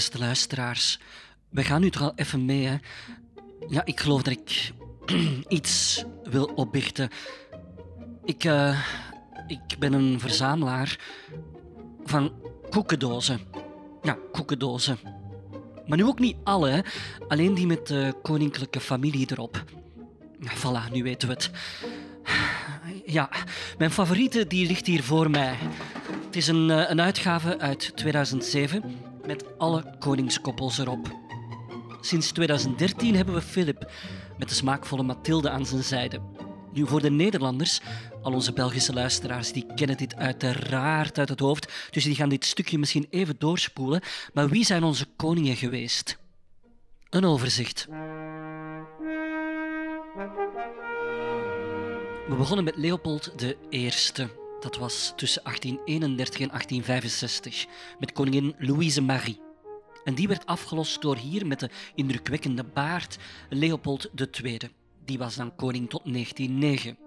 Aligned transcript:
beste 0.00 0.18
luisteraars. 0.18 0.98
We 1.48 1.64
gaan 1.64 1.80
nu 1.80 1.90
toch 1.90 2.02
al 2.02 2.12
even 2.16 2.44
mee, 2.44 2.66
hè. 2.66 2.76
Ja, 3.68 3.84
ik 3.84 4.00
geloof 4.00 4.22
dat 4.22 4.32
ik 4.32 4.72
iets 5.58 6.04
wil 6.24 6.44
opbiechten. 6.44 7.08
Ik, 8.24 8.44
eh, 8.44 8.80
ik 9.46 9.78
ben 9.78 9.92
een 9.92 10.20
verzamelaar 10.20 10.98
van 12.04 12.32
koekendozen. 12.70 13.40
Ja, 14.02 14.18
koekendozen. 14.32 14.98
Maar 15.86 15.98
nu 15.98 16.04
ook 16.04 16.18
niet 16.18 16.36
alle, 16.44 16.84
alleen 17.28 17.54
die 17.54 17.66
met 17.66 17.86
de 17.86 18.14
koninklijke 18.22 18.80
familie 18.80 19.30
erop. 19.30 19.64
Ja, 20.40 20.50
voilà, 20.56 20.92
nu 20.92 21.02
weten 21.02 21.28
we 21.28 21.34
het. 21.34 21.50
Ja, 23.06 23.30
mijn 23.78 23.90
favoriete 23.90 24.46
die 24.46 24.66
ligt 24.66 24.86
hier 24.86 25.02
voor 25.02 25.30
mij. 25.30 25.56
Het 26.26 26.36
is 26.36 26.46
een, 26.46 26.70
eh, 26.70 26.90
een 26.90 27.00
uitgave 27.00 27.58
uit 27.58 27.92
2007 27.96 29.08
met 29.30 29.58
alle 29.58 29.84
koningskoppels 29.98 30.78
erop. 30.78 31.18
Sinds 32.00 32.32
2013 32.32 33.14
hebben 33.14 33.34
we 33.34 33.42
Philip 33.42 33.90
met 34.38 34.48
de 34.48 34.54
smaakvolle 34.54 35.02
Mathilde 35.02 35.50
aan 35.50 35.66
zijn 35.66 35.82
zijde. 35.82 36.20
Nu, 36.72 36.86
voor 36.86 37.00
de 37.00 37.10
Nederlanders, 37.10 37.80
al 38.22 38.32
onze 38.32 38.52
Belgische 38.52 38.92
luisteraars, 38.92 39.52
die 39.52 39.66
kennen 39.74 39.96
dit 39.96 40.14
uiteraard 40.14 41.18
uit 41.18 41.28
het 41.28 41.40
hoofd, 41.40 41.72
dus 41.90 42.04
die 42.04 42.14
gaan 42.14 42.28
dit 42.28 42.44
stukje 42.44 42.78
misschien 42.78 43.06
even 43.10 43.34
doorspoelen. 43.38 44.00
Maar 44.32 44.48
wie 44.48 44.64
zijn 44.64 44.82
onze 44.82 45.06
koningen 45.16 45.56
geweest? 45.56 46.18
Een 47.10 47.24
overzicht. 47.24 47.86
We 52.28 52.34
begonnen 52.36 52.64
met 52.64 52.76
Leopold 52.76 53.32
I. 53.70 53.90
Dat 54.60 54.76
was 54.76 55.12
tussen 55.16 55.42
1831 55.42 56.40
en 56.40 56.48
1865, 56.48 57.66
met 57.98 58.12
koningin 58.12 58.54
Louise 58.58 59.02
Marie. 59.02 59.40
En 60.04 60.14
die 60.14 60.28
werd 60.28 60.46
afgelost 60.46 61.02
door 61.02 61.16
hier 61.16 61.46
met 61.46 61.60
de 61.60 61.70
indrukwekkende 61.94 62.64
baard 62.64 63.18
Leopold 63.48 64.10
II. 64.42 64.58
Die 65.04 65.18
was 65.18 65.36
dan 65.36 65.54
koning 65.56 65.90
tot 65.90 66.02
1909. 66.04 66.98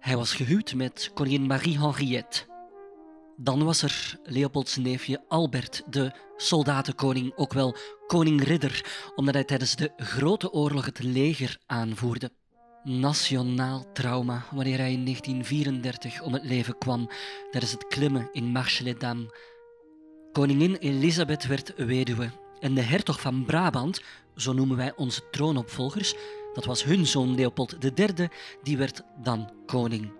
Hij 0.00 0.16
was 0.16 0.32
gehuwd 0.32 0.74
met 0.74 1.10
koningin 1.14 1.46
Marie 1.46 1.78
Henriette. 1.78 2.46
Dan 3.36 3.64
was 3.64 3.82
er 3.82 4.18
Leopolds 4.24 4.76
neefje 4.76 5.24
Albert, 5.28 5.82
de 5.90 6.12
soldatenkoning, 6.36 7.32
ook 7.36 7.52
wel 7.52 7.76
koning 8.06 8.42
ridder, 8.42 8.84
omdat 9.14 9.34
hij 9.34 9.44
tijdens 9.44 9.76
de 9.76 9.92
Grote 9.96 10.52
Oorlog 10.52 10.84
het 10.84 11.02
leger 11.02 11.58
aanvoerde. 11.66 12.30
Nationaal 12.88 13.92
trauma 13.92 14.44
wanneer 14.50 14.78
hij 14.78 14.92
in 14.92 15.04
1934 15.04 16.22
om 16.22 16.32
het 16.32 16.44
leven 16.44 16.78
kwam 16.78 17.10
tijdens 17.50 17.72
het 17.72 17.86
klimmen 17.86 18.28
in 18.32 18.44
Marche 18.44 18.82
les 18.82 18.98
Dames. 18.98 19.30
Koningin 20.32 20.74
Elisabeth 20.74 21.46
werd 21.46 21.74
weduwe 21.76 22.30
en 22.60 22.74
de 22.74 22.80
hertog 22.80 23.20
van 23.20 23.44
Brabant, 23.44 24.00
zo 24.36 24.52
noemen 24.52 24.76
wij 24.76 24.92
onze 24.96 25.22
troonopvolgers, 25.30 26.14
dat 26.52 26.64
was 26.64 26.84
hun 26.84 27.06
zoon 27.06 27.34
Leopold 27.34 27.76
III, 27.96 28.28
die 28.62 28.76
werd 28.76 29.02
dan 29.22 29.52
koning. 29.66 30.12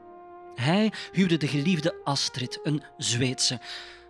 Hij 0.54 0.92
huwde 1.12 1.36
de 1.36 1.48
geliefde 1.48 2.00
Astrid, 2.04 2.60
een 2.62 2.82
Zweedse, 2.96 3.56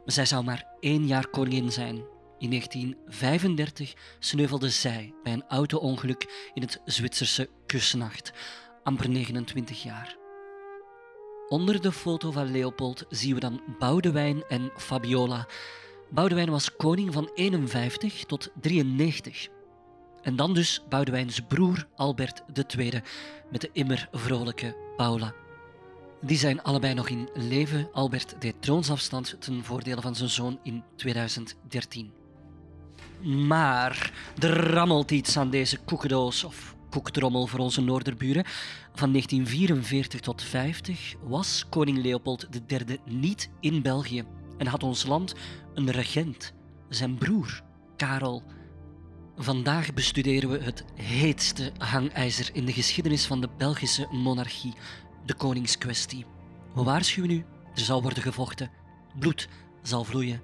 maar 0.04 0.12
zij 0.14 0.26
zou 0.26 0.44
maar 0.44 0.66
één 0.80 1.06
jaar 1.06 1.28
koningin 1.28 1.72
zijn. 1.72 2.02
In 2.38 2.50
1935 2.50 3.94
sneuvelde 4.18 4.70
zij 4.70 5.14
bij 5.22 5.32
een 5.32 5.44
auto-ongeluk 5.48 6.50
in 6.54 6.62
het 6.62 6.80
Zwitserse 6.84 7.48
Kusnacht, 7.66 8.32
amper 8.82 9.08
29 9.08 9.82
jaar. 9.82 10.16
Onder 11.48 11.80
de 11.80 11.92
foto 11.92 12.30
van 12.30 12.50
Leopold 12.50 13.04
zien 13.08 13.34
we 13.34 13.40
dan 13.40 13.60
Boudewijn 13.78 14.44
en 14.48 14.70
Fabiola. 14.76 15.46
Boudewijn 16.10 16.50
was 16.50 16.76
koning 16.76 17.12
van 17.12 17.30
51 17.34 18.24
tot 18.24 18.50
93. 18.60 19.48
En 20.22 20.36
dan 20.36 20.54
dus 20.54 20.82
Boudewijns 20.88 21.40
broer 21.40 21.86
Albert 21.96 22.42
II 22.76 23.02
met 23.50 23.60
de 23.60 23.70
immer 23.72 24.08
vrolijke 24.12 24.76
Paula. 24.96 25.34
Die 26.20 26.38
zijn 26.38 26.62
allebei 26.62 26.94
nog 26.94 27.08
in 27.08 27.28
leven. 27.34 27.88
Albert 27.92 28.40
deed 28.40 28.62
troonsafstand 28.62 29.36
ten 29.38 29.64
voordele 29.64 30.00
van 30.00 30.14
zijn 30.14 30.28
zoon 30.28 30.58
in 30.62 30.84
2013. 30.96 32.17
Maar 33.22 34.12
er 34.38 34.70
rammelt 34.70 35.10
iets 35.10 35.36
aan 35.36 35.50
deze 35.50 35.78
koekendoos 35.78 36.44
of 36.44 36.76
koektrommel 36.90 37.46
voor 37.46 37.58
onze 37.58 37.80
noorderburen. 37.80 38.44
Van 38.94 39.10
1944 39.10 40.20
tot 40.20 40.42
50 40.42 41.14
was 41.22 41.66
koning 41.68 42.02
Leopold 42.02 42.48
III 42.68 42.98
niet 43.04 43.50
in 43.60 43.82
België 43.82 44.24
en 44.58 44.66
had 44.66 44.82
ons 44.82 45.06
land 45.06 45.34
een 45.74 45.90
regent, 45.90 46.52
zijn 46.88 47.18
broer, 47.18 47.62
Karel. 47.96 48.42
Vandaag 49.36 49.94
bestuderen 49.94 50.50
we 50.50 50.58
het 50.58 50.84
heetste 50.94 51.72
hangijzer 51.78 52.50
in 52.52 52.64
de 52.64 52.72
geschiedenis 52.72 53.26
van 53.26 53.40
de 53.40 53.48
Belgische 53.58 54.08
monarchie, 54.10 54.74
de 55.26 55.34
koningskwestie. 55.34 56.26
We 56.74 56.82
waarschuwen 56.82 57.30
u, 57.30 57.44
er 57.74 57.80
zal 57.80 58.02
worden 58.02 58.22
gevochten, 58.22 58.70
bloed 59.18 59.48
zal 59.82 60.04
vloeien 60.04 60.40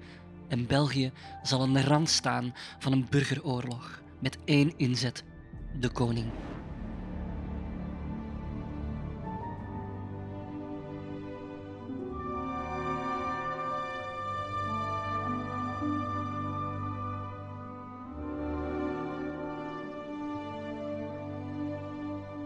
en 0.47 0.67
België 0.67 1.11
zal 1.43 1.61
aan 1.61 1.73
de 1.73 1.83
rand 1.83 2.09
staan 2.09 2.53
van 2.79 2.91
een 2.91 3.07
burgeroorlog 3.09 4.01
met 4.19 4.37
één 4.45 4.73
inzet: 4.77 5.23
de 5.79 5.89
koning. 5.89 6.31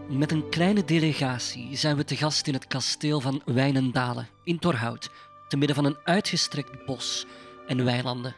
Met 0.08 0.32
een 0.32 0.48
kleine 0.48 0.84
delegatie 0.84 1.76
zijn 1.76 1.96
we 1.96 2.04
te 2.04 2.16
gast 2.16 2.46
in 2.46 2.54
het 2.54 2.66
kasteel 2.66 3.20
van 3.20 3.42
Wijnendalen 3.44 4.28
in 4.44 4.58
Torhout, 4.58 5.10
te 5.48 5.56
midden 5.56 5.76
van 5.76 5.84
een 5.84 5.98
uitgestrekt 6.04 6.84
bos 6.86 7.26
en 7.70 7.84
weilanden. 7.84 8.34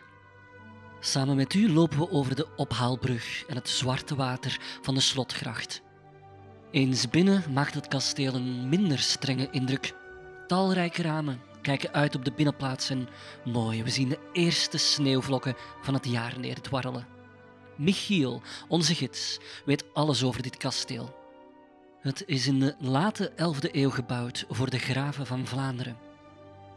Samen 1.00 1.36
met 1.36 1.54
u 1.54 1.72
lopen 1.72 1.98
we 1.98 2.10
over 2.10 2.34
de 2.34 2.46
ophaalbrug 2.56 3.44
en 3.46 3.54
het 3.54 3.68
zwarte 3.68 4.14
water 4.14 4.60
van 4.82 4.94
de 4.94 5.00
slotgracht. 5.00 5.82
Eens 6.70 7.08
binnen 7.08 7.52
maakt 7.52 7.74
het 7.74 7.88
kasteel 7.88 8.34
een 8.34 8.68
minder 8.68 8.98
strenge 8.98 9.48
indruk. 9.50 9.94
Talrijke 10.46 11.02
ramen 11.02 11.40
kijken 11.62 11.92
uit 11.92 12.14
op 12.14 12.24
de 12.24 12.32
binnenplaats 12.32 12.90
en 12.90 13.08
mooi, 13.44 13.82
we 13.82 13.90
zien 13.90 14.08
de 14.08 14.18
eerste 14.32 14.78
sneeuwvlokken 14.78 15.56
van 15.82 15.94
het 15.94 16.06
jaar 16.06 16.38
neerdwarrelen. 16.38 17.06
Michiel, 17.76 18.42
onze 18.68 18.94
gids, 18.94 19.38
weet 19.64 19.84
alles 19.94 20.24
over 20.24 20.42
dit 20.42 20.56
kasteel. 20.56 21.14
Het 22.00 22.22
is 22.26 22.46
in 22.46 22.60
de 22.60 22.74
late 22.78 23.32
11e 23.32 23.70
eeuw 23.70 23.90
gebouwd 23.90 24.44
voor 24.48 24.70
de 24.70 24.78
graven 24.78 25.26
van 25.26 25.46
Vlaanderen. 25.46 26.11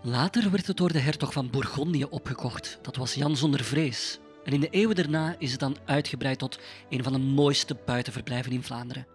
Later 0.07 0.51
werd 0.51 0.67
het 0.67 0.77
door 0.77 0.91
de 0.91 0.99
hertog 0.99 1.33
van 1.33 1.49
Bourgondië 1.49 2.03
opgekocht. 2.03 2.79
Dat 2.81 2.95
was 2.95 3.13
Jan 3.13 3.37
zonder 3.37 3.63
vrees. 3.63 4.19
En 4.43 4.53
in 4.53 4.59
de 4.59 4.69
eeuwen 4.69 4.95
daarna 4.95 5.35
is 5.39 5.51
het 5.51 5.59
dan 5.59 5.77
uitgebreid 5.85 6.39
tot 6.39 6.59
een 6.89 7.03
van 7.03 7.13
de 7.13 7.19
mooiste 7.19 7.77
buitenverblijven 7.85 8.51
in 8.51 8.63
Vlaanderen. 8.63 9.07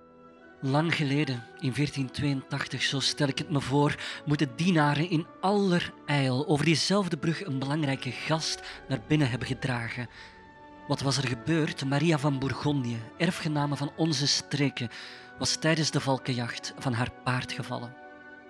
Lang 0.61 0.95
geleden, 0.95 1.34
in 1.61 1.73
1482, 1.75 2.83
zo 2.83 3.01
stel 3.01 3.28
ik 3.28 3.39
het 3.39 3.51
me 3.51 3.61
voor, 3.61 3.97
moeten 4.25 4.56
dienaren 4.56 5.11
in 5.11 5.27
allerijl 5.41 6.47
over 6.47 6.65
diezelfde 6.65 7.17
brug 7.17 7.45
een 7.45 7.59
belangrijke 7.59 8.11
gast 8.11 8.61
naar 8.89 9.01
binnen 9.07 9.31
hebben 9.31 9.49
gedragen. 9.49 10.09
Wat 10.89 11.01
was 11.01 11.17
er 11.17 11.28
gebeurd? 11.28 11.84
Maria 11.84 12.19
van 12.19 12.39
Bourgondië, 12.39 13.03
erfgename 13.19 13.77
van 13.77 13.93
onze 13.97 14.27
streken, 14.27 14.91
was 15.39 15.57
tijdens 15.57 15.91
de 15.91 16.01
valkenjacht 16.01 16.75
van 16.78 16.93
haar 16.93 17.10
paard 17.25 17.53
gevallen. 17.53 17.99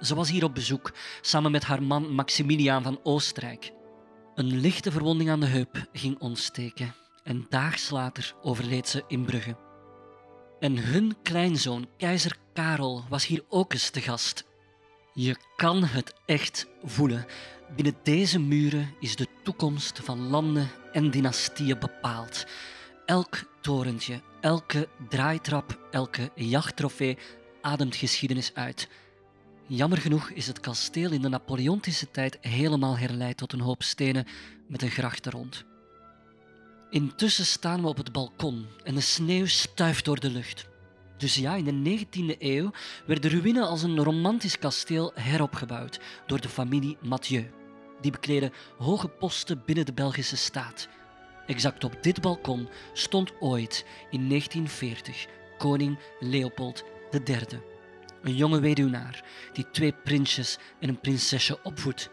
Ze 0.01 0.15
was 0.15 0.31
hier 0.31 0.45
op 0.45 0.55
bezoek, 0.55 0.93
samen 1.21 1.51
met 1.51 1.65
haar 1.65 1.83
man 1.83 2.15
Maximiliaan 2.15 2.83
van 2.83 3.01
Oostenrijk. 3.03 3.73
Een 4.35 4.61
lichte 4.61 4.91
verwonding 4.93 5.31
aan 5.31 5.41
de 5.41 5.47
heup 5.47 5.89
ging 5.93 6.19
ontsteken 6.19 6.95
en 7.25 7.47
daags 7.49 7.91
later 7.91 8.35
overleed 8.43 8.89
ze 8.89 9.05
in 9.09 9.25
Brugge. 9.25 9.57
En 10.61 10.79
hun 10.79 11.17
kleinzoon, 11.23 11.89
keizer 11.97 12.37
Karel, 12.53 13.05
was 13.09 13.27
hier 13.27 13.45
ook 13.49 13.73
eens 13.73 13.91
te 13.91 14.01
gast. 14.01 14.45
Je 15.15 15.37
kan 15.57 15.85
het 15.85 16.15
echt 16.27 16.67
voelen. 16.83 17.27
Binnen 17.77 17.97
deze 18.03 18.39
muren 18.41 18.95
is 19.01 19.17
de 19.17 19.27
toekomst 19.43 20.01
van 20.03 20.29
landen 20.29 20.69
en 20.93 21.11
dynastieën 21.11 21.79
bepaald. 21.79 22.47
Elk 23.07 23.43
torentje, 23.61 24.21
elke 24.41 24.89
draaitrap, 25.09 25.79
elke 25.91 26.31
jachttrofee 26.35 27.19
ademt 27.61 27.97
geschiedenis 27.97 28.55
uit. 28.55 28.89
Jammer 29.73 29.99
genoeg 29.99 30.31
is 30.31 30.47
het 30.47 30.61
kasteel 30.61 31.11
in 31.11 31.23
de 31.23 31.29
Napoleontische 31.29 32.11
tijd 32.11 32.39
helemaal 32.41 32.99
herleid 32.99 33.37
tot 33.37 33.53
een 33.53 33.61
hoop 33.61 33.83
stenen 33.83 34.27
met 34.67 34.83
een 34.83 34.91
gracht 34.91 35.27
er 35.27 35.33
rond. 35.33 35.65
Intussen 36.91 37.47
staan 37.47 37.81
we 37.81 37.89
op 37.89 37.97
het 37.97 38.13
balkon 38.13 38.67
en 38.85 38.95
de 38.95 39.01
sneeuw 39.01 39.47
stuift 39.47 40.05
door 40.05 40.21
de 40.21 40.31
lucht. 40.31 40.69
Dus 41.17 41.35
ja, 41.35 41.55
in 41.55 41.83
de 41.83 42.07
19e 42.07 42.39
eeuw 42.39 42.71
werd 43.07 43.23
de 43.23 43.29
ruïne 43.29 43.65
als 43.65 43.83
een 43.83 44.03
romantisch 44.05 44.59
kasteel 44.59 45.13
heropgebouwd 45.15 46.01
door 46.27 46.41
de 46.41 46.49
familie 46.49 46.97
Mathieu. 47.03 47.51
Die 48.01 48.11
bekleden 48.11 48.53
hoge 48.79 49.09
posten 49.09 49.63
binnen 49.67 49.87
de 49.87 49.93
Belgische 49.93 50.37
staat. 50.37 50.89
Exact 51.47 51.85
op 51.85 52.03
dit 52.03 52.21
balkon 52.21 52.69
stond 52.93 53.33
ooit 53.41 53.85
in 54.11 54.29
1940 54.29 55.27
koning 55.59 55.99
Leopold 56.21 56.85
III. 57.25 57.79
Een 58.23 58.37
jonge 58.37 58.61
weduwnaar 58.61 59.25
die 59.53 59.71
twee 59.71 59.93
prinsjes 59.93 60.59
en 60.81 60.89
een 60.89 61.01
prinsesje 61.01 61.59
opvoedt. 61.63 62.11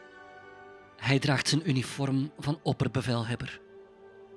Hij 0.97 1.19
draagt 1.19 1.47
zijn 1.47 1.69
uniform 1.69 2.31
van 2.39 2.59
opperbevelhebber. 2.63 3.59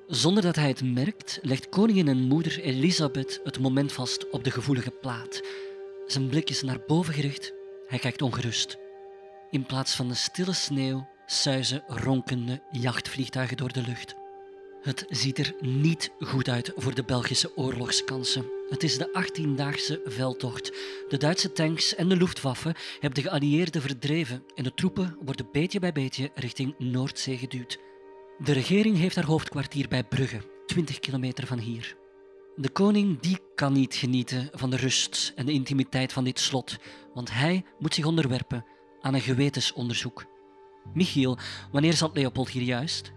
Zonder 0.07 0.43
dat 0.43 0.57
hij 0.57 0.69
het 0.69 0.85
merkt, 0.85 1.39
legt 1.43 1.69
koningin 1.69 2.09
en 2.09 2.29
moeder 2.29 2.61
Elisabeth 2.61 3.41
het 3.45 3.59
moment 3.59 3.93
vast 3.93 4.31
op 4.31 4.45
de 4.45 4.51
gevoelige 4.51 4.91
plaat. 4.91 5.43
Zijn 6.07 6.29
blik 6.29 6.51
is 6.51 6.63
naar 6.63 6.81
boven 6.87 7.15
gericht, 7.15 7.53
hij 7.87 7.99
kijkt 7.99 8.23
ongerust. 8.23 8.79
In 9.51 9.67
plaats 9.67 9.95
van 9.95 10.09
de 10.09 10.15
stille 10.15 10.53
sneeuw 10.53 11.09
suizen 11.27 11.83
ronkende 11.87 12.63
jachtvliegtuigen 12.71 13.57
door 13.57 13.73
de 13.73 13.83
lucht. 13.83 14.15
Het 14.81 15.05
ziet 15.09 15.39
er 15.39 15.55
niet 15.61 16.11
goed 16.21 16.49
uit 16.49 16.73
voor 16.77 16.95
de 16.95 17.05
Belgische 17.05 17.57
oorlogskansen. 17.57 18.51
Het 18.69 18.83
is 18.83 18.99
de 18.99 19.25
18-daagse 19.25 20.01
veldtocht. 20.05 20.73
De 21.09 21.17
Duitse 21.17 21.53
tanks 21.53 21.95
en 21.95 22.09
de 22.09 22.17
Luftwaffe 22.17 22.75
hebben 22.93 23.23
de 23.23 23.29
geallieerden 23.29 23.83
verdreven 23.83 24.45
en 24.55 24.65
de 24.65 24.75
troepen 24.75 25.17
worden 25.25 25.49
beetje 25.53 25.81
bij 25.81 25.93
beetje 25.93 26.31
richting 26.35 26.75
Noordzee 26.79 27.39
geduwd. 27.39 27.79
De 28.39 28.53
regering 28.53 28.97
heeft 28.97 29.15
haar 29.15 29.25
hoofdkwartier 29.25 29.89
bij 29.89 30.05
Brugge, 30.05 30.41
20 30.67 30.99
kilometer 30.99 31.47
van 31.47 31.59
hier. 31.59 31.97
De 32.57 32.71
koning 32.71 33.21
die 33.21 33.39
kan 33.55 33.73
niet 33.73 33.95
genieten 33.95 34.49
van 34.53 34.71
de 34.71 34.77
rust 34.77 35.33
en 35.37 35.47
de 35.47 35.53
intimiteit 35.53 36.13
van 36.13 36.25
dit 36.25 36.39
slot, 36.39 36.79
want 37.15 37.33
hij 37.33 37.65
moet 37.79 37.95
zich 37.95 38.05
onderwerpen 38.05 38.65
aan 39.01 39.15
een 39.15 39.21
gewetensonderzoek. 39.21 40.25
Michiel, 40.95 41.39
wanneer 41.73 41.93
zat 41.93 42.17
Leopold 42.17 42.49
hier 42.49 42.63
juist? 42.63 43.13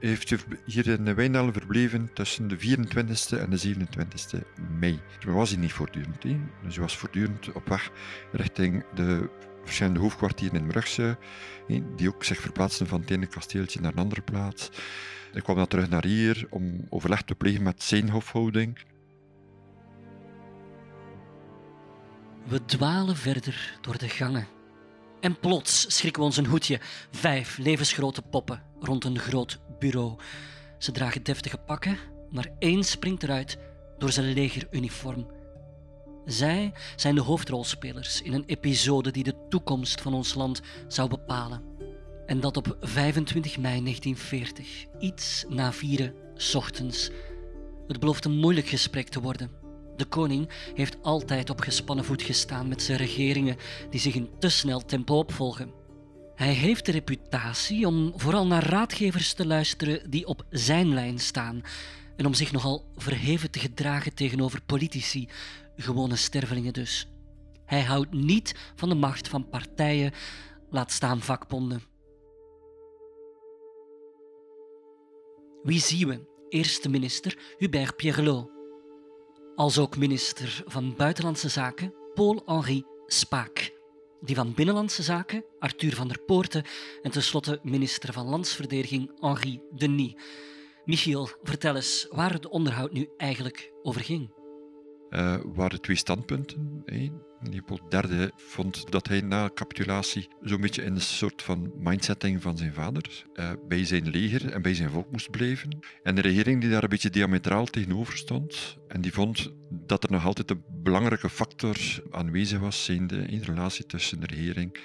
Hij 0.00 0.08
heeft 0.08 0.34
hier 0.64 0.86
in 0.86 1.14
Wijndalen 1.14 1.52
verbleven 1.52 2.10
tussen 2.12 2.48
de 2.48 2.58
24e 2.58 3.38
en 3.38 3.50
de 3.50 3.74
27e 3.76 4.38
mei. 4.78 5.00
Hij 5.18 5.32
was 5.32 5.50
hier 5.50 5.58
niet 5.58 5.72
voortdurend. 5.72 6.22
He. 6.22 6.40
Dus 6.62 6.74
hij 6.74 6.82
was 6.82 6.96
voortdurend 6.96 7.52
op 7.52 7.68
weg 7.68 7.90
richting 8.32 8.84
de 8.94 9.28
verschillende 9.64 10.00
hoofdkwartieren 10.00 10.60
in 10.60 10.66
Brugse, 10.66 11.18
die 11.96 12.08
ook 12.08 12.24
zich 12.24 12.40
verplaatsten 12.40 12.86
van 12.86 13.00
het 13.00 13.10
ene 13.10 13.26
kasteeltje 13.26 13.80
naar 13.80 13.92
een 13.92 13.98
andere 13.98 14.22
plaats. 14.22 14.70
Ik 15.32 15.42
kwam 15.42 15.56
dan 15.56 15.66
terug 15.66 15.88
naar 15.88 16.04
hier 16.04 16.46
om 16.50 16.86
overleg 16.88 17.22
te 17.22 17.34
plegen 17.34 17.62
met 17.62 17.82
zijn 17.82 18.10
hofhouding. 18.10 18.78
We 22.46 22.64
dwalen 22.64 23.16
verder 23.16 23.78
door 23.80 23.98
de 23.98 24.08
gangen. 24.08 24.57
En 25.20 25.38
plots 25.38 25.96
schrikken 25.96 26.20
we 26.20 26.28
ons 26.28 26.36
een 26.36 26.46
hoedje. 26.46 26.80
Vijf 27.10 27.58
levensgrote 27.58 28.22
poppen 28.22 28.62
rond 28.80 29.04
een 29.04 29.18
groot 29.18 29.58
bureau. 29.78 30.16
Ze 30.78 30.92
dragen 30.92 31.22
deftige 31.22 31.58
pakken, 31.58 31.98
maar 32.30 32.48
één 32.58 32.84
springt 32.84 33.22
eruit 33.22 33.58
door 33.98 34.12
zijn 34.12 34.32
legeruniform. 34.32 35.26
Zij 36.24 36.72
zijn 36.96 37.14
de 37.14 37.20
hoofdrolspelers 37.20 38.22
in 38.22 38.32
een 38.32 38.44
episode 38.46 39.10
die 39.10 39.24
de 39.24 39.46
toekomst 39.48 40.00
van 40.00 40.14
ons 40.14 40.34
land 40.34 40.60
zou 40.88 41.08
bepalen. 41.08 41.62
En 42.26 42.40
dat 42.40 42.56
op 42.56 42.76
25 42.80 43.58
mei 43.58 43.82
1940, 43.82 44.86
iets 44.98 45.44
na 45.48 45.72
vieren 45.72 46.14
ochtends. 46.54 47.10
Het 47.86 48.00
belooft 48.00 48.24
een 48.24 48.36
moeilijk 48.36 48.66
gesprek 48.66 49.08
te 49.08 49.20
worden. 49.20 49.50
De 49.98 50.04
koning 50.04 50.48
heeft 50.74 51.02
altijd 51.02 51.50
op 51.50 51.60
gespannen 51.60 52.04
voet 52.04 52.22
gestaan 52.22 52.68
met 52.68 52.82
zijn 52.82 52.98
regeringen 52.98 53.56
die 53.90 54.00
zich 54.00 54.14
in 54.14 54.30
te 54.38 54.48
snel 54.48 54.84
tempo 54.84 55.18
opvolgen. 55.18 55.72
Hij 56.34 56.52
heeft 56.52 56.86
de 56.86 56.92
reputatie 56.92 57.86
om 57.86 58.12
vooral 58.16 58.46
naar 58.46 58.64
raadgevers 58.64 59.32
te 59.32 59.46
luisteren 59.46 60.10
die 60.10 60.26
op 60.26 60.46
zijn 60.50 60.94
lijn 60.94 61.18
staan 61.18 61.62
en 62.16 62.26
om 62.26 62.34
zich 62.34 62.52
nogal 62.52 62.84
verheven 62.96 63.50
te 63.50 63.58
gedragen 63.58 64.14
tegenover 64.14 64.62
politici, 64.62 65.28
gewone 65.76 66.16
stervelingen 66.16 66.72
dus. 66.72 67.08
Hij 67.64 67.82
houdt 67.82 68.12
niet 68.12 68.54
van 68.74 68.88
de 68.88 68.94
macht 68.94 69.28
van 69.28 69.48
partijen, 69.48 70.12
laat 70.70 70.92
staan 70.92 71.20
vakbonden. 71.20 71.82
Wie 75.62 75.80
zien 75.80 76.08
we? 76.08 76.46
Eerste 76.48 76.88
minister 76.88 77.38
Hubert 77.56 77.96
Pierrelot. 77.96 78.57
Als 79.58 79.78
ook 79.78 79.96
minister 79.96 80.62
van 80.66 80.94
Buitenlandse 80.96 81.48
Zaken 81.48 81.94
Paul-Henri 82.14 82.84
Spaak. 83.06 83.72
Die 84.20 84.34
van 84.34 84.54
Binnenlandse 84.54 85.02
Zaken 85.02 85.44
Arthur 85.58 85.94
van 85.94 86.08
der 86.08 86.18
Poorten 86.18 86.64
en 87.02 87.10
tenslotte 87.10 87.60
minister 87.62 88.12
van 88.12 88.26
Landsverdediging 88.26 89.10
Henri 89.20 89.60
Denis. 89.74 90.14
Michiel, 90.84 91.28
vertel 91.42 91.76
eens 91.76 92.06
waar 92.10 92.32
het 92.32 92.48
onderhoud 92.48 92.92
nu 92.92 93.08
eigenlijk 93.16 93.72
over 93.82 94.00
ging. 94.00 94.37
Uh, 95.10 95.36
waren 95.54 95.80
twee 95.80 95.96
standpunten. 95.96 96.82
Hè. 96.84 97.10
Leopold 97.40 97.94
III 97.94 98.30
vond 98.36 98.90
dat 98.90 99.08
hij 99.08 99.20
na 99.20 99.50
capitulatie 99.54 100.28
zo'n 100.42 100.60
beetje 100.60 100.82
in 100.82 100.94
een 100.94 101.00
soort 101.00 101.42
van 101.42 101.72
mindsetting 101.76 102.42
van 102.42 102.56
zijn 102.56 102.72
vader 102.72 103.26
uh, 103.34 103.50
bij 103.68 103.84
zijn 103.84 104.08
leger 104.08 104.52
en 104.52 104.62
bij 104.62 104.74
zijn 104.74 104.90
volk 104.90 105.10
moest 105.10 105.30
blijven. 105.30 105.78
En 106.02 106.14
de 106.14 106.20
regering 106.20 106.60
die 106.60 106.70
daar 106.70 106.82
een 106.82 106.88
beetje 106.88 107.10
diametraal 107.10 107.64
tegenover 107.64 108.16
stond 108.16 108.78
en 108.88 109.00
die 109.00 109.12
vond 109.12 109.52
dat 109.70 110.04
er 110.04 110.10
nog 110.10 110.24
altijd 110.24 110.50
een 110.50 110.62
belangrijke 110.82 111.30
factor 111.30 111.76
aanwezig 112.10 112.60
was, 112.60 112.84
zijnde 112.84 113.16
in 113.16 113.38
de 113.38 113.44
relatie 113.44 113.86
tussen 113.86 114.20
de 114.20 114.26
regering 114.26 114.78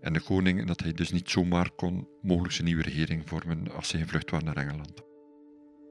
en 0.00 0.12
de 0.12 0.20
koning 0.20 0.60
en 0.60 0.66
dat 0.66 0.80
hij 0.80 0.92
dus 0.92 1.10
niet 1.10 1.30
zomaar 1.30 1.70
kon 1.70 2.08
mogelijk 2.22 2.58
een 2.58 2.64
nieuwe 2.64 2.82
regering 2.82 3.22
vormen 3.28 3.72
als 3.72 3.92
hij 3.92 4.06
vlucht 4.06 4.30
was 4.30 4.42
naar 4.42 4.56
Engeland. 4.56 5.11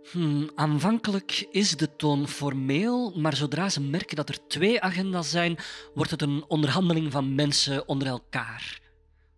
Hmm, 0.09 0.49
aanvankelijk 0.55 1.47
is 1.51 1.77
de 1.77 1.95
toon 1.95 2.27
formeel, 2.27 3.19
maar 3.19 3.35
zodra 3.35 3.69
ze 3.69 3.81
merken 3.81 4.15
dat 4.15 4.29
er 4.29 4.47
twee 4.47 4.81
agenda's 4.81 5.29
zijn, 5.29 5.57
wordt 5.93 6.11
het 6.11 6.21
een 6.21 6.45
onderhandeling 6.47 7.11
van 7.11 7.35
mensen 7.35 7.87
onder 7.87 8.07
elkaar. 8.07 8.79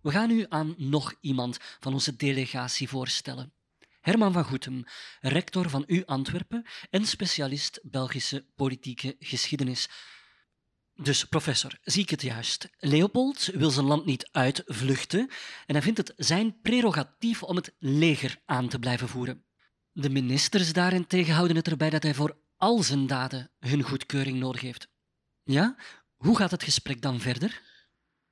We 0.02 0.12
gaan 0.12 0.30
u 0.30 0.46
aan 0.50 0.76
nog 0.78 1.14
iemand 1.22 1.58
van 1.80 1.94
onze 1.94 2.16
delegatie 2.16 2.90
voorstellen. 2.90 3.54
Herman 4.02 4.34
van 4.34 4.44
Goetem, 4.44 4.84
rector 5.22 5.70
van 5.70 5.84
U 5.88 6.04
Antwerpen 6.06 6.66
en 6.90 7.06
specialist 7.06 7.80
Belgische 7.84 8.46
politieke 8.56 9.16
geschiedenis. 9.20 9.90
Dus 10.94 11.26
professor, 11.26 11.78
zie 11.82 12.02
ik 12.02 12.10
het 12.10 12.22
juist? 12.22 12.70
Leopold 12.78 13.46
wil 13.46 13.70
zijn 13.70 13.86
land 13.86 14.06
niet 14.06 14.30
uitvluchten 14.32 15.30
en 15.66 15.74
hij 15.74 15.82
vindt 15.82 15.98
het 15.98 16.14
zijn 16.16 16.62
prerogatief 16.62 17.44
om 17.44 17.56
het 17.56 17.74
leger 17.80 18.42
aan 18.46 18.70
te 18.70 18.80
blijven 18.80 19.08
voeren. 19.08 19.46
De 19.96 20.10
ministers 20.10 20.74
daarentegen 20.74 21.34
houden 21.34 21.56
het 21.56 21.68
erbij 21.68 21.90
dat 21.90 22.04
hij 22.04 22.14
voor 22.14 22.38
al 22.58 22.84
zijn 22.84 23.08
daden 23.08 23.52
hun 23.60 23.82
goedkeuring 23.82 24.40
nodig 24.40 24.62
heeft. 24.62 24.88
Ja? 25.44 25.76
Hoe 26.16 26.38
gaat 26.38 26.52
het 26.52 26.64
gesprek 26.64 27.02
dan 27.02 27.20
verder? 27.20 27.62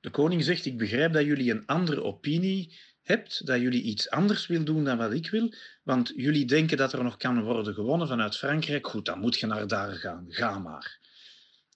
De 0.00 0.10
koning 0.10 0.44
zegt: 0.44 0.66
Ik 0.66 0.78
begrijp 0.78 1.12
dat 1.12 1.24
jullie 1.24 1.50
een 1.50 1.66
andere 1.66 2.02
opinie 2.02 2.78
hebt, 3.02 3.46
dat 3.46 3.60
jullie 3.60 3.82
iets 3.82 4.10
anders 4.10 4.46
wil 4.46 4.64
doen 4.64 4.84
dan 4.84 4.96
wat 4.96 5.12
ik 5.12 5.30
wil, 5.30 5.54
want 5.82 6.12
jullie 6.16 6.44
denken 6.44 6.76
dat 6.76 6.92
er 6.92 7.04
nog 7.04 7.16
kan 7.16 7.42
worden 7.42 7.74
gewonnen 7.74 8.08
vanuit 8.08 8.36
Frankrijk. 8.36 8.86
Goed, 8.86 9.04
dan 9.04 9.18
moet 9.18 9.38
je 9.38 9.46
naar 9.46 9.66
daar 9.66 9.94
gaan. 9.94 10.26
Ga 10.28 10.58
maar. 10.58 10.98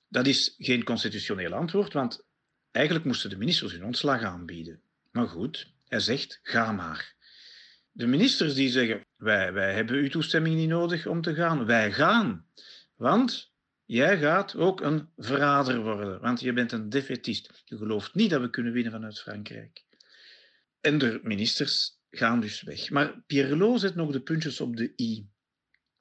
Dat 0.08 0.26
is 0.26 0.54
geen 0.58 0.84
constitutioneel 0.84 1.52
antwoord, 1.52 1.92
want 1.92 2.24
eigenlijk 2.70 3.06
moesten 3.06 3.30
de 3.30 3.36
ministers 3.36 3.72
hun 3.72 3.84
ontslag 3.84 4.22
aanbieden. 4.22 4.80
Maar 5.10 5.28
goed, 5.28 5.72
hij 5.88 6.00
zegt: 6.00 6.40
Ga 6.42 6.72
maar. 6.72 7.14
De 7.92 8.06
ministers 8.06 8.54
die 8.54 8.68
zeggen, 8.68 9.05
wij, 9.16 9.52
wij 9.52 9.74
hebben 9.74 9.96
uw 9.96 10.08
toestemming 10.08 10.56
niet 10.56 10.68
nodig 10.68 11.06
om 11.06 11.22
te 11.22 11.34
gaan. 11.34 11.66
Wij 11.66 11.92
gaan. 11.92 12.46
Want 12.94 13.52
jij 13.84 14.18
gaat 14.18 14.56
ook 14.56 14.80
een 14.80 15.08
verrader 15.16 15.82
worden. 15.82 16.20
Want 16.20 16.40
je 16.40 16.52
bent 16.52 16.72
een 16.72 16.88
defetist. 16.88 17.62
Je 17.64 17.76
gelooft 17.76 18.14
niet 18.14 18.30
dat 18.30 18.40
we 18.40 18.50
kunnen 18.50 18.72
winnen 18.72 18.92
vanuit 18.92 19.20
Frankrijk. 19.20 19.84
En 20.80 20.98
de 20.98 21.20
ministers 21.22 22.00
gaan 22.10 22.40
dus 22.40 22.62
weg. 22.62 22.90
Maar 22.90 23.22
Pierrelot 23.26 23.80
zet 23.80 23.94
nog 23.94 24.12
de 24.12 24.20
puntjes 24.20 24.60
op 24.60 24.76
de 24.76 24.92
i. 24.96 25.28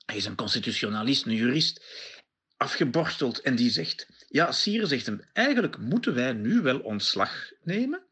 Hij 0.06 0.16
is 0.16 0.26
een 0.26 0.36
constitutionalist, 0.36 1.26
een 1.26 1.36
jurist, 1.36 1.84
afgeborsteld. 2.58 3.42
En 3.42 3.56
die 3.56 3.70
zegt, 3.70 4.26
ja, 4.28 4.52
Sire 4.52 4.86
zegt 4.86 5.06
hem, 5.06 5.22
eigenlijk 5.34 5.78
moeten 5.78 6.14
wij 6.14 6.34
nu 6.34 6.62
wel 6.62 6.80
ontslag 6.80 7.52
nemen. 7.64 8.04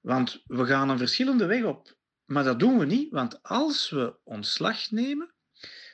Want 0.00 0.42
we 0.46 0.66
gaan 0.66 0.88
een 0.88 0.98
verschillende 0.98 1.46
weg 1.46 1.64
op. 1.64 1.96
Maar 2.26 2.44
dat 2.44 2.58
doen 2.58 2.78
we 2.78 2.84
niet, 2.84 3.10
want 3.10 3.42
als 3.42 3.90
we 3.90 4.16
ontslag 4.24 4.90
nemen, 4.90 5.34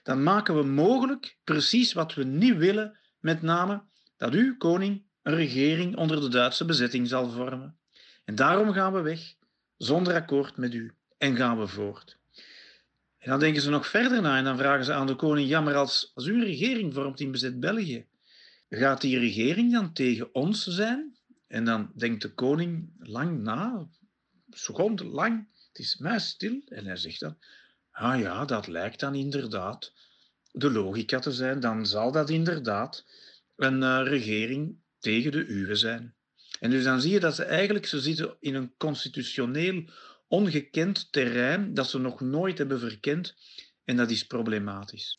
dan 0.03 0.23
maken 0.23 0.57
we 0.57 0.63
mogelijk 0.63 1.39
precies 1.45 1.93
wat 1.93 2.15
we 2.15 2.25
niet 2.25 2.57
willen, 2.57 2.99
met 3.19 3.43
name 3.43 3.83
dat 4.17 4.35
u, 4.35 4.57
koning, 4.57 5.05
een 5.23 5.35
regering 5.35 5.97
onder 5.97 6.21
de 6.21 6.29
Duitse 6.29 6.65
bezetting 6.65 7.09
zal 7.09 7.31
vormen. 7.31 7.79
En 8.25 8.35
daarom 8.35 8.73
gaan 8.73 8.93
we 8.93 9.01
weg, 9.01 9.35
zonder 9.77 10.15
akkoord 10.15 10.57
met 10.57 10.75
u, 10.75 10.95
en 11.19 11.37
gaan 11.37 11.59
we 11.59 11.67
voort. 11.67 12.19
En 13.19 13.31
dan 13.31 13.39
denken 13.39 13.63
ze 13.63 13.71
nog 13.71 13.87
verder 13.87 14.23
na 14.23 14.37
en 14.37 14.45
dan 14.45 14.59
vragen 14.59 14.85
ze 14.85 14.93
aan 14.93 15.07
de 15.07 15.17
koning, 15.17 15.49
ja, 15.49 15.73
als, 15.73 16.11
als 16.15 16.27
u 16.27 16.35
een 16.35 16.45
regering 16.45 16.95
vormt 16.95 17.21
in 17.21 17.31
bezet 17.31 17.61
België, 17.61 18.07
gaat 18.69 19.01
die 19.01 19.19
regering 19.19 19.73
dan 19.73 19.93
tegen 19.93 20.35
ons 20.35 20.65
zijn? 20.67 21.17
En 21.47 21.65
dan 21.65 21.93
denkt 21.95 22.23
de 22.23 22.35
koning 22.35 22.93
lang 22.99 23.43
na, 23.43 23.89
seconden 24.51 25.07
lang, 25.07 25.49
het 25.73 25.79
is 25.79 25.97
muisstil. 25.97 26.63
En 26.69 26.87
hij 26.87 26.97
zegt 26.97 27.21
dan, 27.21 27.37
Ah 27.91 28.21
ja, 28.21 28.45
dat 28.45 28.67
lijkt 28.67 29.01
dan 29.01 29.15
inderdaad 29.15 29.93
de 30.53 30.71
logica 30.71 31.19
te 31.19 31.33
zijn. 31.33 31.61
Dan 31.61 31.87
zal 31.87 32.13
dat 32.13 32.31
inderdaad 32.31 33.05
een 33.57 33.83
uh, 33.83 34.01
regering 34.05 34.77
tegen 34.99 35.33
de 35.33 35.47
uwe 35.47 35.75
zijn. 35.75 36.15
En 36.61 36.71
dus 36.71 36.85
dan 36.85 37.01
zie 37.01 37.13
je 37.13 37.21
dat 37.21 37.35
ze 37.35 37.45
eigenlijk 37.45 37.87
ze 37.87 38.01
zitten 38.01 38.37
in 38.41 38.55
een 38.55 38.73
constitutioneel 38.77 39.85
ongekend 40.29 41.13
terrein 41.13 41.75
dat 41.75 41.89
ze 41.89 41.99
nog 41.99 42.21
nooit 42.21 42.59
hebben 42.59 42.81
verkend 42.81 43.35
en 43.85 43.97
dat 43.97 44.11
is 44.11 44.27
problematisch. 44.27 45.17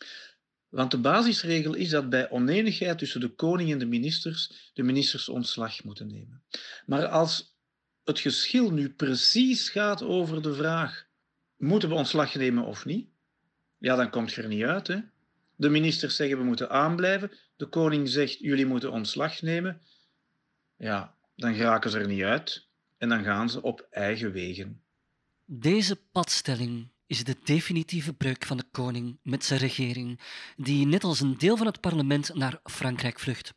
Want 0.69 0.91
de 0.91 0.97
basisregel 0.97 1.73
is 1.73 1.89
dat 1.89 2.09
bij 2.09 2.29
oneenigheid 2.29 2.97
tussen 2.97 3.19
de 3.19 3.35
koning 3.35 3.71
en 3.71 3.79
de 3.79 3.85
ministers 3.85 4.71
de 4.73 4.83
ministers 4.83 5.29
ontslag 5.29 5.83
moeten 5.83 6.07
nemen. 6.07 6.43
Maar 6.85 7.07
als 7.07 7.52
het 8.03 8.19
geschil 8.19 8.71
nu 8.71 8.89
precies 8.89 9.69
gaat 9.69 10.03
over 10.03 10.41
de 10.41 10.53
vraag: 10.53 11.05
moeten 11.57 11.89
we 11.89 11.95
ontslag 11.95 12.35
nemen 12.35 12.65
of 12.65 12.85
niet? 12.85 13.07
Ja, 13.77 13.95
dan 13.95 14.09
komt 14.09 14.33
je 14.33 14.41
er 14.41 14.47
niet 14.47 14.63
uit. 14.63 14.87
Hè? 14.87 14.99
De 15.55 15.69
ministers 15.69 16.15
zeggen 16.15 16.37
we 16.37 16.43
moeten 16.43 16.69
aanblijven. 16.69 17.31
De 17.55 17.65
koning 17.65 18.09
zegt 18.09 18.39
jullie 18.39 18.65
moeten 18.65 18.91
ontslag 18.91 19.41
nemen. 19.41 19.81
Ja, 20.77 21.15
dan 21.35 21.55
geraken 21.55 21.91
ze 21.91 21.99
er 21.99 22.07
niet 22.07 22.23
uit 22.23 22.67
en 22.97 23.09
dan 23.09 23.23
gaan 23.23 23.49
ze 23.49 23.61
op 23.61 23.87
eigen 23.89 24.31
wegen. 24.31 24.81
Deze 25.45 25.95
padstelling 25.95 26.91
is 27.05 27.23
de 27.23 27.35
definitieve 27.43 28.13
breuk 28.13 28.45
van 28.45 28.57
de 28.57 28.65
koning 28.71 29.19
met 29.23 29.43
zijn 29.45 29.59
regering, 29.59 30.19
die 30.55 30.85
net 30.85 31.03
als 31.03 31.19
een 31.19 31.37
deel 31.37 31.57
van 31.57 31.65
het 31.65 31.79
parlement 31.79 32.33
naar 32.33 32.59
Frankrijk 32.63 33.19
vlucht. 33.19 33.53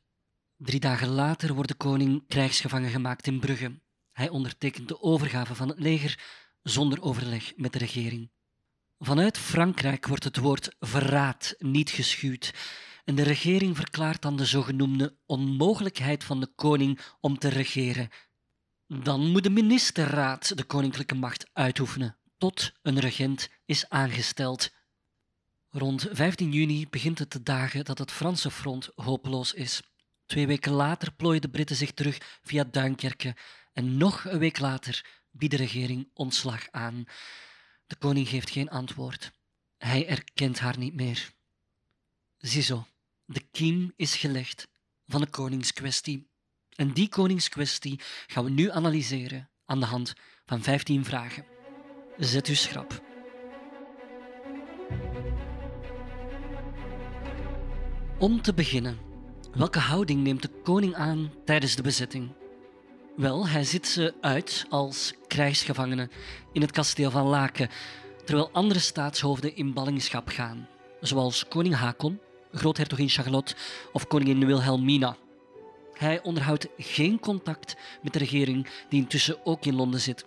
Drie 0.56 0.80
dagen 0.80 1.08
later 1.08 1.54
wordt 1.54 1.68
de 1.68 1.76
koning 1.76 2.24
krijgsgevangen 2.28 2.90
gemaakt 2.90 3.26
in 3.26 3.40
Brugge. 3.40 3.80
Hij 4.16 4.28
ondertekent 4.28 4.88
de 4.88 5.02
overgave 5.02 5.54
van 5.54 5.68
het 5.68 5.78
leger 5.78 6.18
zonder 6.62 7.02
overleg 7.02 7.52
met 7.56 7.72
de 7.72 7.78
regering. 7.78 8.30
Vanuit 8.98 9.38
Frankrijk 9.38 10.06
wordt 10.06 10.24
het 10.24 10.36
woord 10.36 10.76
verraad 10.80 11.54
niet 11.58 11.90
geschuwd 11.90 12.54
en 13.04 13.14
de 13.14 13.22
regering 13.22 13.76
verklaart 13.76 14.22
dan 14.22 14.36
de 14.36 14.44
zogenoemde 14.44 15.16
onmogelijkheid 15.26 16.24
van 16.24 16.40
de 16.40 16.46
koning 16.46 17.00
om 17.20 17.38
te 17.38 17.48
regeren. 17.48 18.08
Dan 18.86 19.30
moet 19.30 19.42
de 19.42 19.50
ministerraad 19.50 20.56
de 20.56 20.64
koninklijke 20.64 21.14
macht 21.14 21.50
uitoefenen 21.52 22.16
tot 22.38 22.72
een 22.82 22.98
regent 22.98 23.48
is 23.64 23.88
aangesteld. 23.88 24.70
Rond 25.70 26.08
15 26.10 26.52
juni 26.52 26.86
begint 26.88 27.18
het 27.18 27.30
te 27.30 27.42
dagen 27.42 27.84
dat 27.84 27.98
het 27.98 28.12
Franse 28.12 28.50
front 28.50 28.90
hopeloos 28.94 29.52
is. 29.52 29.82
Twee 30.26 30.46
weken 30.46 30.72
later 30.72 31.12
plooien 31.12 31.40
de 31.40 31.48
Britten 31.48 31.76
zich 31.76 31.92
terug 31.92 32.38
via 32.42 32.64
Duinkerke 32.64 33.34
en 33.76 33.96
nog 33.96 34.24
een 34.24 34.38
week 34.38 34.58
later 34.58 35.04
biedt 35.30 35.50
de 35.50 35.58
regering 35.58 36.10
ontslag 36.12 36.66
aan. 36.70 37.04
De 37.86 37.96
koning 37.96 38.28
geeft 38.28 38.50
geen 38.50 38.68
antwoord. 38.68 39.32
Hij 39.78 40.08
erkent 40.08 40.58
haar 40.58 40.78
niet 40.78 40.94
meer. 40.94 41.32
Ziezo, 42.38 42.86
de 43.24 43.40
kiem 43.40 43.92
is 43.96 44.16
gelegd 44.16 44.68
van 45.06 45.20
de 45.20 45.26
koningskwestie. 45.26 46.30
En 46.76 46.92
die 46.92 47.08
koningskwestie 47.08 48.00
gaan 48.26 48.44
we 48.44 48.50
nu 48.50 48.70
analyseren 48.70 49.50
aan 49.64 49.80
de 49.80 49.86
hand 49.86 50.14
van 50.46 50.62
15 50.62 51.04
vragen. 51.04 51.46
Zet 52.16 52.46
uw 52.46 52.54
schrap. 52.54 53.02
Om 58.18 58.42
te 58.42 58.54
beginnen, 58.54 58.98
welke 59.52 59.78
houding 59.78 60.22
neemt 60.22 60.42
de 60.42 60.60
koning 60.62 60.94
aan 60.94 61.32
tijdens 61.44 61.76
de 61.76 61.82
bezetting? 61.82 62.45
Wel, 63.16 63.48
hij 63.48 63.64
zit 63.64 63.86
ze 63.86 64.14
uit 64.20 64.66
als 64.68 65.12
krijgsgevangene 65.26 66.08
in 66.52 66.60
het 66.60 66.70
kasteel 66.70 67.10
van 67.10 67.26
Laken, 67.26 67.68
terwijl 68.24 68.50
andere 68.52 68.80
staatshoofden 68.80 69.56
in 69.56 69.72
ballingschap 69.72 70.28
gaan, 70.28 70.68
zoals 71.00 71.48
koning 71.48 71.74
Hakon, 71.74 72.20
groothertogin 72.52 73.08
Charlotte 73.08 73.54
of 73.92 74.06
koningin 74.06 74.46
Wilhelmina. 74.46 75.16
Hij 75.92 76.22
onderhoudt 76.22 76.68
geen 76.78 77.18
contact 77.20 77.76
met 78.02 78.12
de 78.12 78.18
regering 78.18 78.68
die 78.88 79.00
intussen 79.00 79.46
ook 79.46 79.64
in 79.64 79.74
Londen 79.74 80.00
zit. 80.00 80.24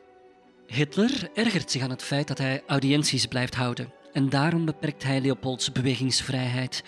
Hitler 0.67 1.29
ergert 1.33 1.71
zich 1.71 1.81
aan 1.81 1.89
het 1.89 2.03
feit 2.03 2.27
dat 2.27 2.37
hij 2.37 2.63
audiënties 2.67 3.25
blijft 3.25 3.55
houden 3.55 3.93
en 4.13 4.29
daarom 4.29 4.65
beperkt 4.65 5.03
hij 5.03 5.21
Leopolds 5.21 5.71
bewegingsvrijheid. 5.71 6.83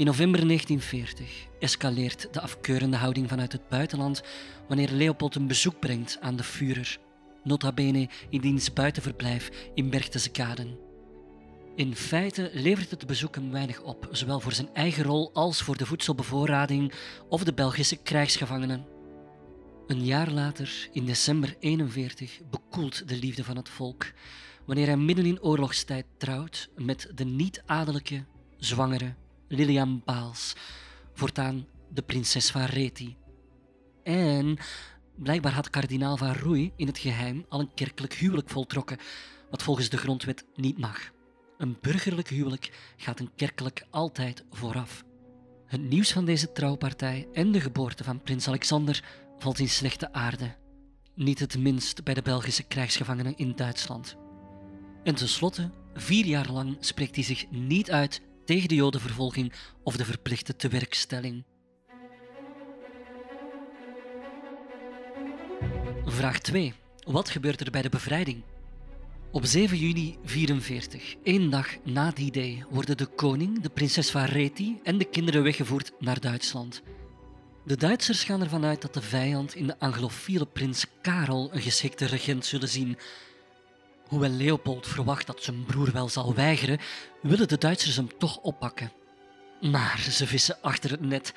In 0.00 0.06
november 0.06 0.46
1940 0.46 1.46
escaleert 1.58 2.28
de 2.32 2.40
afkeurende 2.40 2.96
houding 2.96 3.28
vanuit 3.28 3.52
het 3.52 3.68
buitenland 3.68 4.22
wanneer 4.68 4.90
Leopold 4.90 5.34
een 5.34 5.46
bezoek 5.46 5.78
brengt 5.78 6.18
aan 6.20 6.36
de 6.36 6.42
Führer, 6.42 6.98
nota 7.44 7.72
bene 7.72 8.08
in 8.30 8.40
diens 8.40 8.72
buitenverblijf 8.72 9.50
in 9.74 9.90
Berchtesgaden. 9.90 10.78
In 11.76 11.94
feite 11.94 12.50
levert 12.52 12.90
het 12.90 13.06
bezoek 13.06 13.34
hem 13.34 13.50
weinig 13.50 13.82
op, 13.82 14.08
zowel 14.10 14.40
voor 14.40 14.52
zijn 14.52 14.74
eigen 14.74 15.04
rol 15.04 15.30
als 15.32 15.62
voor 15.62 15.76
de 15.76 15.86
voedselbevoorrading 15.86 16.92
of 17.28 17.44
de 17.44 17.54
Belgische 17.54 17.96
krijgsgevangenen. 17.96 18.86
Een 19.86 20.04
jaar 20.04 20.30
later, 20.30 20.88
in 20.92 21.04
december 21.04 21.56
41, 21.58 22.40
bekoelt 22.50 23.08
de 23.08 23.16
liefde 23.16 23.44
van 23.44 23.56
het 23.56 23.68
volk 23.68 24.12
wanneer 24.66 24.86
hij 24.86 24.96
midden 24.96 25.26
in 25.26 25.42
oorlogstijd 25.42 26.06
trouwt 26.16 26.70
met 26.76 27.10
de 27.14 27.24
niet-adellijke, 27.24 28.24
zwangere 28.58 29.14
Lilian 29.52 30.02
Baals, 30.04 30.54
voortaan 31.12 31.66
de 31.88 32.02
prinses 32.02 32.50
van 32.50 32.64
Reti. 32.64 33.16
En 34.02 34.58
blijkbaar 35.16 35.52
had 35.52 35.70
kardinaal 35.70 36.16
van 36.16 36.32
Roei 36.32 36.72
in 36.76 36.86
het 36.86 36.98
geheim 36.98 37.44
al 37.48 37.60
een 37.60 37.74
kerkelijk 37.74 38.14
huwelijk 38.14 38.48
voltrokken, 38.48 38.98
wat 39.50 39.62
volgens 39.62 39.88
de 39.88 39.96
grondwet 39.96 40.44
niet 40.54 40.78
mag. 40.78 41.10
Een 41.58 41.76
burgerlijk 41.80 42.28
huwelijk 42.28 42.94
gaat 42.96 43.20
een 43.20 43.30
kerkelijk 43.36 43.86
altijd 43.90 44.44
vooraf. 44.50 45.04
Het 45.66 45.80
nieuws 45.80 46.12
van 46.12 46.24
deze 46.24 46.52
trouwpartij 46.52 47.28
en 47.32 47.52
de 47.52 47.60
geboorte 47.60 48.04
van 48.04 48.22
prins 48.22 48.48
Alexander 48.48 49.04
valt 49.38 49.58
in 49.58 49.68
slechte 49.68 50.12
aarde. 50.12 50.56
Niet 51.14 51.38
het 51.38 51.58
minst 51.58 52.04
bij 52.04 52.14
de 52.14 52.22
Belgische 52.22 52.62
krijgsgevangenen 52.62 53.36
in 53.36 53.52
Duitsland. 53.56 54.16
En 55.02 55.14
tenslotte, 55.14 55.70
vier 55.94 56.24
jaar 56.24 56.52
lang 56.52 56.76
spreekt 56.80 57.14
hij 57.14 57.24
zich 57.24 57.50
niet 57.50 57.90
uit 57.90 58.28
tegen 58.44 58.68
de 58.68 58.74
Jodenvervolging 58.74 59.52
of 59.82 59.96
de 59.96 60.04
verplichte 60.04 60.56
tewerkstelling. 60.56 61.44
Vraag 66.04 66.38
2. 66.38 66.74
Wat 67.06 67.28
gebeurt 67.28 67.60
er 67.60 67.70
bij 67.70 67.82
de 67.82 67.88
bevrijding? 67.88 68.42
Op 69.32 69.44
7 69.44 69.76
juni 69.76 70.16
1944, 70.22 71.16
één 71.22 71.50
dag 71.50 71.66
na 71.84 72.10
die 72.10 72.32
day, 72.32 72.64
worden 72.70 72.96
de 72.96 73.06
koning, 73.06 73.60
de 73.60 73.68
prinses 73.68 74.10
van 74.10 74.24
Reti 74.24 74.80
en 74.82 74.98
de 74.98 75.04
kinderen 75.04 75.42
weggevoerd 75.42 75.92
naar 75.98 76.20
Duitsland. 76.20 76.82
De 77.64 77.76
Duitsers 77.76 78.24
gaan 78.24 78.42
ervan 78.42 78.64
uit 78.64 78.82
dat 78.82 78.94
de 78.94 79.02
vijand 79.02 79.54
in 79.54 79.66
de 79.66 79.78
anglofiele 79.78 80.46
prins 80.46 80.86
Karel 81.02 81.48
een 81.52 81.60
geschikte 81.60 82.06
regent 82.06 82.44
zullen 82.44 82.68
zien. 82.68 82.98
Hoewel 84.10 84.30
Leopold 84.30 84.86
verwacht 84.86 85.26
dat 85.26 85.42
zijn 85.42 85.64
broer 85.64 85.92
wel 85.92 86.08
zal 86.08 86.34
weigeren, 86.34 86.78
willen 87.22 87.48
de 87.48 87.58
Duitsers 87.58 87.96
hem 87.96 88.18
toch 88.18 88.36
oppakken. 88.36 88.92
Maar 89.60 90.06
ze 90.10 90.26
vissen 90.26 90.58
achter 90.62 90.90
het 90.90 91.00
net. 91.00 91.34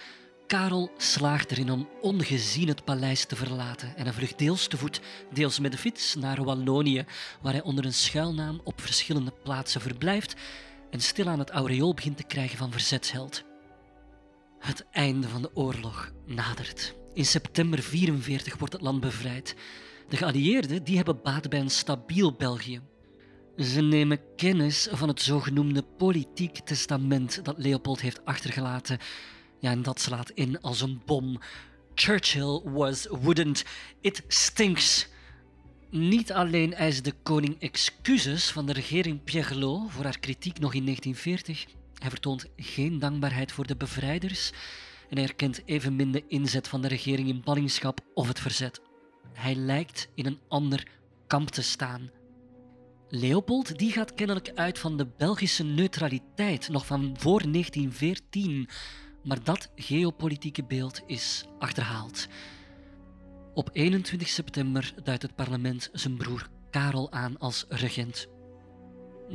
Karel 0.47 0.91
slaagt 0.97 1.51
erin 1.51 1.71
om 1.71 1.89
ongezien 2.01 2.67
het 2.67 2.83
paleis 2.83 3.25
te 3.25 3.35
verlaten 3.35 3.95
en 3.95 4.03
hij 4.03 4.13
vlucht 4.13 4.37
deels 4.37 4.67
te 4.67 4.77
voet, 4.77 5.01
deels 5.33 5.59
met 5.59 5.71
de 5.71 5.77
fiets 5.77 6.15
naar 6.15 6.43
Wallonië, 6.43 7.05
waar 7.41 7.53
hij 7.53 7.61
onder 7.61 7.85
een 7.85 7.93
schuilnaam 7.93 8.61
op 8.63 8.81
verschillende 8.81 9.33
plaatsen 9.43 9.81
verblijft 9.81 10.35
en 10.89 10.99
stilaan 11.01 11.39
het 11.39 11.49
aureool 11.49 11.93
begint 11.93 12.17
te 12.17 12.23
krijgen 12.23 12.57
van 12.57 12.71
verzetsheld. 12.71 13.43
Het 14.59 14.85
einde 14.91 15.27
van 15.27 15.41
de 15.41 15.51
oorlog 15.53 16.11
nadert. 16.25 16.95
In 17.13 17.25
september 17.25 17.79
1944 17.79 18.57
wordt 18.57 18.73
het 18.73 18.81
land 18.81 18.99
bevrijd. 18.99 19.55
De 20.09 20.17
geallieerden 20.17 20.83
die 20.83 20.95
hebben 20.95 21.21
baat 21.21 21.49
bij 21.49 21.59
een 21.59 21.69
stabiel 21.69 22.33
België. 22.33 22.81
Ze 23.57 23.81
nemen 23.81 24.35
kennis 24.35 24.87
van 24.91 25.07
het 25.07 25.21
zogenoemde 25.21 25.83
politiek 25.83 26.59
testament 26.59 27.45
dat 27.45 27.57
Leopold 27.57 28.01
heeft 28.01 28.25
achtergelaten. 28.25 28.97
Ja, 29.59 29.71
en 29.71 29.81
dat 29.81 29.99
slaat 29.99 30.29
in 30.29 30.61
als 30.61 30.81
een 30.81 31.01
bom. 31.05 31.39
Churchill 31.95 32.61
was 32.63 33.07
wouldn't. 33.09 33.65
It 34.01 34.23
stinks. 34.27 35.07
Niet 35.89 36.31
alleen 36.31 36.73
eist 36.73 37.03
de 37.03 37.13
koning 37.23 37.59
excuses 37.59 38.51
van 38.51 38.65
de 38.65 38.73
regering 38.73 39.23
Pierre 39.23 39.85
voor 39.87 40.03
haar 40.03 40.19
kritiek 40.19 40.59
nog 40.59 40.73
in 40.73 40.83
1940, 40.83 41.65
hij 41.93 42.09
vertoont 42.09 42.45
geen 42.57 42.99
dankbaarheid 42.99 43.51
voor 43.51 43.67
de 43.67 43.75
bevrijders 43.75 44.51
en 45.09 45.17
hij 45.17 45.27
erkent 45.27 45.61
evenmin 45.65 46.11
de 46.11 46.23
inzet 46.27 46.67
van 46.67 46.81
de 46.81 46.87
regering 46.87 47.27
in 47.27 47.41
ballingschap 47.43 47.99
of 48.13 48.27
het 48.27 48.39
verzet. 48.39 48.81
Hij 49.33 49.55
lijkt 49.55 50.09
in 50.15 50.25
een 50.25 50.39
ander 50.47 50.87
kamp 51.27 51.49
te 51.49 51.61
staan. 51.61 52.09
Leopold 53.09 53.77
die 53.77 53.91
gaat 53.91 54.13
kennelijk 54.13 54.51
uit 54.55 54.79
van 54.79 54.97
de 54.97 55.07
Belgische 55.17 55.63
neutraliteit 55.63 56.69
nog 56.69 56.85
van 56.85 57.15
voor 57.17 57.41
1914, 57.51 58.69
maar 59.23 59.43
dat 59.43 59.71
geopolitieke 59.75 60.63
beeld 60.63 61.01
is 61.05 61.45
achterhaald. 61.59 62.27
Op 63.53 63.69
21 63.73 64.29
september 64.29 64.93
duidt 65.03 65.21
het 65.21 65.35
parlement 65.35 65.89
zijn 65.93 66.17
broer 66.17 66.49
Karel 66.69 67.11
aan 67.11 67.37
als 67.37 67.65
regent. 67.69 68.27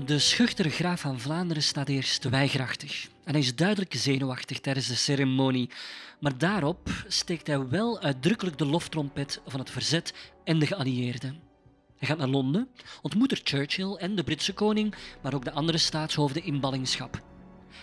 De 0.04 0.18
schuchtere 0.18 0.70
graaf 0.70 1.00
van 1.00 1.20
Vlaanderen 1.20 1.62
staat 1.62 1.88
eerst 1.88 2.24
weigerachtig 2.24 3.08
en 3.24 3.32
hij 3.32 3.40
is 3.40 3.54
duidelijk 3.54 3.94
zenuwachtig 3.94 4.60
tijdens 4.60 4.86
de 4.86 4.94
ceremonie. 4.94 5.70
Maar 6.20 6.38
daarop 6.38 6.90
steekt 7.06 7.46
hij 7.46 7.68
wel 7.68 8.00
uitdrukkelijk 8.00 8.58
de 8.58 8.64
loftrompet 8.64 9.40
van 9.46 9.60
het 9.60 9.70
verzet 9.70 10.14
en 10.44 10.58
de 10.58 10.66
geallieerden. 10.66 11.40
Hij 11.96 12.08
gaat 12.08 12.18
naar 12.18 12.28
Londen, 12.28 12.68
ontmoet 13.02 13.30
er 13.30 13.40
Churchill 13.42 13.94
en 13.94 14.14
de 14.14 14.24
Britse 14.24 14.52
koning, 14.52 14.94
maar 15.22 15.34
ook 15.34 15.44
de 15.44 15.52
andere 15.52 15.78
staatshoofden 15.78 16.44
in 16.44 16.60
ballingschap. 16.60 17.22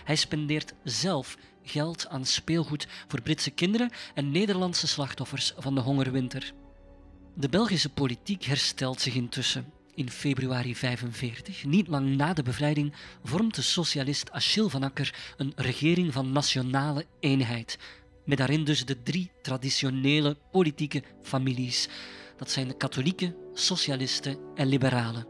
Hij 0.04 0.16
spendeert 0.16 0.74
zelf 0.84 1.36
geld 1.62 2.08
aan 2.08 2.24
speelgoed 2.24 2.86
voor 3.08 3.22
Britse 3.22 3.50
kinderen 3.50 3.90
en 4.14 4.30
Nederlandse 4.30 4.86
slachtoffers 4.86 5.52
van 5.56 5.74
de 5.74 5.80
hongerwinter. 5.80 6.52
De 7.34 7.48
Belgische 7.48 7.90
politiek 7.90 8.44
herstelt 8.44 9.00
zich 9.00 9.14
intussen. 9.14 9.75
In 9.96 10.10
februari 10.10 10.76
45, 10.76 11.64
niet 11.64 11.88
lang 11.88 12.16
na 12.16 12.32
de 12.32 12.42
bevrijding, 12.42 12.92
vormt 13.24 13.54
de 13.54 13.62
socialist 13.62 14.30
Achille 14.30 14.70
van 14.70 14.82
Akker 14.82 15.34
een 15.36 15.52
regering 15.56 16.12
van 16.12 16.32
nationale 16.32 17.06
eenheid, 17.20 17.78
met 18.24 18.38
daarin 18.38 18.64
dus 18.64 18.84
de 18.84 19.02
drie 19.02 19.30
traditionele 19.42 20.36
politieke 20.50 21.02
families. 21.22 21.88
Dat 22.36 22.50
zijn 22.50 22.68
de 22.68 22.76
katholieken, 22.76 23.36
socialisten 23.52 24.38
en 24.54 24.66
liberalen. 24.66 25.26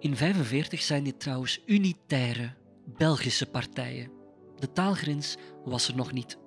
In 0.00 0.16
45 0.16 0.82
zijn 0.82 1.04
dit 1.04 1.20
trouwens 1.20 1.60
unitaire 1.66 2.54
Belgische 2.84 3.46
partijen. 3.46 4.10
De 4.58 4.72
taalgrens 4.72 5.36
was 5.64 5.88
er 5.88 5.96
nog 5.96 6.12
niet. 6.12 6.38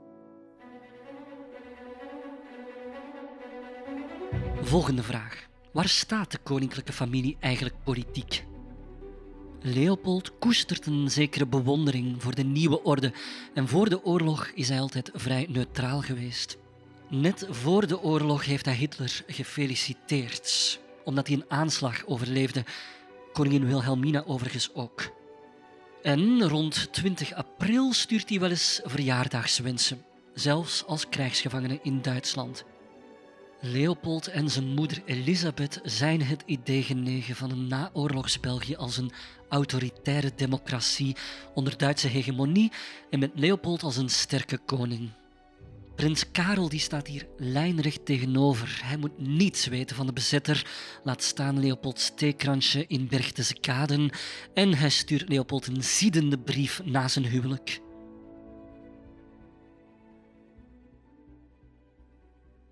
Volgende 4.62 5.04
vraag. 5.04 5.49
Waar 5.72 5.88
staat 5.88 6.32
de 6.32 6.38
koninklijke 6.38 6.94
familie 6.94 7.38
eigenlijk 7.40 7.76
politiek? 7.84 8.46
Leopold 9.62 10.38
koestert 10.40 10.86
een 10.86 11.12
zekere 11.12 11.48
bewondering 11.48 12.24
voor 12.24 12.36
de 12.36 12.44
nieuwe 12.44 12.84
orde 12.84 13.14
en 13.54 13.68
voor 13.68 13.90
de 13.90 14.04
oorlog 14.04 14.52
is 14.54 14.70
hij 14.70 14.80
altijd 14.80 15.12
vrij 15.14 15.46
neutraal 15.50 16.02
geweest. 16.02 16.58
Net 17.10 17.48
voor 17.50 17.88
de 17.88 18.02
oorlog 18.02 18.46
heeft 18.46 18.66
hij 18.66 18.76
Hitler 18.76 19.24
gefeliciteerd, 19.28 20.80
omdat 21.04 21.28
hij 21.28 21.36
een 21.36 21.46
aanslag 21.48 22.06
overleefde. 22.06 22.64
Koningin 23.34 23.66
Wilhelmina 23.66 24.24
overigens 24.26 24.74
ook. 24.74 25.12
En 26.02 26.48
rond 26.48 26.94
20 26.94 27.34
april 27.34 27.94
stuurt 27.94 28.30
hij 28.30 28.40
wel 28.40 28.50
eens 28.50 28.82
verjaardagswensen, 28.84 30.06
zelfs 30.34 30.86
als 30.86 31.10
krijgsgevangene 31.10 31.80
in 31.84 32.02
Duitsland. 32.02 32.64
Leopold 33.62 34.28
en 34.28 34.50
zijn 34.50 34.74
moeder 34.74 35.02
Elisabeth 35.06 35.80
zijn 35.84 36.22
het 36.22 36.44
idee 36.46 36.84
genegen 36.84 37.36
van 37.36 37.52
een 37.52 37.68
naoorlogs 37.68 38.40
België 38.40 38.76
als 38.76 38.98
een 38.98 39.12
autoritaire 39.50 40.32
democratie 40.36 41.16
onder 41.54 41.78
Duitse 41.78 42.08
hegemonie 42.08 42.72
en 43.10 43.20
met 43.20 43.32
Leopold 43.36 43.84
als 43.84 43.98
een 43.98 44.10
sterke 44.10 44.58
koning. 44.58 45.10
Prins 45.96 46.32
Karel 46.32 46.70
die 46.70 46.80
staat 46.80 47.08
hier 47.08 47.28
lijnrecht 47.38 48.06
tegenover. 48.06 48.80
Hij 48.84 48.98
moet 48.98 49.20
niets 49.20 49.66
weten 49.66 49.96
van 49.96 50.06
de 50.06 50.14
bezetter, 50.14 50.66
laat 51.04 51.24
staan 51.24 51.60
Leopolds 51.60 52.12
theekransje 52.16 52.86
in 52.88 53.08
Berchtesgaden 53.08 54.10
en 54.54 54.74
hij 54.74 54.90
stuurt 54.90 55.30
Leopold 55.30 55.68
een 55.68 55.84
ziedende 55.84 56.40
brief 56.40 56.82
na 56.86 57.08
zijn 57.08 57.26
huwelijk. 57.26 57.82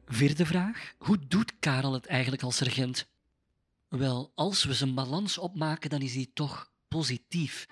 Vierde 0.09 0.45
vraag. 0.45 0.93
Hoe 0.97 1.17
doet 1.27 1.53
Karel 1.59 1.93
het 1.93 2.05
eigenlijk 2.05 2.43
als 2.43 2.59
regent? 2.59 3.07
Wel, 3.89 4.31
als 4.35 4.63
we 4.63 4.73
zijn 4.73 4.93
balans 4.93 5.37
opmaken, 5.37 5.89
dan 5.89 6.01
is 6.01 6.15
hij 6.15 6.27
toch 6.33 6.71
positief. 6.87 7.65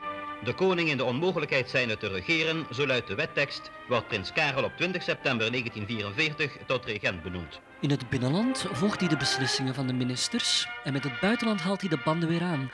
De 0.44 0.54
koning 0.54 0.90
in 0.90 0.98
de 0.98 1.04
onmogelijkheid 1.04 1.70
zijnde 1.70 1.98
te 1.98 2.08
regeren, 2.08 2.66
zo 2.74 2.88
luidt 2.88 3.08
de 3.08 3.16
wettekst, 3.16 3.72
wordt 3.88 4.08
prins 4.08 4.32
Karel 4.34 4.64
op 4.64 4.72
20 4.78 5.04
september 5.04 5.52
1944 5.52 6.58
tot 6.68 6.86
regent 6.86 7.24
benoemd. 7.24 7.60
In 7.82 7.90
het 7.90 8.10
binnenland 8.10 8.66
volgt 8.72 9.00
hij 9.00 9.10
de 9.10 9.18
beslissingen 9.18 9.76
van 9.76 9.88
de 9.88 9.94
ministers 9.94 10.68
en 10.84 10.94
met 10.94 11.04
het 11.04 11.20
buitenland 11.20 11.62
haalt 11.62 11.82
hij 11.82 11.90
de 11.90 12.02
banden 12.04 12.30
weer 12.30 12.44
aan. 12.44 12.72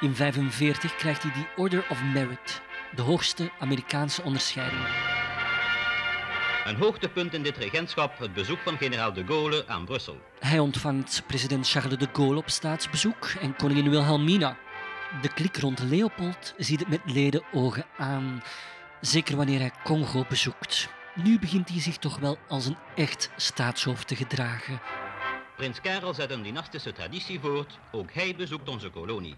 In 0.00 0.14
1945 0.16 0.96
krijgt 0.96 1.22
hij 1.22 1.32
die 1.32 1.46
Order 1.56 1.86
of 1.90 2.02
Merit, 2.02 2.62
de 2.94 3.02
hoogste 3.02 3.50
Amerikaanse 3.58 4.22
onderscheiding. 4.22 4.82
Een 6.64 6.76
hoogtepunt 6.76 7.34
in 7.34 7.42
dit 7.42 7.56
regentschap 7.56 8.18
het 8.18 8.32
bezoek 8.32 8.58
van 8.58 8.76
generaal 8.76 9.12
de 9.12 9.24
Gaulle 9.26 9.64
aan 9.66 9.84
Brussel. 9.84 10.20
Hij 10.38 10.58
ontvangt 10.58 11.22
president 11.26 11.68
Charles 11.68 11.98
de 11.98 12.08
Gaulle 12.12 12.36
op 12.36 12.50
staatsbezoek 12.50 13.32
en 13.40 13.56
koningin 13.56 13.90
Wilhelmina. 13.90 14.56
De 15.22 15.32
klik 15.32 15.56
rond 15.56 15.78
Leopold 15.78 16.54
ziet 16.56 16.80
het 16.80 16.88
met 16.88 17.00
leden 17.04 17.42
ogen 17.52 17.86
aan, 17.96 18.42
zeker 19.00 19.36
wanneer 19.36 19.58
hij 19.58 19.72
Congo 19.82 20.24
bezoekt. 20.28 20.88
Nu 21.14 21.38
begint 21.38 21.68
hij 21.68 21.80
zich 21.80 21.96
toch 21.96 22.18
wel 22.18 22.38
als 22.48 22.66
een 22.66 22.76
echt 22.94 23.30
staatshoofd 23.36 24.08
te 24.08 24.16
gedragen. 24.16 24.80
Prins 25.56 25.80
Karel 25.80 26.14
zet 26.14 26.30
een 26.30 26.42
dynastische 26.42 26.92
traditie 26.92 27.40
voort, 27.40 27.78
ook 27.92 28.12
hij 28.12 28.34
bezoekt 28.36 28.68
onze 28.68 28.90
kolonie. 28.90 29.36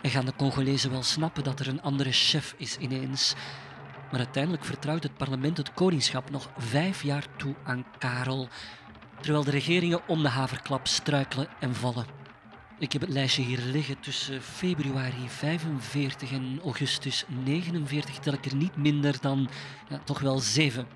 En 0.00 0.10
gaan 0.10 0.24
de 0.24 0.36
Congolezen 0.36 0.90
wel 0.90 1.02
snappen 1.02 1.44
dat 1.44 1.60
er 1.60 1.68
een 1.68 1.82
andere 1.82 2.12
chef 2.12 2.54
is 2.56 2.76
ineens. 2.76 3.34
Maar 4.10 4.20
uiteindelijk 4.20 4.64
vertrouwt 4.64 5.02
het 5.02 5.16
parlement 5.16 5.56
het 5.56 5.74
koningschap 5.74 6.30
nog 6.30 6.50
vijf 6.56 7.02
jaar 7.02 7.26
toe 7.36 7.54
aan 7.64 7.86
Karel, 7.98 8.48
terwijl 9.20 9.44
de 9.44 9.50
regeringen 9.50 10.08
om 10.08 10.22
de 10.22 10.28
haverklap 10.28 10.86
struikelen 10.86 11.48
en 11.60 11.74
vallen. 11.74 12.24
Ik 12.78 12.92
heb 12.92 13.00
het 13.00 13.10
lijstje 13.10 13.42
hier 13.42 13.58
liggen. 13.58 14.00
Tussen 14.00 14.42
februari 14.42 15.28
45 15.28 16.32
en 16.32 16.60
augustus 16.62 17.24
49 17.44 18.18
tel 18.18 18.32
ik 18.32 18.44
er 18.44 18.56
niet 18.56 18.76
minder 18.76 19.20
dan 19.20 19.48
ja, 19.88 19.98
toch 20.04 20.20
wel 20.20 20.38
zeven. 20.38 20.86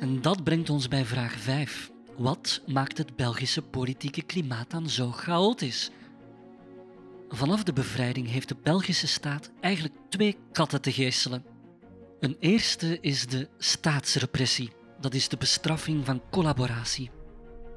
En 0.00 0.20
dat 0.20 0.44
brengt 0.44 0.70
ons 0.70 0.88
bij 0.88 1.04
vraag 1.04 1.32
5. 1.32 1.93
Wat 2.16 2.62
maakt 2.66 2.98
het 2.98 3.16
Belgische 3.16 3.62
politieke 3.62 4.22
klimaat 4.22 4.70
dan 4.70 4.88
zo 4.88 5.10
chaotisch? 5.10 5.90
Vanaf 7.28 7.62
de 7.62 7.72
bevrijding 7.72 8.30
heeft 8.30 8.48
de 8.48 8.56
Belgische 8.62 9.06
staat 9.06 9.50
eigenlijk 9.60 9.94
twee 10.08 10.36
katten 10.52 10.80
te 10.80 10.92
geestelen. 10.92 11.44
Een 12.20 12.36
eerste 12.40 12.98
is 13.00 13.26
de 13.26 13.48
staatsrepressie, 13.58 14.72
dat 15.00 15.14
is 15.14 15.28
de 15.28 15.36
bestraffing 15.36 16.04
van 16.04 16.22
collaboratie. 16.30 17.10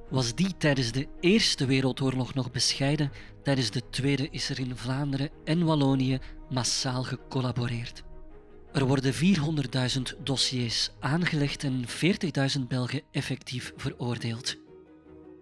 Was 0.10 0.36
die 0.36 0.58
tijdens 0.58 0.92
de 0.92 1.08
Eerste 1.20 1.66
Wereldoorlog 1.66 2.34
nog 2.34 2.52
bescheiden, 2.52 3.12
tijdens 3.44 3.72
de 3.72 3.90
Tweede 3.90 4.28
is 4.32 4.50
er 4.50 4.60
in 4.60 4.76
Vlaanderen 4.76 5.30
en 5.44 5.66
Wallonië 5.66 6.20
massaal 6.50 7.04
gecollaboreerd. 7.04 8.04
Er 8.78 8.86
worden 8.86 9.14
400.000 9.14 10.24
dossiers 10.24 10.90
aangelegd 11.00 11.64
en 11.64 11.86
40.000 12.58 12.68
Belgen 12.68 13.02
effectief 13.12 13.74
veroordeeld. 13.76 14.56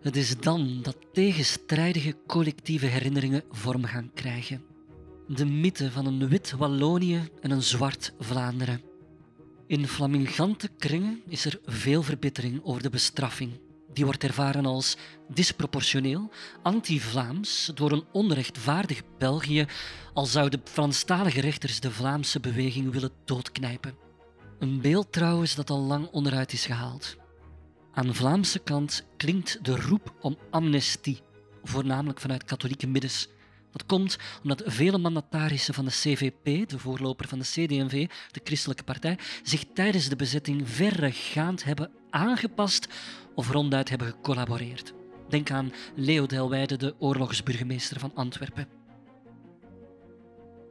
Het 0.01 0.15
is 0.15 0.37
dan 0.37 0.79
dat 0.81 0.97
tegenstrijdige 1.13 2.15
collectieve 2.27 2.85
herinneringen 2.85 3.43
vorm 3.51 3.83
gaan 3.83 4.11
krijgen. 4.13 4.63
De 5.27 5.45
mythe 5.45 5.91
van 5.91 6.05
een 6.05 6.27
wit 6.27 6.51
Wallonië 6.51 7.29
en 7.41 7.51
een 7.51 7.63
zwart 7.63 8.13
Vlaanderen. 8.19 8.81
In 9.67 9.87
flamingante 9.87 10.69
kringen 10.77 11.21
is 11.27 11.45
er 11.45 11.59
veel 11.65 12.03
verbittering 12.03 12.63
over 12.63 12.81
de 12.81 12.89
bestraffing. 12.89 13.51
Die 13.95 14.05
wordt 14.05 14.23
ervaren 14.23 14.65
als 14.65 14.97
disproportioneel, 15.27 16.31
anti-Vlaams, 16.63 17.71
door 17.73 17.91
een 17.91 18.03
onrechtvaardig 18.12 19.01
België, 19.17 19.65
al 20.13 20.25
zouden 20.25 20.62
Franstalige 20.63 21.41
rechters 21.41 21.79
de 21.79 21.91
Vlaamse 21.91 22.39
beweging 22.39 22.91
willen 22.91 23.12
doodknijpen. 23.25 23.97
Een 24.60 24.81
beeld 24.81 25.12
trouwens 25.12 25.55
dat 25.55 25.69
al 25.69 25.79
lang 25.79 26.08
onderuit 26.12 26.53
is 26.53 26.65
gehaald. 26.65 27.15
Aan 27.93 28.15
Vlaamse 28.15 28.60
kant 28.60 29.05
klinkt 29.17 29.65
de 29.65 29.75
roep 29.75 30.13
om 30.21 30.38
amnestie, 30.49 31.21
voornamelijk 31.63 32.19
vanuit 32.19 32.43
katholieke 32.43 32.88
middens. 32.88 33.27
Dat 33.75 33.85
komt 33.85 34.17
omdat 34.43 34.61
vele 34.65 34.97
mandatarissen 34.97 35.73
van 35.73 35.85
de 35.85 35.91
CVP, 35.91 36.69
de 36.69 36.79
voorloper 36.79 37.27
van 37.27 37.39
de 37.39 37.45
CD&V, 37.45 38.07
de 38.31 38.41
christelijke 38.43 38.83
partij, 38.83 39.17
zich 39.43 39.63
tijdens 39.73 40.09
de 40.09 40.15
bezetting 40.15 40.69
verregaand 40.69 41.63
hebben 41.63 41.91
aangepast 42.09 42.88
of 43.33 43.49
ronduit 43.49 43.89
hebben 43.89 44.07
gecollaboreerd. 44.07 44.93
Denk 45.29 45.51
aan 45.51 45.73
Leo 45.95 46.25
Delwijde, 46.25 46.77
de 46.77 46.95
oorlogsburgemeester 46.99 47.99
van 47.99 48.11
Antwerpen. 48.13 48.67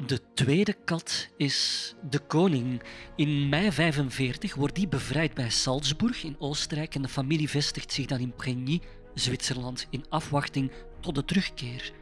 De 0.06 0.20
tweede 0.34 0.76
kat 0.84 1.28
is 1.36 1.94
de 2.10 2.18
koning. 2.18 2.82
In 3.16 3.48
mei 3.48 3.72
45 3.72 4.54
wordt 4.54 4.74
die 4.74 4.88
bevrijd 4.88 5.34
bij 5.34 5.50
Salzburg 5.50 6.24
in 6.24 6.36
Oostenrijk 6.38 6.94
en 6.94 7.02
de 7.02 7.08
familie 7.08 7.48
vestigt 7.48 7.92
zich 7.92 8.06
dan 8.06 8.18
in 8.18 8.34
Pregny, 8.34 8.80
Zwitserland, 9.14 9.86
in 9.90 10.04
afwachting 10.08 10.70
tot 11.00 11.14
de 11.14 11.24
terugkeer. 11.24 11.92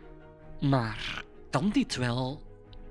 Maar 0.63 1.25
kan 1.51 1.71
dit 1.71 1.97
wel? 1.97 2.43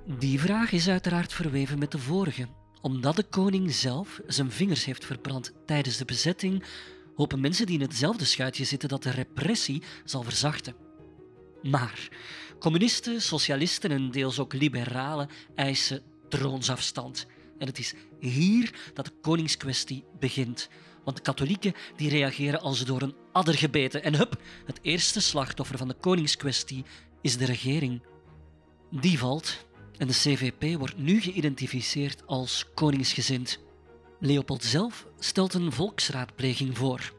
Die 0.05 0.39
vraag 0.39 0.71
is 0.71 0.89
uiteraard 0.89 1.33
verweven 1.33 1.79
met 1.79 1.91
de 1.91 1.99
vorige. 1.99 2.47
Omdat 2.81 3.15
de 3.15 3.23
koning 3.23 3.73
zelf 3.73 4.21
zijn 4.27 4.51
vingers 4.51 4.85
heeft 4.85 5.05
verbrand 5.05 5.51
tijdens 5.65 5.97
de 5.97 6.05
bezetting, 6.05 6.63
hopen 7.15 7.39
mensen 7.39 7.65
die 7.65 7.75
in 7.75 7.81
hetzelfde 7.81 8.25
schuitje 8.25 8.63
zitten 8.63 8.89
dat 8.89 9.03
de 9.03 9.09
repressie 9.09 9.83
zal 10.05 10.23
verzachten. 10.23 10.75
Maar 11.61 12.09
communisten, 12.59 13.21
socialisten 13.21 13.91
en 13.91 14.11
deels 14.11 14.39
ook 14.39 14.53
liberalen 14.53 15.29
eisen 15.55 16.01
troonsafstand. 16.29 17.25
En 17.57 17.67
het 17.67 17.79
is 17.79 17.93
hier 18.19 18.91
dat 18.93 19.05
de 19.05 19.13
koningskwestie 19.21 20.03
begint. 20.19 20.69
Want 21.03 21.17
de 21.17 21.23
katholieken 21.23 21.73
die 21.95 22.09
reageren 22.09 22.61
als 22.61 22.85
door 22.85 23.01
een 23.01 23.15
adder 23.31 23.55
gebeten. 23.55 24.03
En 24.03 24.15
hup, 24.15 24.41
het 24.65 24.79
eerste 24.81 25.19
slachtoffer 25.19 25.77
van 25.77 25.87
de 25.87 25.95
koningskwestie 25.99 26.85
is 27.21 27.37
de 27.37 27.45
regering. 27.45 28.01
Die 28.89 29.19
valt 29.19 29.65
en 29.97 30.07
de 30.07 30.13
CVP 30.13 30.77
wordt 30.77 30.97
nu 30.97 31.21
geïdentificeerd 31.21 32.27
als 32.27 32.65
koningsgezind. 32.73 33.59
Leopold 34.19 34.63
zelf 34.63 35.07
stelt 35.19 35.53
een 35.53 35.71
volksraadpleging 35.71 36.77
voor. 36.77 37.13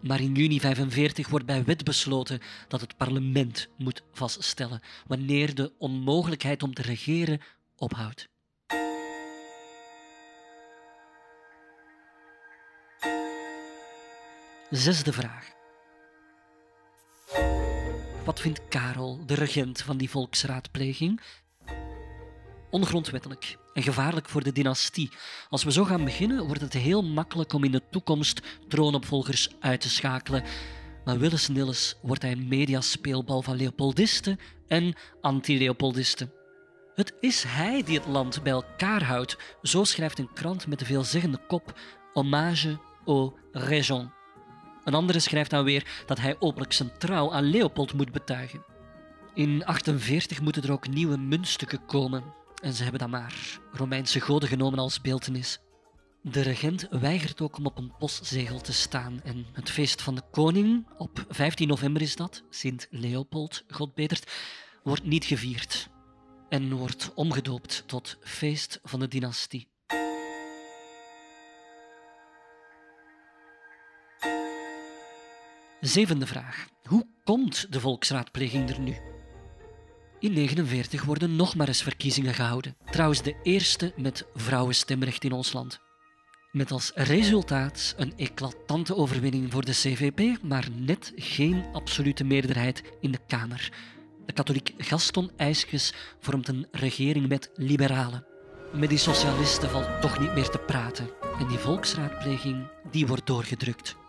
Maar 0.00 0.20
in 0.20 0.34
juni 0.34 0.60
45 0.60 1.28
wordt 1.28 1.46
bij 1.46 1.64
wet 1.64 1.84
besloten 1.84 2.40
dat 2.68 2.80
het 2.80 2.96
parlement 2.96 3.68
moet 3.76 4.02
vaststellen 4.12 4.80
wanneer 5.06 5.54
de 5.54 5.72
onmogelijkheid 5.78 6.62
om 6.62 6.74
te 6.74 6.82
regeren 6.82 7.40
ophoudt. 7.76 8.30
Zesde 14.70 15.12
vraag. 15.12 15.50
Wat 18.24 18.40
vindt 18.40 18.68
Karel, 18.68 19.22
de 19.26 19.34
regent 19.34 19.82
van 19.82 19.96
die 19.96 20.10
volksraadpleging? 20.10 21.20
Ongrondwettelijk 22.70 23.56
en 23.74 23.82
gevaarlijk 23.82 24.28
voor 24.28 24.42
de 24.42 24.52
dynastie. 24.52 25.10
Als 25.48 25.64
we 25.64 25.72
zo 25.72 25.84
gaan 25.84 26.04
beginnen, 26.04 26.46
wordt 26.46 26.60
het 26.60 26.72
heel 26.72 27.02
makkelijk 27.02 27.52
om 27.52 27.64
in 27.64 27.72
de 27.72 27.82
toekomst 27.90 28.40
troonopvolgers 28.68 29.48
uit 29.60 29.80
te 29.80 29.90
schakelen. 29.90 30.44
Maar 31.04 31.18
Willis 31.18 31.48
Nilles 31.48 31.96
wordt 32.02 32.22
hij 32.22 32.36
mediaspeelbal 32.36 33.42
van 33.42 33.56
Leopoldisten 33.56 34.38
en 34.68 34.94
anti-Leopoldisten. 35.20 36.32
Het 36.94 37.14
is 37.20 37.42
hij 37.42 37.82
die 37.82 37.98
het 37.98 38.06
land 38.06 38.42
bij 38.42 38.52
elkaar 38.52 39.04
houdt. 39.04 39.36
Zo 39.62 39.84
schrijft 39.84 40.18
een 40.18 40.32
krant 40.32 40.66
met 40.66 40.78
de 40.78 40.84
veelzeggende 40.84 41.46
kop 41.46 41.80
Hommage 42.12 42.78
au 43.06 43.32
Régent. 43.52 44.21
Een 44.84 44.94
andere 44.94 45.20
schrijft 45.20 45.50
dan 45.50 45.64
weer 45.64 46.02
dat 46.06 46.20
hij 46.20 46.36
openlijk 46.38 46.72
zijn 46.72 46.92
trouw 46.98 47.32
aan 47.32 47.50
Leopold 47.50 47.92
moet 47.92 48.12
betuigen. 48.12 48.64
In 49.34 49.64
48 49.64 50.40
moeten 50.40 50.62
er 50.62 50.72
ook 50.72 50.88
nieuwe 50.88 51.16
muntstukken 51.16 51.86
komen. 51.86 52.24
En 52.62 52.72
ze 52.72 52.82
hebben 52.82 53.00
dan 53.00 53.10
maar 53.10 53.58
Romeinse 53.72 54.20
goden 54.20 54.48
genomen 54.48 54.78
als 54.78 55.00
beeltenis. 55.00 55.60
De 56.22 56.40
regent 56.40 56.86
weigert 56.90 57.40
ook 57.40 57.56
om 57.56 57.66
op 57.66 57.78
een 57.78 57.92
postzegel 57.98 58.60
te 58.60 58.72
staan. 58.72 59.20
En 59.24 59.46
het 59.52 59.70
feest 59.70 60.02
van 60.02 60.14
de 60.14 60.22
koning, 60.30 60.86
op 60.98 61.24
15 61.28 61.68
november 61.68 62.02
is 62.02 62.16
dat, 62.16 62.42
Sint 62.50 62.86
Leopold, 62.90 63.64
God 63.68 63.94
betert, 63.94 64.32
wordt 64.82 65.04
niet 65.04 65.24
gevierd. 65.24 65.88
En 66.48 66.72
wordt 66.72 67.10
omgedoopt 67.14 67.82
tot 67.86 68.16
feest 68.20 68.80
van 68.82 69.00
de 69.00 69.08
dynastie. 69.08 69.71
Zevende 75.82 76.26
vraag. 76.26 76.66
Hoe 76.82 77.06
komt 77.24 77.72
de 77.72 77.80
volksraadpleging 77.80 78.70
er 78.70 78.80
nu? 78.80 78.90
In 80.18 80.34
1949 80.34 81.04
worden 81.04 81.36
nog 81.36 81.54
maar 81.54 81.68
eens 81.68 81.82
verkiezingen 81.82 82.34
gehouden. 82.34 82.76
Trouwens 82.90 83.22
de 83.22 83.36
eerste 83.42 83.92
met 83.96 84.26
vrouwenstemrecht 84.34 85.24
in 85.24 85.32
ons 85.32 85.52
land. 85.52 85.80
Met 86.52 86.70
als 86.70 86.92
resultaat 86.94 87.94
een 87.96 88.12
eclatante 88.16 88.96
overwinning 88.96 89.52
voor 89.52 89.64
de 89.64 89.72
CVP, 89.72 90.42
maar 90.42 90.68
net 90.76 91.12
geen 91.16 91.64
absolute 91.72 92.24
meerderheid 92.24 92.82
in 93.00 93.10
de 93.10 93.20
Kamer. 93.26 93.72
De 94.26 94.32
katholiek 94.32 94.74
Gaston 94.78 95.30
IJskes 95.36 95.94
vormt 96.20 96.48
een 96.48 96.66
regering 96.70 97.28
met 97.28 97.50
liberalen. 97.54 98.26
Met 98.72 98.88
die 98.88 98.98
socialisten 98.98 99.70
valt 99.70 100.00
toch 100.00 100.18
niet 100.18 100.34
meer 100.34 100.48
te 100.48 100.58
praten. 100.58 101.10
En 101.38 101.48
die 101.48 101.58
volksraadpleging 101.58 102.68
die 102.90 103.06
wordt 103.06 103.26
doorgedrukt. 103.26 104.00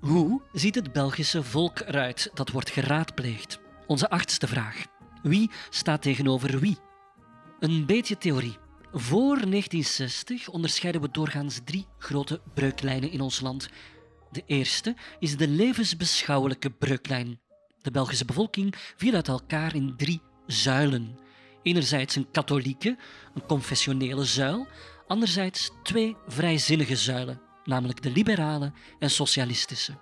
Hoe 0.00 0.42
ziet 0.52 0.74
het 0.74 0.92
Belgische 0.92 1.42
volk 1.42 1.80
eruit 1.80 2.30
dat 2.34 2.50
wordt 2.50 2.70
geraadpleegd? 2.70 3.60
Onze 3.86 4.10
achtste 4.10 4.46
vraag. 4.46 4.84
Wie 5.22 5.50
staat 5.70 6.02
tegenover 6.02 6.58
wie? 6.58 6.76
Een 7.60 7.86
beetje 7.86 8.18
theorie. 8.18 8.56
Voor 8.92 9.36
1960 9.36 10.48
onderscheiden 10.48 11.00
we 11.00 11.10
doorgaans 11.10 11.60
drie 11.64 11.86
grote 11.98 12.40
breuklijnen 12.54 13.10
in 13.10 13.20
ons 13.20 13.40
land. 13.40 13.68
De 14.30 14.42
eerste 14.46 14.96
is 15.18 15.36
de 15.36 15.48
levensbeschouwelijke 15.48 16.70
breuklijn. 16.70 17.40
De 17.78 17.90
Belgische 17.90 18.24
bevolking 18.24 18.74
viel 18.96 19.14
uit 19.14 19.28
elkaar 19.28 19.74
in 19.74 19.94
drie 19.96 20.20
zuilen. 20.46 21.18
Enerzijds 21.62 22.16
een 22.16 22.30
katholieke, 22.30 22.96
een 23.34 23.46
confessionele 23.46 24.24
zuil, 24.24 24.66
anderzijds 25.06 25.70
twee 25.82 26.16
vrijzinnige 26.26 26.96
zuilen, 26.96 27.40
namelijk 27.68 28.02
de 28.02 28.10
liberale 28.10 28.72
en 28.98 29.10
socialistische. 29.10 29.92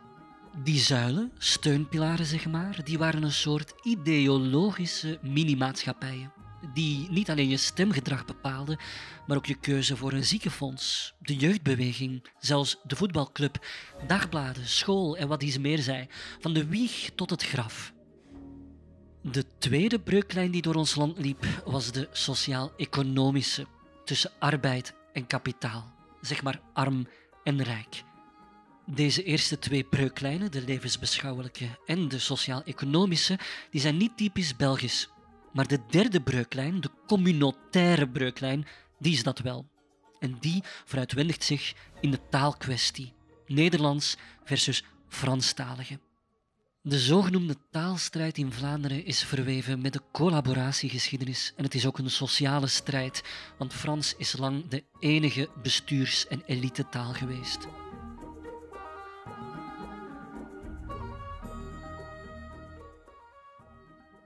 Die 0.63 0.79
zuilen, 0.79 1.33
steunpilaren 1.39 2.27
zeg 2.27 2.47
maar, 2.47 2.81
die 2.85 2.99
waren 2.99 3.23
een 3.23 3.33
soort 3.33 3.75
ideologische 3.83 5.19
mini-maatschappijen. 5.23 6.33
Die 6.73 7.11
niet 7.11 7.31
alleen 7.31 7.49
je 7.49 7.57
stemgedrag 7.57 8.25
bepaalden, 8.25 8.79
maar 9.27 9.37
ook 9.37 9.47
je 9.47 9.61
keuze 9.61 9.97
voor 9.97 10.13
een 10.13 10.25
ziekenfonds, 10.25 11.15
de 11.21 11.37
jeugdbeweging, 11.37 12.29
zelfs 12.39 12.77
de 12.83 12.97
voetbalclub, 12.97 13.67
dagbladen, 14.07 14.67
school 14.67 15.17
en 15.17 15.29
wat 15.29 15.43
iets 15.43 15.59
meer 15.59 15.79
zei, 15.79 16.07
van 16.41 16.53
de 16.55 16.67
wieg 16.67 17.11
tot 17.15 17.31
het 17.31 17.43
graf. 17.43 17.93
De 19.23 19.45
tweede 19.59 20.01
breuklijn 20.01 20.51
die 20.51 20.63
door 20.63 20.75
ons 20.75 20.95
land 20.95 21.19
liep 21.19 21.47
was 21.65 21.93
de 21.93 22.09
sociaal-economische, 22.13 23.67
tussen 24.05 24.33
arbeid 24.39 24.95
en 25.13 25.27
kapitaal, 25.27 25.95
zeg 26.21 26.43
maar 26.43 26.61
arm 26.73 27.07
en 27.47 27.63
rijk. 27.63 28.05
Deze 28.87 29.23
eerste 29.23 29.59
twee 29.59 29.85
breuklijnen, 29.85 30.51
de 30.51 30.63
levensbeschouwelijke 30.63 31.69
en 31.87 32.09
de 32.09 32.19
sociaal-economische, 32.19 33.39
die 33.71 33.81
zijn 33.81 33.97
niet 33.97 34.17
typisch 34.17 34.57
Belgisch. 34.57 35.09
Maar 35.53 35.67
de 35.67 35.81
derde 35.91 36.21
breuklijn, 36.21 36.81
de 36.81 36.91
communautaire 37.07 38.09
breuklijn, 38.09 38.67
die 38.99 39.13
is 39.13 39.23
dat 39.23 39.39
wel. 39.39 39.69
En 40.19 40.37
die 40.41 40.63
veruitwendigt 40.85 41.45
zich 41.45 41.75
in 42.01 42.11
de 42.11 42.21
taalkwestie. 42.31 43.13
Nederlands 43.47 44.17
versus 44.45 44.85
Franstalige. 45.09 45.99
De 46.89 46.99
zogenoemde 46.99 47.57
taalstrijd 47.71 48.39
in 48.39 48.53
Vlaanderen 48.53 49.05
is 49.05 49.25
verweven 49.25 49.81
met 49.81 49.93
de 49.93 50.01
collaboratiegeschiedenis 50.13 51.53
en 51.57 51.65
het 51.65 51.75
is 51.75 51.87
ook 51.87 51.99
een 51.99 52.11
sociale 52.11 52.67
strijd, 52.67 53.23
want 53.59 53.75
Frans 53.75 54.15
is 54.17 54.37
lang 54.37 54.69
de 54.69 54.85
enige 54.99 55.49
bestuurs- 55.63 56.27
en 56.27 56.43
elitetaal 56.45 57.13
geweest. 57.13 57.67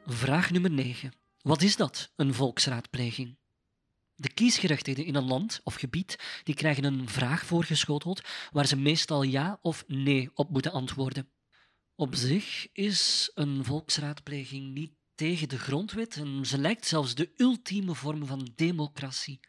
Vraag 0.04 0.50
nummer 0.50 0.70
9. 0.70 1.12
Wat 1.42 1.62
is 1.62 1.76
dat, 1.76 2.12
een 2.16 2.34
volksraadpleging? 2.34 3.36
De 4.14 4.32
kiesgerechtigden 4.32 5.04
in 5.04 5.14
een 5.14 5.26
land 5.26 5.60
of 5.64 5.74
gebied 5.74 6.40
die 6.44 6.54
krijgen 6.54 6.84
een 6.84 7.08
vraag 7.08 7.44
voorgeschoteld 7.44 8.20
waar 8.52 8.66
ze 8.66 8.76
meestal 8.76 9.22
ja 9.22 9.58
of 9.62 9.84
nee 9.86 10.30
op 10.34 10.50
moeten 10.50 10.72
antwoorden. 10.72 11.28
Op 12.00 12.14
zich 12.14 12.68
is 12.72 13.30
een 13.34 13.64
volksraadpleging 13.64 14.74
niet 14.74 14.92
tegen 15.14 15.48
de 15.48 15.58
grondwet 15.58 16.16
en 16.16 16.46
ze 16.46 16.58
lijkt 16.58 16.86
zelfs 16.86 17.14
de 17.14 17.32
ultieme 17.36 17.94
vorm 17.94 18.26
van 18.26 18.52
democratie. 18.54 19.40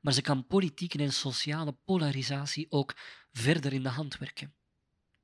Maar 0.00 0.12
ze 0.12 0.22
kan 0.22 0.46
politieke 0.46 0.98
en 0.98 1.12
sociale 1.12 1.72
polarisatie 1.84 2.66
ook 2.70 2.94
verder 3.32 3.72
in 3.72 3.82
de 3.82 3.88
hand 3.88 4.18
werken. 4.18 4.54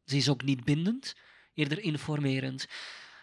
Ze 0.04 0.16
is 0.16 0.28
ook 0.28 0.42
niet 0.42 0.64
bindend, 0.64 1.14
eerder 1.54 1.80
informerend. 1.80 2.66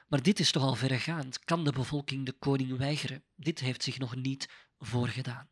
Maar 0.07 0.21
dit 0.21 0.39
is 0.39 0.51
toch 0.51 0.63
al 0.63 0.75
verregaand. 0.75 1.39
Kan 1.39 1.63
de 1.63 1.71
bevolking 1.71 2.25
de 2.25 2.33
koning 2.33 2.77
weigeren? 2.77 3.23
Dit 3.35 3.59
heeft 3.59 3.83
zich 3.83 3.97
nog 3.97 4.15
niet 4.15 4.49
voorgedaan. 4.77 5.49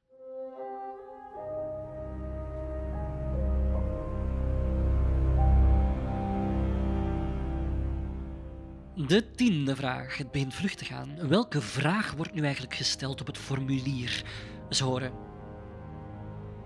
De 8.96 9.32
tiende 9.32 9.76
vraag. 9.76 10.18
Het 10.18 10.32
begint 10.32 10.54
vlug 10.54 10.76
te 10.76 10.86
gaan. 10.86 11.28
Welke 11.28 11.62
vraag 11.62 12.12
wordt 12.12 12.34
nu 12.34 12.42
eigenlijk 12.42 12.76
gesteld 12.76 13.22
op 13.22 13.28
het 13.28 13.38
formulier? 13.38 14.24
Eens 14.70 14.80
horen. 14.80 15.14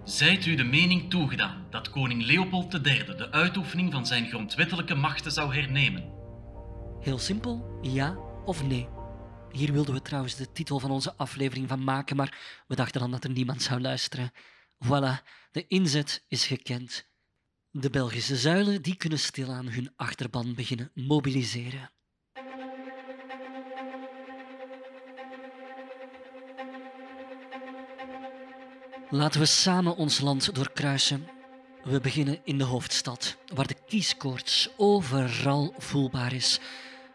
Zijt 0.03 0.45
u 0.45 0.55
de 0.55 0.63
mening 0.63 1.09
toegedaan 1.09 1.65
dat 1.69 1.89
koning 1.89 2.25
Leopold 2.25 2.73
III 2.73 3.05
de 3.05 3.31
uitoefening 3.31 3.91
van 3.91 4.05
zijn 4.05 4.27
grondwettelijke 4.27 4.95
machten 4.95 5.31
zou 5.31 5.55
hernemen? 5.55 6.13
Heel 6.99 7.17
simpel, 7.17 7.79
ja 7.81 8.17
of 8.45 8.63
nee. 8.63 8.87
Hier 9.51 9.71
wilden 9.71 9.93
we 9.93 10.01
trouwens 10.01 10.35
de 10.35 10.51
titel 10.51 10.79
van 10.79 10.91
onze 10.91 11.13
aflevering 11.15 11.67
van 11.67 11.83
maken, 11.83 12.15
maar 12.15 12.63
we 12.67 12.75
dachten 12.75 13.01
dan 13.01 13.11
dat 13.11 13.23
er 13.23 13.29
niemand 13.29 13.61
zou 13.61 13.81
luisteren. 13.81 14.31
Voilà, 14.85 15.23
de 15.51 15.67
inzet 15.67 16.25
is 16.27 16.45
gekend. 16.45 17.09
De 17.71 17.89
Belgische 17.89 18.35
zuilen 18.35 18.81
die 18.81 18.95
kunnen 18.95 19.19
stilaan 19.19 19.67
hun 19.67 19.93
achterban 19.95 20.53
beginnen 20.55 20.91
mobiliseren. 20.93 21.91
Laten 29.09 29.39
we 29.39 29.45
samen 29.45 29.95
ons 29.95 30.19
land 30.19 30.55
doorkruisen. 30.55 31.27
We 31.83 31.99
beginnen 31.99 32.39
in 32.43 32.57
de 32.57 32.63
hoofdstad, 32.63 33.37
waar 33.53 33.67
de 33.67 33.75
kieskoorts 33.87 34.69
overal 34.77 35.73
voelbaar 35.77 36.33
is. 36.33 36.59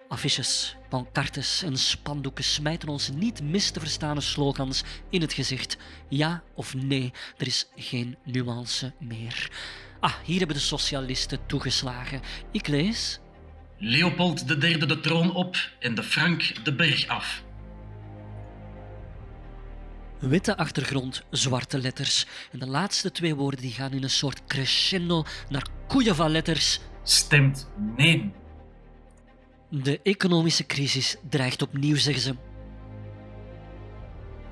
Affiches, 0.08 0.76
pancartes 0.88 1.62
en 1.62 1.76
spandoeken 1.76 2.44
smijten 2.44 2.88
ons 2.88 3.10
niet 3.10 3.42
mis 3.42 3.70
te 3.70 3.80
verstaande 3.80 4.20
slogans 4.20 4.82
in 5.10 5.20
het 5.20 5.32
gezicht. 5.32 5.76
Ja 6.08 6.42
of 6.54 6.74
nee, 6.74 7.12
er 7.36 7.46
is 7.46 7.66
geen 7.76 8.16
nuance 8.24 8.92
meer. 8.98 9.50
Ah, 10.00 10.14
hier 10.24 10.38
hebben 10.38 10.56
de 10.56 10.62
socialisten 10.62 11.46
toegeslagen. 11.46 12.20
Ik 12.52 12.66
lees. 12.66 13.20
Leopold 13.78 14.62
III 14.62 14.78
de 14.78 15.00
troon 15.00 15.34
op 15.34 15.56
en 15.80 15.94
de 15.94 16.02
Frank 16.02 16.64
de 16.64 16.74
berg 16.74 17.06
af. 17.06 17.42
Witte 20.22 20.56
achtergrond, 20.56 21.22
zwarte 21.30 21.78
letters. 21.78 22.26
En 22.52 22.58
de 22.58 22.66
laatste 22.66 23.12
twee 23.12 23.34
woorden 23.34 23.60
die 23.60 23.70
gaan 23.70 23.92
in 23.92 24.02
een 24.02 24.10
soort 24.10 24.44
crescendo 24.46 25.24
naar 25.48 25.66
koeien 25.88 26.14
van 26.14 26.30
letters. 26.30 26.80
Stemt 27.02 27.68
nee. 27.96 28.32
De 29.68 30.00
economische 30.02 30.66
crisis 30.66 31.16
dreigt 31.28 31.62
opnieuw, 31.62 31.96
zeggen 31.96 32.22
ze. 32.22 32.34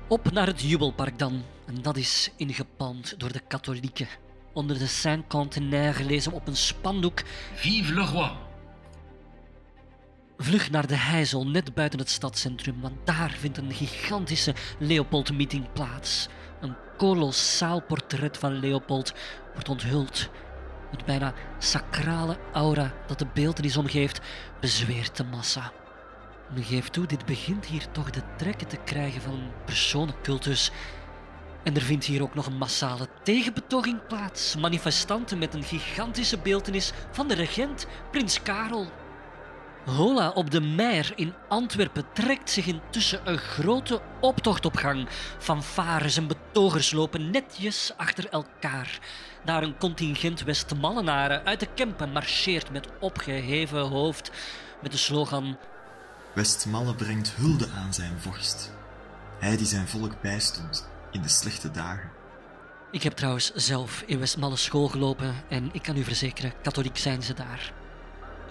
Op 0.07 0.31
naar 0.31 0.47
het 0.47 0.61
jubelpark 0.61 1.19
dan. 1.19 1.43
En 1.65 1.81
dat 1.81 1.97
is 1.97 2.31
ingepalmd 2.37 3.13
door 3.17 3.31
de 3.31 3.41
katholieken. 3.47 4.07
Onder 4.53 4.79
de 4.79 4.87
Saint-Cantenaire 4.87 6.03
lezen 6.03 6.31
we 6.31 6.37
op 6.37 6.47
een 6.47 6.55
spandoek 6.55 7.21
Vive 7.55 7.93
le 7.93 8.05
roi. 8.05 8.50
Vlug 10.43 10.71
naar 10.71 10.87
de 10.87 10.95
Heizel, 10.95 11.47
net 11.47 11.73
buiten 11.73 11.99
het 11.99 12.09
stadscentrum, 12.09 12.81
want 12.81 13.05
daar 13.05 13.31
vindt 13.39 13.57
een 13.57 13.73
gigantische 13.73 14.53
Leopold-meeting 14.79 15.71
plaats. 15.73 16.27
Een 16.61 16.75
kolossaal 16.97 17.81
portret 17.81 18.37
van 18.37 18.59
Leopold 18.59 19.13
wordt 19.53 19.69
onthuld. 19.69 20.29
Het 20.91 21.05
bijna 21.05 21.33
sacrale 21.59 22.37
aura 22.53 22.93
dat 23.07 23.19
de 23.19 23.27
beeltenis 23.33 23.77
omgeeft, 23.77 24.21
bezweert 24.59 25.17
de 25.17 25.23
massa. 25.23 25.71
Men 26.53 26.63
geeft 26.63 26.93
toe, 26.93 27.05
dit 27.05 27.25
begint 27.25 27.65
hier 27.65 27.91
toch 27.91 28.09
de 28.09 28.21
trekken 28.37 28.67
te 28.67 28.77
krijgen 28.85 29.21
van 29.21 29.33
een 29.33 29.51
personencultus. 29.65 30.71
En 31.63 31.75
er 31.75 31.81
vindt 31.81 32.05
hier 32.05 32.21
ook 32.21 32.35
nog 32.35 32.45
een 32.45 32.57
massale 32.57 33.07
tegenbetoging 33.23 34.07
plaats. 34.07 34.55
Manifestanten 34.55 35.37
met 35.37 35.53
een 35.53 35.63
gigantische 35.63 36.37
beeltenis 36.37 36.91
van 37.11 37.27
de 37.27 37.33
regent, 37.33 37.87
prins 38.11 38.41
Karel. 38.41 39.00
Hola 39.85 40.29
op 40.29 40.51
de 40.51 40.61
Meer 40.61 41.13
in 41.15 41.33
Antwerpen 41.47 42.05
trekt 42.13 42.49
zich 42.49 42.65
intussen 42.65 43.21
een 43.23 43.37
grote 43.37 44.01
optocht 44.19 44.65
op 44.65 44.75
gang. 44.75 45.07
Fanfares 45.39 46.17
en 46.17 46.27
betogers 46.27 46.91
lopen 46.91 47.31
netjes 47.31 47.93
achter 47.97 48.29
elkaar. 48.29 48.99
Daar 49.45 49.63
een 49.63 49.77
contingent 49.77 50.43
Westmallenaren 50.43 51.45
uit 51.45 51.59
de 51.59 51.67
Kempen 51.75 52.11
marcheert 52.11 52.71
met 52.71 52.87
opgeheven 52.99 53.79
hoofd 53.79 54.31
met 54.81 54.91
de 54.91 54.97
slogan 54.97 55.57
Westmalle 56.33 56.95
brengt 56.95 57.35
hulde 57.35 57.67
aan 57.69 57.93
zijn 57.93 58.19
vorst. 58.19 58.71
Hij 59.39 59.57
die 59.57 59.65
zijn 59.65 59.87
volk 59.87 60.21
bijstond 60.21 60.89
in 61.11 61.21
de 61.21 61.29
slechte 61.29 61.71
dagen. 61.71 62.09
Ik 62.91 63.03
heb 63.03 63.13
trouwens 63.13 63.53
zelf 63.53 64.03
in 64.05 64.19
Westmalle 64.19 64.55
school 64.55 64.87
gelopen 64.87 65.35
en 65.49 65.69
ik 65.71 65.81
kan 65.81 65.97
u 65.97 66.03
verzekeren, 66.03 66.53
katholiek 66.61 66.97
zijn 66.97 67.23
ze 67.23 67.33
daar. 67.33 67.80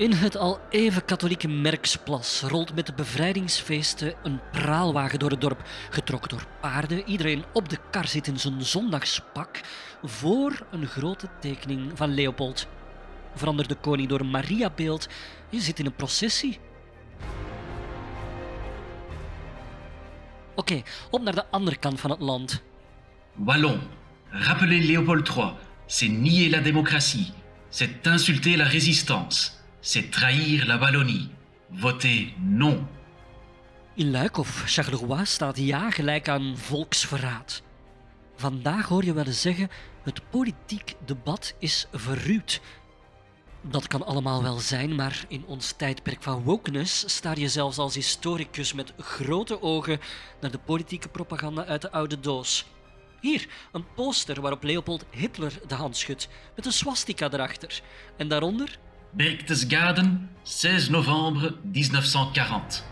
In 0.01 0.13
het 0.13 0.37
al 0.37 0.61
even 0.71 1.05
katholieke 1.05 1.49
Merksplas 1.49 2.43
rolt 2.43 2.75
met 2.75 2.87
de 2.87 2.93
bevrijdingsfeesten 2.93 4.15
een 4.23 4.41
praalwagen 4.53 5.19
door 5.19 5.31
het 5.31 5.41
dorp, 5.41 5.63
getrokken 5.91 6.31
door 6.31 6.47
paarden. 6.61 7.09
Iedereen 7.09 7.45
op 7.53 7.69
de 7.69 7.79
kar 7.91 8.07
zit 8.07 8.27
in 8.27 8.39
zijn 8.39 8.63
zondagspak 8.63 9.61
voor 10.03 10.67
een 10.71 10.87
grote 10.87 11.29
tekening 11.41 11.91
van 11.95 12.15
Leopold. 12.15 12.69
Verander 13.35 13.69
de 13.69 13.75
koning 13.75 14.09
door 14.09 14.27
Mariabeeld. 14.27 15.09
Je 15.51 15.61
zit 15.61 15.79
in 15.79 15.87
een 15.87 15.97
processie. 15.97 16.59
Oké, 20.55 20.83
op 21.11 21.23
naar 21.23 21.35
de 21.35 21.47
andere 21.51 21.77
kant 21.77 22.01
van 22.01 22.11
het 22.11 22.21
land. 22.21 22.63
Wallon, 23.35 23.81
rappelez 24.31 24.87
Léopold 24.87 25.29
III, 25.29 25.53
c'est 25.87 26.11
nier 26.11 26.51
la 26.51 26.61
démocratie, 26.61 27.33
c'est 27.69 28.07
insulter 28.07 28.57
la 28.57 28.65
résistance, 28.65 29.60
c'est 29.81 30.11
trahir 30.11 30.67
la 30.67 30.77
Wallonie. 30.79 31.31
Votez 31.73 32.35
non. 32.39 32.87
In 33.95 34.11
Luik 34.11 34.39
of 34.39 34.63
Charleroi 34.67 35.25
staat 35.25 35.59
ja 35.59 35.91
gelijk 35.91 36.29
aan 36.29 36.57
volksverraad. 36.57 37.63
Vandaag 38.37 38.89
hoor 38.89 39.05
je 39.05 39.13
wel 39.13 39.27
eens 39.27 39.41
zeggen: 39.41 39.71
het 40.03 40.31
politiek 40.31 40.95
debat 41.05 41.55
is 41.59 41.87
verruwd. 41.93 42.61
Dat 43.63 43.87
kan 43.87 44.07
allemaal 44.07 44.43
wel 44.43 44.59
zijn, 44.59 44.95
maar 44.95 45.25
in 45.29 45.45
ons 45.47 45.73
tijdperk 45.73 46.23
van 46.23 46.43
wokeness 46.43 47.15
staar 47.17 47.39
je 47.39 47.49
zelfs 47.49 47.79
als 47.79 47.95
historicus 47.95 48.73
met 48.73 48.93
grote 48.99 49.63
ogen 49.63 50.01
naar 50.41 50.51
de 50.51 50.59
politieke 50.59 51.09
propaganda 51.09 51.65
uit 51.65 51.83
de 51.83 51.91
oude 51.91 52.21
doos. 52.21 52.67
Hier, 53.21 53.49
een 53.73 53.85
poster 53.95 54.41
waarop 54.41 54.63
Leopold 54.63 55.05
Hitler 55.11 55.53
de 55.67 55.75
hand 55.75 55.97
schudt, 55.97 56.29
met 56.57 56.67
een 56.67 56.73
swastika 56.73 57.31
erachter. 57.33 57.83
En 58.17 58.29
daaronder 58.29 58.79
Berchtesgaden, 59.11 60.31
16 60.43 60.93
novembre 60.93 61.57
1940. 61.63 62.85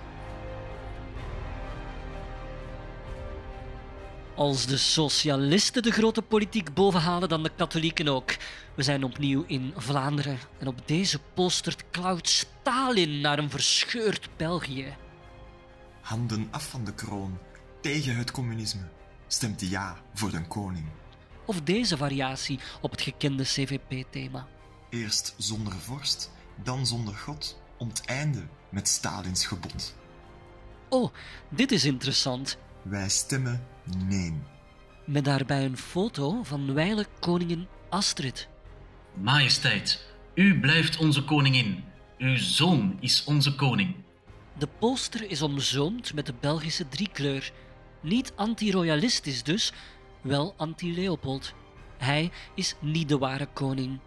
Als 4.35 4.67
de 4.67 4.77
socialisten 4.77 5.83
de 5.83 5.91
grote 5.91 6.23
politiek 6.23 6.75
bovenhalen, 6.75 7.29
dan 7.29 7.43
de 7.43 7.51
katholieken 7.57 8.09
ook. 8.09 8.37
We 8.75 8.83
zijn 8.83 9.05
opnieuw 9.05 9.45
in 9.47 9.73
Vlaanderen 9.77 10.39
en 10.59 10.67
op 10.67 10.89
deze 10.89 11.19
poster 11.35 11.75
klauwt 11.91 12.29
Stalin 12.29 13.21
naar 13.21 13.39
een 13.39 13.51
verscheurd 13.51 14.29
België. 14.37 14.97
Handen 16.01 16.49
af 16.51 16.69
van 16.69 16.85
de 16.85 16.95
kroon, 16.95 17.39
tegen 17.81 18.17
het 18.17 18.31
communisme. 18.31 18.89
Stemt 19.27 19.71
ja 19.71 19.97
voor 20.15 20.31
de 20.31 20.47
koning. 20.47 20.87
Of 21.45 21.61
deze 21.61 21.97
variatie 21.97 22.59
op 22.81 22.91
het 22.91 23.01
gekende 23.03 23.43
CVP-thema. 23.43 24.47
Eerst 24.91 25.35
zonder 25.37 25.73
vorst, 25.73 26.31
dan 26.63 26.87
zonder 26.87 27.15
God, 27.15 27.61
onteinde 27.77 28.43
met 28.69 28.89
Stalins 28.89 29.47
gebod. 29.47 29.95
Oh, 30.89 31.13
dit 31.49 31.73
is 31.73 31.85
interessant. 31.85 32.59
Wij 32.83 33.09
stemmen 33.09 33.67
nee. 34.07 34.35
Met 35.05 35.25
daarbij 35.25 35.65
een 35.65 35.77
foto 35.77 36.43
van 36.43 36.75
wijle 36.75 37.07
koningin 37.21 37.67
Astrid. 37.89 38.49
Majesteit, 39.15 40.07
u 40.35 40.61
blijft 40.61 40.97
onze 40.97 41.25
koningin. 41.25 41.85
Uw 42.19 42.37
zoon 42.37 42.97
is 43.01 43.25
onze 43.25 43.55
koning. 43.55 43.95
De 44.59 44.69
poster 44.79 45.31
is 45.31 45.43
omzoomd 45.43 46.15
met 46.15 46.27
de 46.27 46.35
Belgische 46.41 46.89
driekleur. 46.89 47.53
Niet 48.01 48.33
anti-royalistisch 48.37 49.43
dus, 49.43 49.73
wel 50.21 50.55
anti-Leopold. 50.57 51.55
Hij 51.99 52.31
is 52.55 52.75
niet 52.81 53.09
de 53.09 53.19
ware 53.19 53.49
koning. 53.53 54.01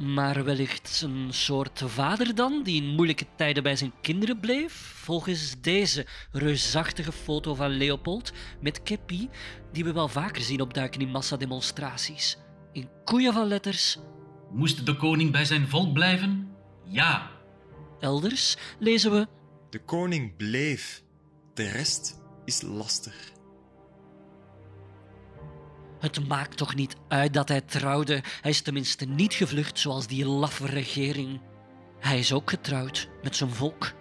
Maar 0.00 0.44
wellicht 0.44 1.02
een 1.04 1.28
soort 1.30 1.82
vader 1.86 2.34
dan, 2.34 2.62
die 2.62 2.82
in 2.82 2.94
moeilijke 2.94 3.26
tijden 3.36 3.62
bij 3.62 3.76
zijn 3.76 3.92
kinderen 4.00 4.40
bleef? 4.40 4.72
Volgens 5.02 5.60
deze 5.60 6.06
reusachtige 6.32 7.12
foto 7.12 7.54
van 7.54 7.70
Leopold 7.70 8.32
met 8.60 8.82
keppie, 8.82 9.28
die 9.72 9.84
we 9.84 9.92
wel 9.92 10.08
vaker 10.08 10.42
zien 10.42 10.60
opduiken 10.60 11.00
in 11.00 11.08
massademonstraties. 11.08 12.38
In 12.72 12.88
koeien 13.04 13.32
van 13.32 13.46
letters. 13.46 13.98
Moest 14.52 14.86
de 14.86 14.96
koning 14.96 15.32
bij 15.32 15.44
zijn 15.44 15.68
volk 15.68 15.92
blijven? 15.92 16.50
Ja. 16.84 17.30
Elders 17.98 18.56
lezen 18.78 19.10
we 19.10 19.26
De 19.70 19.84
koning 19.84 20.36
bleef. 20.36 21.02
De 21.54 21.68
rest 21.68 22.20
is 22.44 22.62
laster. 22.62 23.14
Het 26.00 26.28
maakt 26.28 26.56
toch 26.56 26.74
niet 26.74 26.96
uit 27.08 27.34
dat 27.34 27.48
hij 27.48 27.60
trouwde. 27.60 28.22
Hij 28.40 28.50
is 28.50 28.60
tenminste 28.62 29.04
niet 29.04 29.34
gevlucht 29.34 29.78
zoals 29.78 30.06
die 30.06 30.26
laffe 30.26 30.66
regering. 30.66 31.40
Hij 31.98 32.18
is 32.18 32.32
ook 32.32 32.50
getrouwd 32.50 33.08
met 33.22 33.36
zijn 33.36 33.50
volk. 33.50 33.92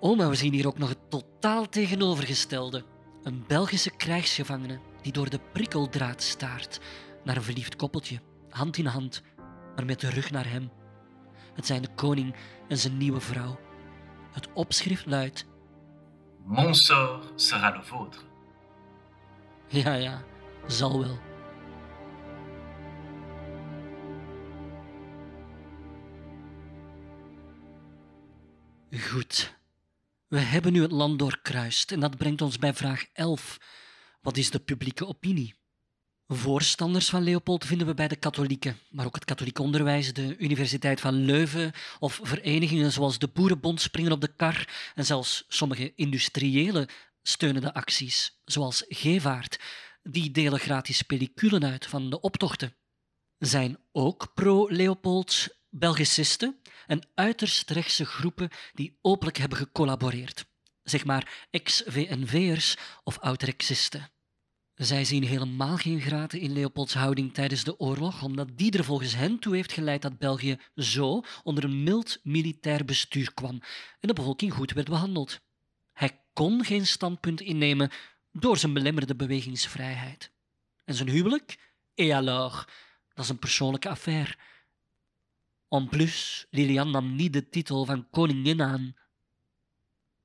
Oh, 0.00 0.16
maar 0.16 0.28
we 0.28 0.34
zien 0.34 0.52
hier 0.52 0.66
ook 0.66 0.78
nog 0.78 0.88
het 0.88 1.10
totaal 1.10 1.68
tegenovergestelde. 1.68 2.84
Een 3.22 3.44
Belgische 3.46 3.90
krijgsgevangene 3.90 4.78
die 5.02 5.12
door 5.12 5.30
de 5.30 5.40
prikkeldraad 5.52 6.22
staart 6.22 6.80
naar 7.24 7.36
een 7.36 7.42
verliefd 7.42 7.76
koppeltje, 7.76 8.20
hand 8.50 8.76
in 8.76 8.86
hand, 8.86 9.22
maar 9.74 9.84
met 9.84 10.00
de 10.00 10.10
rug 10.10 10.30
naar 10.30 10.50
hem. 10.50 10.70
Het 11.54 11.66
zijn 11.66 11.82
de 11.82 11.94
koning 11.94 12.34
en 12.68 12.78
zijn 12.78 12.96
nieuwe 12.96 13.20
vrouw. 13.20 13.58
Het 14.32 14.48
opschrift 14.54 15.06
luidt: 15.06 15.46
Mon 16.44 16.74
sort 16.74 17.40
sera 17.40 17.70
le 17.70 17.82
vôtre. 17.82 18.26
Ja, 19.68 19.94
ja, 19.94 20.22
zal 20.68 21.00
wel. 21.00 21.18
Goed. 29.00 29.56
We 30.28 30.38
hebben 30.38 30.72
nu 30.72 30.82
het 30.82 30.92
land 30.92 31.18
doorkruist 31.18 31.92
en 31.92 32.00
dat 32.00 32.16
brengt 32.16 32.42
ons 32.42 32.58
bij 32.58 32.74
vraag 32.74 33.04
11. 33.12 33.58
Wat 34.20 34.36
is 34.36 34.50
de 34.50 34.58
publieke 34.58 35.06
opinie? 35.06 35.56
Voorstanders 36.26 37.08
van 37.08 37.22
Leopold 37.22 37.64
vinden 37.64 37.86
we 37.86 37.94
bij 37.94 38.08
de 38.08 38.16
katholieken, 38.16 38.78
maar 38.90 39.06
ook 39.06 39.14
het 39.14 39.24
katholiek 39.24 39.58
onderwijs, 39.58 40.12
de 40.12 40.36
Universiteit 40.38 41.00
van 41.00 41.14
Leuven 41.14 41.72
of 41.98 42.20
verenigingen 42.22 42.92
zoals 42.92 43.18
de 43.18 43.28
Boerenbond 43.28 43.80
springen 43.80 44.12
op 44.12 44.20
de 44.20 44.32
kar 44.36 44.68
en 44.94 45.04
zelfs 45.04 45.44
sommige 45.48 45.92
industriële 45.94 46.88
steunen 47.22 47.62
de 47.62 47.74
acties, 47.74 48.38
zoals 48.44 48.84
Gevaart, 48.88 49.58
die 50.02 50.30
delen 50.30 50.60
gratis 50.60 51.02
pelliculen 51.02 51.64
uit 51.64 51.86
van 51.86 52.10
de 52.10 52.20
optochten. 52.20 52.74
Zijn 53.38 53.78
ook 53.92 54.34
pro-Leopold 54.34 55.56
Belgicisten 55.70 56.60
en 56.86 57.08
uiterst 57.14 57.70
rechtse 57.70 58.04
groepen 58.04 58.48
die 58.72 58.98
openlijk 59.02 59.36
hebben 59.36 59.58
gecollaboreerd. 59.58 60.46
Zeg 60.82 61.04
maar 61.04 61.46
ex-VNV'ers 61.50 62.76
of 63.02 63.18
oud-rexisten. 63.18 64.10
Zij 64.74 65.04
zien 65.04 65.24
helemaal 65.24 65.76
geen 65.76 66.00
graten 66.00 66.40
in 66.40 66.52
Leopolds 66.52 66.94
houding 66.94 67.34
tijdens 67.34 67.64
de 67.64 67.78
oorlog, 67.78 68.22
omdat 68.22 68.48
die 68.58 68.78
er 68.78 68.84
volgens 68.84 69.14
hen 69.14 69.38
toe 69.38 69.54
heeft 69.54 69.72
geleid 69.72 70.02
dat 70.02 70.18
België 70.18 70.58
zo 70.74 71.22
onder 71.42 71.64
een 71.64 71.82
mild 71.82 72.18
militair 72.22 72.84
bestuur 72.84 73.34
kwam 73.34 73.60
en 74.00 74.08
de 74.08 74.12
bevolking 74.12 74.52
goed 74.52 74.72
werd 74.72 74.88
behandeld. 74.88 75.40
Hij 75.92 76.24
kon 76.32 76.64
geen 76.64 76.86
standpunt 76.86 77.40
innemen 77.40 77.90
door 78.40 78.56
zijn 78.56 78.72
belemmerde 78.72 79.16
bewegingsvrijheid. 79.16 80.30
En 80.84 80.94
zijn 80.94 81.08
huwelijk? 81.08 81.58
Et 81.94 82.12
alors? 82.12 82.64
Dat 83.14 83.24
is 83.24 83.30
een 83.30 83.38
persoonlijke 83.38 83.88
affaire. 83.88 84.36
En 85.68 85.88
plus, 85.88 86.46
Lilian 86.50 86.90
nam 86.90 87.14
niet 87.14 87.32
de 87.32 87.48
titel 87.48 87.84
van 87.84 88.10
koningin 88.10 88.62
aan. 88.62 88.96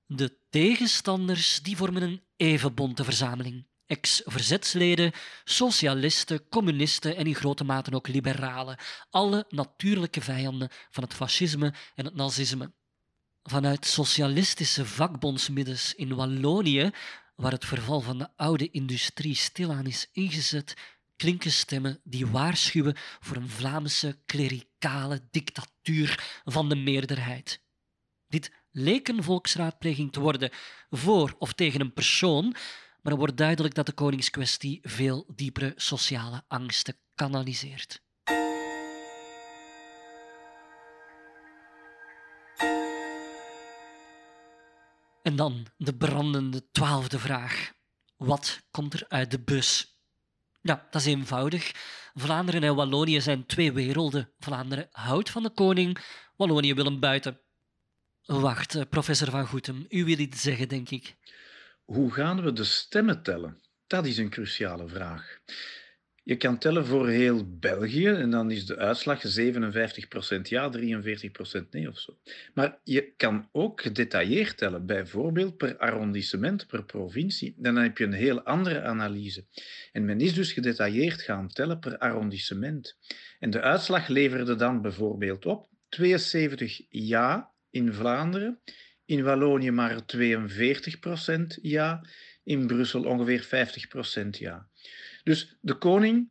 De 0.06 0.38
tegenstanders 0.49 1.62
die 1.62 1.78
vormen 1.78 2.02
een 2.02 2.21
even 2.36 2.73
bonte 2.73 3.04
verzameling. 3.04 3.65
Ex-verzetsleden, 3.86 5.12
socialisten, 5.43 6.47
communisten 6.49 7.15
en 7.15 7.26
in 7.26 7.36
grote 7.36 7.63
mate 7.63 7.95
ook 7.95 8.08
liberalen. 8.08 8.78
Alle 9.10 9.45
natuurlijke 9.49 10.21
vijanden 10.21 10.69
van 10.89 11.04
het 11.04 11.13
fascisme 11.13 11.73
en 11.95 12.06
het 12.06 12.15
nazisme. 12.15 12.71
Vanuit 13.43 13.86
socialistische 13.86 14.86
vakbondsmiddens 14.86 15.95
in 15.95 16.15
Wallonië, 16.15 16.91
waar 17.35 17.51
het 17.51 17.65
verval 17.65 18.01
van 18.01 18.17
de 18.17 18.29
oude 18.35 18.69
industrie 18.69 19.35
stilaan 19.35 19.85
is 19.85 20.09
ingezet, 20.11 20.73
klinken 21.15 21.51
stemmen 21.51 21.99
die 22.03 22.27
waarschuwen 22.27 22.95
voor 22.97 23.35
een 23.35 23.49
Vlaamse 23.49 24.19
klerikale 24.25 25.27
dictatuur 25.31 26.41
van 26.43 26.69
de 26.69 26.75
meerderheid. 26.75 27.61
Dit 28.27 28.51
leek 28.71 29.07
een 29.07 29.23
volksraadpleging 29.23 30.11
te 30.11 30.19
worden 30.19 30.51
voor 30.89 31.35
of 31.37 31.53
tegen 31.53 31.81
een 31.81 31.93
persoon, 31.93 32.55
maar 33.01 33.11
er 33.11 33.17
wordt 33.17 33.37
duidelijk 33.37 33.73
dat 33.73 33.85
de 33.85 33.91
koningskwestie 33.93 34.79
veel 34.81 35.31
diepere 35.35 35.73
sociale 35.75 36.43
angsten 36.47 36.97
kanaliseert. 37.15 38.02
En 45.23 45.36
dan 45.36 45.67
de 45.77 45.95
brandende 45.95 46.69
twaalfde 46.71 47.19
vraag. 47.19 47.71
Wat 48.17 48.59
komt 48.71 48.93
er 48.93 49.05
uit 49.07 49.31
de 49.31 49.39
bus? 49.39 49.97
Ja, 50.62 50.88
dat 50.91 51.01
is 51.01 51.07
eenvoudig. 51.07 51.71
Vlaanderen 52.13 52.63
en 52.63 52.75
Wallonië 52.75 53.21
zijn 53.21 53.45
twee 53.45 53.71
werelden. 53.71 54.29
Vlaanderen 54.39 54.88
houdt 54.91 55.29
van 55.29 55.43
de 55.43 55.49
koning, 55.49 55.97
Wallonië 56.36 56.73
wil 56.73 56.86
hem 56.86 56.99
buiten. 56.99 57.39
Wacht, 58.25 58.75
eh, 58.75 58.81
professor 58.89 59.29
Van 59.29 59.47
Goetem, 59.47 59.86
u 59.89 60.05
wil 60.05 60.17
iets 60.19 60.41
zeggen, 60.41 60.67
denk 60.67 60.89
ik. 60.89 61.15
Hoe 61.83 62.12
gaan 62.12 62.41
we 62.43 62.53
de 62.53 62.63
stemmen 62.63 63.23
tellen? 63.23 63.62
Dat 63.88 64.05
is 64.05 64.17
een 64.17 64.29
cruciale 64.29 64.88
vraag. 64.88 65.39
Je 66.25 66.36
kan 66.36 66.57
tellen 66.57 66.86
voor 66.86 67.07
heel 67.07 67.57
België 67.59 68.07
en 68.07 68.29
dan 68.29 68.51
is 68.51 68.65
de 68.65 68.77
uitslag 68.77 69.39
57% 69.39 70.41
ja, 70.41 70.71
43% 70.77 71.69
nee 71.69 71.89
of 71.89 71.99
zo. 71.99 72.17
Maar 72.53 72.79
je 72.83 73.13
kan 73.17 73.49
ook 73.51 73.81
gedetailleerd 73.81 74.57
tellen, 74.57 74.86
bijvoorbeeld 74.86 75.57
per 75.57 75.77
arrondissement, 75.77 76.67
per 76.67 76.86
provincie. 76.86 77.53
Dan 77.57 77.75
heb 77.75 77.97
je 77.97 78.03
een 78.03 78.13
heel 78.13 78.41
andere 78.41 78.81
analyse. 78.81 79.45
En 79.91 80.05
men 80.05 80.19
is 80.19 80.33
dus 80.33 80.53
gedetailleerd 80.53 81.21
gaan 81.21 81.47
tellen 81.47 81.79
per 81.79 81.97
arrondissement. 81.97 82.97
En 83.39 83.49
de 83.49 83.62
uitslag 83.62 84.07
leverde 84.07 84.55
dan 84.55 84.81
bijvoorbeeld 84.81 85.45
op 85.45 85.69
72 85.89 86.81
ja 86.89 87.51
in 87.69 87.93
Vlaanderen, 87.93 88.59
in 89.05 89.23
Wallonië 89.23 89.71
maar 89.71 90.01
42% 90.17 91.62
ja, 91.62 92.01
in 92.43 92.67
Brussel 92.67 93.03
ongeveer 93.03 93.45
50% 94.25 94.29
ja. 94.29 94.67
Dus 95.23 95.57
de 95.62 95.73
koning 95.73 96.29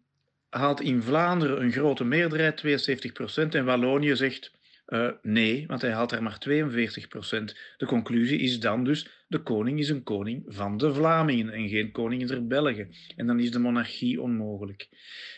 haalt 0.48 0.80
in 0.80 1.02
Vlaanderen 1.02 1.62
een 1.62 1.72
grote 1.72 2.04
meerderheid, 2.04 2.62
72%, 2.62 3.48
en 3.48 3.64
Wallonië 3.64 4.16
zegt 4.16 4.52
uh, 4.86 5.10
nee, 5.22 5.66
want 5.66 5.82
hij 5.82 5.92
haalt 5.92 6.12
er 6.12 6.22
maar 6.22 6.38
42%. 6.48 6.48
De 7.76 7.86
conclusie 7.86 8.38
is 8.38 8.60
dan 8.60 8.84
dus, 8.84 9.24
de 9.28 9.42
koning 9.42 9.78
is 9.78 9.88
een 9.88 10.02
koning 10.02 10.44
van 10.46 10.76
de 10.76 10.94
Vlamingen 10.94 11.52
en 11.52 11.68
geen 11.68 11.92
koning 11.92 12.26
der 12.26 12.46
Belgen. 12.46 12.90
En 13.16 13.26
dan 13.26 13.40
is 13.40 13.50
de 13.50 13.58
monarchie 13.58 14.20
onmogelijk. 14.20 14.88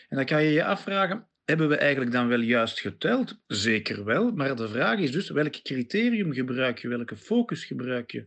En 0.09 0.17
dan 0.17 0.25
kan 0.25 0.43
je 0.43 0.51
je 0.51 0.63
afvragen, 0.63 1.27
hebben 1.45 1.69
we 1.69 1.75
eigenlijk 1.75 2.11
dan 2.11 2.27
wel 2.27 2.39
juist 2.39 2.79
geteld? 2.79 3.39
Zeker 3.47 4.03
wel, 4.03 4.31
maar 4.31 4.55
de 4.55 4.67
vraag 4.67 4.99
is 4.99 5.11
dus, 5.11 5.29
welk 5.29 5.61
criterium 5.63 6.33
gebruik 6.33 6.79
je, 6.79 6.87
welke 6.87 7.17
focus 7.17 7.65
gebruik 7.65 8.11
je 8.11 8.25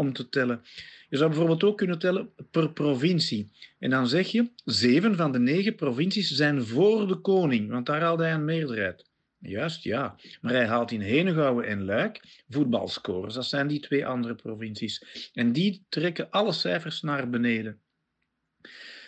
om 0.00 0.12
te 0.12 0.28
tellen? 0.28 0.62
Je 1.08 1.16
zou 1.16 1.28
bijvoorbeeld 1.28 1.64
ook 1.64 1.76
kunnen 1.76 1.98
tellen 1.98 2.30
per 2.50 2.72
provincie. 2.72 3.50
En 3.78 3.90
dan 3.90 4.08
zeg 4.08 4.28
je, 4.28 4.50
zeven 4.64 5.16
van 5.16 5.32
de 5.32 5.38
negen 5.38 5.74
provincies 5.74 6.30
zijn 6.30 6.62
voor 6.64 7.08
de 7.08 7.16
koning, 7.16 7.70
want 7.70 7.86
daar 7.86 8.00
haalt 8.00 8.18
hij 8.18 8.32
een 8.32 8.44
meerderheid. 8.44 9.08
Juist, 9.38 9.84
ja. 9.84 10.16
Maar 10.40 10.52
hij 10.52 10.66
haalt 10.66 10.90
in 10.90 11.00
Henegouwen 11.00 11.66
en 11.66 11.84
Luik 11.84 12.20
voetbalscores. 12.48 13.34
Dat 13.34 13.46
zijn 13.46 13.66
die 13.66 13.80
twee 13.80 14.06
andere 14.06 14.34
provincies. 14.34 15.30
En 15.34 15.52
die 15.52 15.84
trekken 15.88 16.30
alle 16.30 16.52
cijfers 16.52 17.00
naar 17.00 17.30
beneden. 17.30 17.80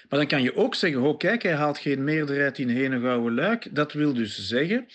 Maar 0.08 0.18
dan 0.18 0.26
kan 0.26 0.42
je 0.42 0.56
ook 0.56 0.74
zeggen, 0.74 1.02
oh 1.02 1.18
kijk, 1.18 1.42
hij 1.42 1.54
haalt 1.54 1.78
geen 1.78 2.04
meerderheid 2.04 2.58
in 2.58 2.68
Henegouwen-Luik. 2.68 3.74
Dat 3.74 3.92
wil 3.92 4.12
dus 4.12 4.48
zeggen 4.48 4.86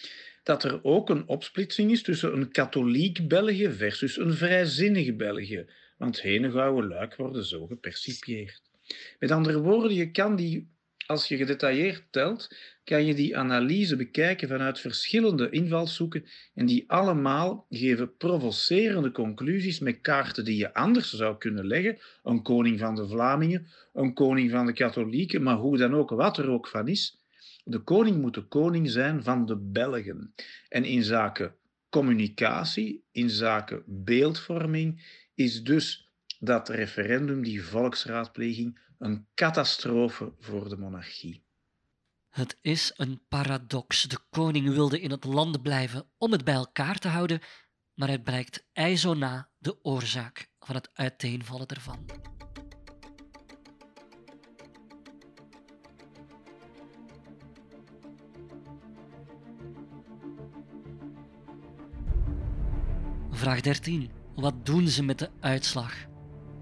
dat 0.44 0.64
er 0.64 0.84
ook 0.84 1.10
een 1.10 1.28
opsplitsing 1.28 1.92
is 1.92 2.02
tussen 2.02 2.34
een 2.34 2.52
katholiek 2.52 3.28
België 3.28 3.72
versus 3.72 4.18
een 4.18 4.34
vrijzinnig 4.34 5.16
België. 5.16 5.66
Want 5.98 6.22
Henegouwen-Luik 6.22 7.16
worden 7.16 7.46
zo 7.46 7.66
gepercipieerd. 7.66 8.62
Met 9.20 9.32
andere 9.32 9.62
woorden, 9.62 9.94
je 9.94 10.12
kan 10.12 10.36
die, 10.36 10.68
als 11.06 11.28
je 11.28 11.38
gedetailleerd 11.38 12.04
telt, 12.10 12.56
kan 12.84 13.06
je 13.06 13.14
die 13.14 13.38
analyse 13.38 13.96
bekijken 13.96 14.48
vanuit 14.48 14.80
verschillende 14.80 15.50
invalshoeken 15.50 16.26
en 16.54 16.66
die 16.66 16.84
allemaal 16.88 17.66
geven 17.70 18.18
provocerende 18.18 19.12
conclusies 19.12 19.80
met 19.80 20.02
kaarten 20.02 20.46
die 20.46 20.58
je 20.58 20.74
anders 20.74 21.14
zou 21.14 21.38
kunnen 21.38 21.68
leggen. 21.68 21.98
Een 22.24 22.42
koning 22.42 22.80
van 22.80 22.96
de 22.96 23.08
Vlamingen, 23.08 23.68
een 23.94 24.14
koning 24.14 24.52
van 24.52 24.66
de 24.66 24.74
katholieken, 24.74 25.44
maar 25.44 25.58
hoe 25.58 25.78
dan 25.78 25.96
ook, 25.96 26.10
wat 26.10 26.38
er 26.38 26.50
ook 26.50 26.68
van 26.68 26.88
is. 26.88 27.18
De 27.64 27.80
koning 27.80 28.22
moet 28.22 28.34
de 28.34 28.48
koning 28.48 28.90
zijn 28.90 29.24
van 29.24 29.46
de 29.46 29.56
Belgen. 29.56 30.34
En 30.70 30.84
in 30.84 31.04
zaken 31.04 31.56
communicatie, 31.90 33.04
in 33.12 33.30
zaken 33.30 33.84
beeldvorming, 33.86 35.02
is 35.38 35.63
dus 35.63 36.10
dat 36.40 36.69
referendum, 36.69 37.44
die 37.44 37.63
volksraadpleging, 37.63 38.79
een 38.98 39.27
catastrofe 39.35 40.33
voor 40.40 40.69
de 40.69 40.77
monarchie. 40.77 41.44
Het 42.29 42.58
is 42.62 42.94
een 42.96 43.21
paradox. 43.27 44.04
De 44.04 44.17
koning 44.29 44.69
wilde 44.69 45.00
in 45.00 45.12
het 45.12 45.23
land 45.23 45.62
blijven 45.62 46.10
om 46.17 46.31
het 46.31 46.44
bij 46.44 46.54
elkaar 46.54 47.00
te 47.00 47.08
houden, 47.08 47.40
maar 47.94 48.10
het 48.10 48.23
blijkt 48.23 48.67
ijzo 48.73 49.13
na 49.13 49.50
de 49.58 49.83
oorzaak 49.83 50.50
van 50.60 50.75
het 50.75 50.90
uiteenvallen 50.94 51.67
ervan. 51.67 52.06
Vraag 63.31 63.62
13. 63.62 64.17
Wat 64.38 64.65
doen 64.65 64.88
ze 64.88 65.04
met 65.04 65.19
de 65.19 65.29
uitslag? 65.40 65.94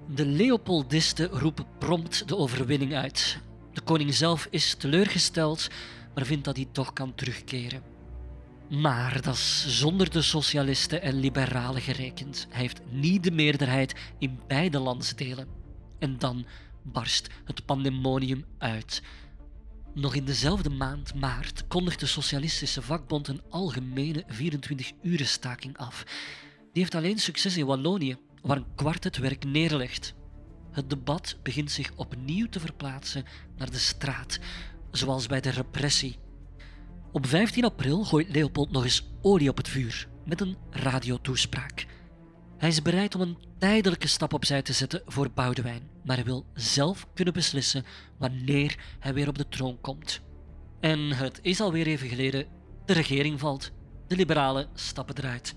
De 0.10 0.26
Leopoldisten 0.26 1.28
roepen 1.28 1.66
prompt 1.80 2.28
de 2.28 2.38
overwinning 2.38 2.94
uit. 2.94 3.40
De 3.74 3.82
koning 3.82 4.14
zelf 4.14 4.48
is 4.50 4.76
teleurgesteld, 4.76 5.68
maar 6.14 6.26
vindt 6.26 6.46
dat 6.46 6.56
hij 6.56 6.68
toch 6.72 6.94
kan 6.94 7.16
terugkeren. 7.16 7.84
Maar 8.70 9.22
dat 9.22 9.36
is 9.36 9.66
zonder 9.80 10.10
de 10.10 10.22
socialisten 10.22 11.02
en 11.02 11.20
liberalen 11.20 11.82
gerekend. 11.82 12.48
Hij 12.50 12.62
heeft 12.62 12.82
niet 12.90 13.24
de 13.24 13.32
meerderheid 13.32 13.94
in 14.20 14.40
beide 14.48 14.80
landsdelen. 14.80 15.48
En 16.00 16.18
dan 16.18 16.46
barst 16.84 17.28
het 17.46 17.66
pandemonium 17.66 18.46
uit. 18.58 19.02
Nog 19.94 20.16
in 20.16 20.26
dezelfde 20.26 20.70
maand 20.70 21.14
maart 21.14 21.68
kondigt 21.68 22.00
de 22.00 22.06
Socialistische 22.06 22.82
Vakbond 22.82 23.28
een 23.28 23.42
algemene 23.50 24.26
24-uren 24.28 25.28
staking 25.28 25.78
af. 25.78 26.06
Die 26.76 26.84
heeft 26.84 26.96
alleen 26.96 27.20
succes 27.20 27.58
in 27.58 27.66
Wallonië, 27.66 28.18
waar 28.42 28.58
een 28.58 28.76
kwart 28.76 29.04
het 29.04 29.18
werk 29.18 29.46
neerlegt. 29.46 30.14
Het 30.72 30.90
debat 30.90 31.38
begint 31.44 31.72
zich 31.72 31.92
opnieuw 31.96 32.48
te 32.50 32.60
verplaatsen 32.60 33.26
naar 33.58 33.72
de 33.72 33.78
straat, 33.78 34.40
zoals 34.92 35.28
bij 35.28 35.42
de 35.42 35.50
repressie. 35.50 36.18
Op 37.12 37.28
15 37.28 37.64
april 37.64 38.04
gooit 38.04 38.30
Leopold 38.30 38.72
nog 38.72 38.84
eens 38.84 39.12
olie 39.22 39.50
op 39.50 39.58
het 39.58 39.68
vuur 39.68 40.08
met 40.26 40.42
een 40.42 40.58
radiotoespraak. 40.70 41.86
Hij 42.58 42.70
is 42.70 42.82
bereid 42.82 43.16
om 43.16 43.22
een 43.22 43.38
tijdelijke 43.58 44.08
stap 44.08 44.34
opzij 44.34 44.62
te 44.62 44.74
zetten 44.74 45.02
voor 45.06 45.32
Boudewijn, 45.32 45.90
maar 46.04 46.16
hij 46.16 46.26
wil 46.26 46.46
zelf 46.54 47.08
kunnen 47.14 47.34
beslissen 47.34 47.86
wanneer 48.18 48.80
hij 49.00 49.14
weer 49.14 49.28
op 49.28 49.38
de 49.38 49.48
troon 49.48 49.82
komt. 49.82 50.22
En 50.80 51.00
het 51.00 51.40
is 51.42 51.62
alweer 51.62 51.88
even 51.88 52.10
geleden, 52.10 52.48
de 52.86 52.94
regering 52.94 53.40
valt, 53.40 53.72
de 54.08 54.16
liberalen 54.16 54.70
stappen 54.74 55.18
eruit. 55.18 55.56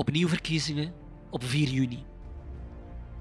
Opnieuw 0.00 0.28
verkiezingen 0.28 0.92
op 1.30 1.44
4 1.44 1.68
juni. 1.68 2.04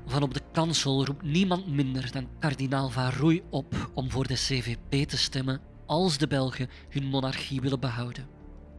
Van 0.05 0.23
op 0.23 0.33
de 0.33 0.41
kansel 0.51 1.05
roept 1.05 1.23
niemand 1.23 1.67
minder 1.67 2.11
dan 2.11 2.27
kardinaal 2.39 2.89
Van 2.89 3.09
Roei 3.09 3.41
op 3.49 3.89
om 3.93 4.11
voor 4.11 4.27
de 4.27 4.33
CVP 4.33 5.07
te 5.09 5.17
stemmen 5.17 5.61
als 5.85 6.17
de 6.17 6.27
Belgen 6.27 6.69
hun 6.89 7.05
monarchie 7.05 7.61
willen 7.61 7.79
behouden. 7.79 8.27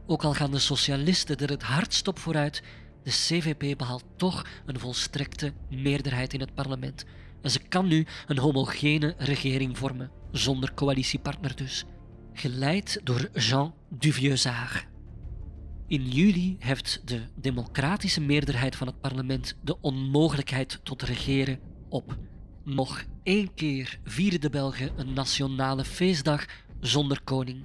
Ook 0.07 0.25
al 0.25 0.35
gaan 0.35 0.51
de 0.51 0.59
socialisten 0.59 1.37
er 1.37 1.49
het 1.49 1.63
hardst 1.63 2.09
op 2.09 2.19
vooruit, 2.19 2.63
de 3.03 3.11
CVP 3.11 3.79
behaalt 3.79 4.05
toch 4.17 4.47
een 4.67 4.79
volstrekte 4.79 5.53
meerderheid 5.71 6.33
in 6.33 6.41
het 6.41 6.55
parlement. 6.55 7.05
En 7.43 7.51
ze 7.51 7.59
kan 7.59 7.87
nu 7.87 8.07
een 8.27 8.39
homogene 8.39 9.15
regering 9.19 9.79
vormen, 9.79 10.11
zonder 10.33 10.75
coalitiepartner 10.75 11.57
dus. 11.57 11.85
Geleid 12.33 13.01
door 13.05 13.29
Jean 13.33 13.75
Duvieusard. 13.89 14.90
In 15.97 16.03
juli 16.03 16.57
heft 16.61 17.09
de 17.09 17.21
democratische 17.35 18.21
meerderheid 18.21 18.77
van 18.77 18.87
het 18.87 19.01
parlement 19.01 19.59
de 19.65 19.77
onmogelijkheid 19.81 20.85
tot 20.85 21.03
regeren 21.03 21.59
op. 21.89 22.05
Nog 22.65 23.05
één 23.23 23.55
keer 23.55 23.99
vieren 24.05 24.41
de 24.41 24.51
Belgen 24.51 24.91
een 24.99 25.13
nationale 25.13 25.85
feestdag 25.85 26.47
zonder 26.81 27.21
koning. 27.25 27.65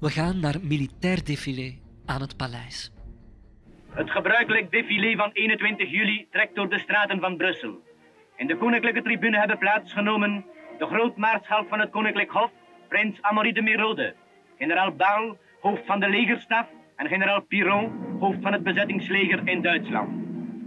We 0.00 0.10
gaan 0.10 0.40
naar 0.40 0.54
militair 0.62 1.24
défilé 1.24 1.74
aan 2.06 2.20
het 2.20 2.36
paleis. 2.36 2.92
Het 3.90 4.10
gebruikelijk 4.10 4.70
défilé 4.70 5.16
van 5.16 5.30
21 5.32 5.90
juli 5.90 6.26
trekt 6.30 6.54
door 6.54 6.68
de 6.68 6.78
straten 6.78 7.20
van 7.20 7.36
Brussel. 7.36 7.82
In 8.36 8.46
de 8.46 8.56
koninklijke 8.56 9.02
tribune 9.02 9.38
hebben 9.38 9.58
plaatsgenomen 9.58 10.44
de 10.78 10.86
grootmaarschalk 10.86 11.68
van 11.68 11.80
het 11.80 11.90
koninklijk 11.90 12.30
hof, 12.30 12.50
prins 12.88 13.22
Amaury 13.22 13.52
de 13.52 13.62
Merode, 13.62 14.14
generaal 14.58 14.92
Baal, 14.92 15.36
hoofd 15.60 15.86
van 15.86 16.00
de 16.00 16.08
legerstaf 16.08 16.66
en 16.96 17.08
generaal 17.08 17.40
Piron, 17.40 17.92
hoofd 18.20 18.38
van 18.42 18.52
het 18.52 18.62
bezettingsleger 18.62 19.48
in 19.48 19.62
Duitsland. 19.62 20.08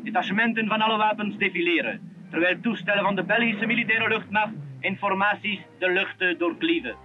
Detachementen 0.04 0.68
van 0.68 0.82
alle 0.82 0.98
wapens 0.98 1.38
defileren, 1.38 2.02
terwijl 2.30 2.60
toestellen 2.62 3.04
van 3.04 3.16
de 3.16 3.24
Belgische 3.24 3.66
militaire 3.66 4.08
luchtmacht 4.08 4.54
informaties 4.80 5.60
de 5.80 5.92
luchten 5.92 6.38
doorklieven. 6.38 6.96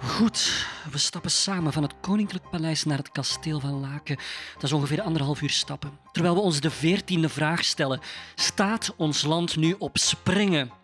Goed, 0.00 0.66
we 0.90 0.98
stappen 0.98 1.30
samen 1.30 1.72
van 1.72 1.82
het 1.82 1.94
Koninklijk 2.00 2.50
Paleis 2.50 2.84
naar 2.84 2.98
het 2.98 3.10
kasteel 3.10 3.60
van 3.60 3.80
Laken. 3.80 4.16
Dat 4.54 4.62
is 4.62 4.72
ongeveer 4.72 5.00
anderhalf 5.00 5.42
uur 5.42 5.50
stappen. 5.50 5.98
Terwijl 6.12 6.34
we 6.34 6.40
ons 6.40 6.60
de 6.60 6.70
veertiende 6.70 7.28
vraag 7.28 7.64
stellen: 7.64 8.00
staat 8.34 8.94
ons 8.96 9.22
land 9.22 9.56
nu 9.56 9.74
op 9.78 9.98
springen? 9.98 10.79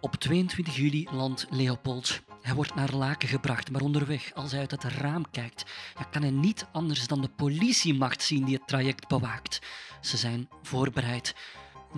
Op 0.00 0.16
22 0.16 0.76
juli 0.76 1.08
landt 1.10 1.46
Leopold. 1.50 2.20
Hij 2.42 2.54
wordt 2.54 2.74
naar 2.74 2.94
Laken 2.94 3.28
gebracht, 3.28 3.70
maar 3.70 3.80
onderweg, 3.80 4.34
als 4.34 4.50
hij 4.50 4.60
uit 4.60 4.70
het 4.70 4.84
raam 4.84 5.30
kijkt, 5.30 5.64
kan 6.10 6.22
hij 6.22 6.30
niet 6.30 6.66
anders 6.72 7.06
dan 7.06 7.20
de 7.20 7.30
politiemacht 7.36 8.22
zien 8.22 8.44
die 8.44 8.54
het 8.54 8.66
traject 8.66 9.08
bewaakt. 9.08 9.60
Ze 10.00 10.16
zijn 10.16 10.48
voorbereid. 10.62 11.34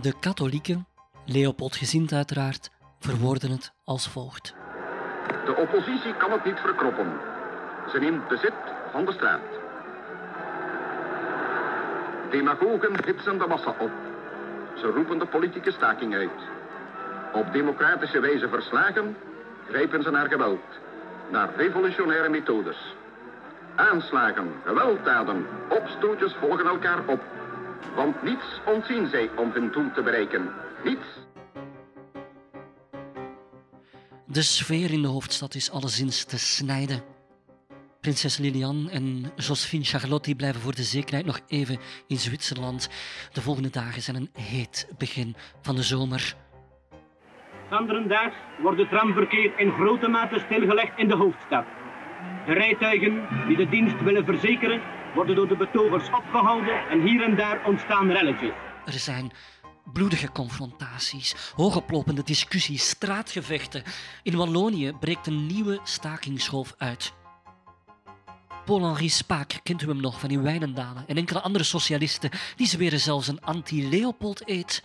De 0.02 0.18
katholieken, 0.18 0.86
Leopold 1.26 1.76
gezind 1.76 2.12
uiteraard, 2.12 2.70
verwoorden 2.98 3.50
het 3.50 3.72
als 3.84 4.08
volgt. 4.08 4.54
De 5.44 5.54
oppositie 5.56 6.16
kan 6.16 6.32
het 6.32 6.44
niet 6.44 6.58
verkroppen. 6.58 7.12
Ze 7.92 7.98
neemt 7.98 8.28
bezit 8.28 8.54
van 8.92 9.04
de 9.04 9.12
straat. 9.12 9.60
Demagogen 12.30 13.04
hitsen 13.04 13.38
de 13.38 13.46
massa 13.46 13.74
op. 13.78 13.92
Ze 14.76 14.86
roepen 14.86 15.18
de 15.18 15.26
politieke 15.26 15.70
staking 15.70 16.14
uit. 16.14 16.61
Op 17.32 17.52
democratische 17.52 18.20
wijze 18.20 18.48
verslagen 18.48 19.16
grijpen 19.68 20.02
ze 20.02 20.10
naar 20.10 20.28
geweld, 20.28 20.64
naar 21.30 21.56
revolutionaire 21.56 22.28
methodes. 22.28 22.76
Aanslagen, 23.76 24.52
gewelddaden, 24.64 25.46
opstootjes 25.68 26.34
volgen 26.40 26.66
elkaar 26.66 27.06
op. 27.06 27.20
Want 27.94 28.22
niets 28.22 28.60
ontzien 28.66 29.08
zij 29.08 29.30
om 29.36 29.50
hun 29.52 29.70
doel 29.72 29.92
te 29.94 30.02
bereiken. 30.02 30.50
Niets. 30.84 31.06
De 34.26 34.42
sfeer 34.42 34.92
in 34.92 35.02
de 35.02 35.08
hoofdstad 35.08 35.54
is 35.54 35.70
alleszins 35.70 36.24
te 36.24 36.38
snijden. 36.38 37.02
Prinses 38.00 38.36
Liliane 38.36 38.90
en 38.90 39.32
Josephine 39.36 39.84
Charlotte 39.84 40.34
blijven 40.34 40.60
voor 40.60 40.74
de 40.74 40.82
zekerheid 40.82 41.26
nog 41.26 41.40
even 41.46 41.78
in 42.06 42.18
Zwitserland. 42.18 42.88
De 43.32 43.40
volgende 43.40 43.70
dagen 43.70 44.02
zijn 44.02 44.16
een 44.16 44.30
heet 44.32 44.88
begin 44.98 45.36
van 45.62 45.76
de 45.76 45.82
zomer. 45.82 46.36
Anderendaags 47.72 48.34
wordt 48.62 48.78
het 48.78 48.88
tramverkeer 48.88 49.58
in 49.58 49.70
grote 49.70 50.08
mate 50.08 50.42
stilgelegd 50.44 50.98
in 50.98 51.08
de 51.08 51.16
hoofdstad. 51.16 51.64
De 52.46 52.52
rijtuigen 52.52 53.28
die 53.46 53.56
de 53.56 53.68
dienst 53.68 54.02
willen 54.02 54.24
verzekeren, 54.24 54.80
worden 55.14 55.36
door 55.36 55.48
de 55.48 55.56
betogers 55.56 56.10
opgehouden 56.10 56.88
en 56.88 57.00
hier 57.00 57.22
en 57.22 57.36
daar 57.36 57.66
ontstaan 57.66 58.10
relletjes. 58.10 58.52
Er 58.84 58.92
zijn 58.92 59.32
bloedige 59.92 60.32
confrontaties, 60.32 61.52
hoogoplopende 61.56 62.22
discussies, 62.22 62.88
straatgevechten. 62.88 63.82
In 64.22 64.36
Wallonië 64.36 64.92
breekt 65.00 65.26
een 65.26 65.46
nieuwe 65.46 65.80
stakingsgolf 65.82 66.74
uit. 66.78 67.12
Paul-Henri 68.64 69.08
Spaak 69.08 69.60
kent 69.62 69.82
u 69.82 69.88
hem 69.88 70.00
nog 70.00 70.20
van 70.20 70.30
in 70.30 70.42
Wijnendalen 70.42 71.04
en 71.06 71.16
enkele 71.16 71.40
andere 71.40 71.64
socialisten 71.64 72.30
die 72.56 72.66
zweren 72.66 73.00
zelfs 73.00 73.28
een 73.28 73.40
anti-Leopold-eed. 73.40 74.82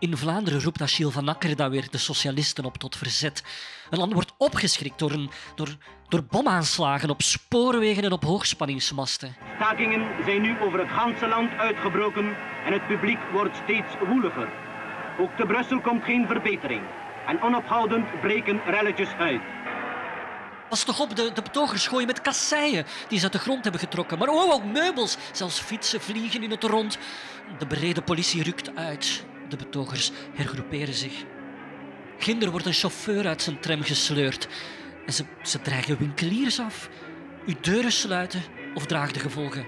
In 0.00 0.16
Vlaanderen 0.16 0.62
roept 0.62 0.82
Achille 0.82 1.10
van 1.10 1.28
Akker 1.28 1.56
dan 1.56 1.70
weer 1.70 1.90
de 1.90 1.98
socialisten 1.98 2.64
op 2.64 2.76
tot 2.76 2.96
verzet. 2.96 3.42
Een 3.90 3.98
land 3.98 4.12
wordt 4.12 4.32
opgeschrikt 4.36 4.98
door, 4.98 5.10
een, 5.10 5.30
door, 5.54 5.76
door 6.08 6.24
bomaanslagen 6.24 7.10
op 7.10 7.22
spoorwegen 7.22 8.04
en 8.04 8.12
op 8.12 8.24
hoogspanningsmasten. 8.24 9.36
Stakingen 9.56 10.06
zijn 10.24 10.42
nu 10.42 10.60
over 10.60 10.78
het 10.78 10.88
ganse 10.88 11.28
land 11.28 11.50
uitgebroken 11.52 12.36
en 12.66 12.72
het 12.72 12.86
publiek 12.86 13.18
wordt 13.32 13.56
steeds 13.62 13.88
woeliger. 14.08 14.48
Ook 15.18 15.36
te 15.36 15.46
Brussel 15.46 15.80
komt 15.80 16.04
geen 16.04 16.26
verbetering. 16.26 16.82
En 17.26 17.42
onophoudend 17.42 18.20
breken 18.20 18.60
relletjes 18.66 19.10
uit. 19.18 19.42
Pas 20.68 20.84
toch 20.84 21.00
op, 21.00 21.16
de, 21.16 21.32
de 21.34 21.42
betogers 21.42 21.86
gooien 21.86 22.06
met 22.06 22.20
kasseien 22.20 22.86
die 23.08 23.18
ze 23.18 23.24
uit 23.24 23.32
de 23.32 23.38
grond 23.38 23.62
hebben 23.62 23.80
getrokken. 23.80 24.18
Maar 24.18 24.28
oh, 24.28 24.52
ook 24.52 24.64
meubels, 24.64 25.16
zelfs 25.32 25.60
fietsen 25.60 26.00
vliegen 26.00 26.42
in 26.42 26.50
het 26.50 26.64
rond. 26.64 26.98
De 27.58 27.66
bereden 27.66 28.04
politie 28.04 28.42
rukt 28.42 28.76
uit. 28.76 29.24
De 29.50 29.56
betogers 29.56 30.10
hergroeperen 30.34 30.94
zich. 30.94 31.24
Ginder 32.18 32.50
wordt 32.50 32.66
een 32.66 32.72
chauffeur 32.72 33.26
uit 33.26 33.42
zijn 33.42 33.60
tram 33.60 33.82
gesleurd. 33.82 34.48
En 35.06 35.12
ze, 35.12 35.24
ze 35.42 35.60
dreigen 35.60 35.98
winkeliers 35.98 36.60
af. 36.60 36.88
Uw 37.46 37.54
deuren 37.60 37.92
sluiten 37.92 38.42
of 38.74 38.86
draag 38.86 39.12
de 39.12 39.20
gevolgen. 39.20 39.66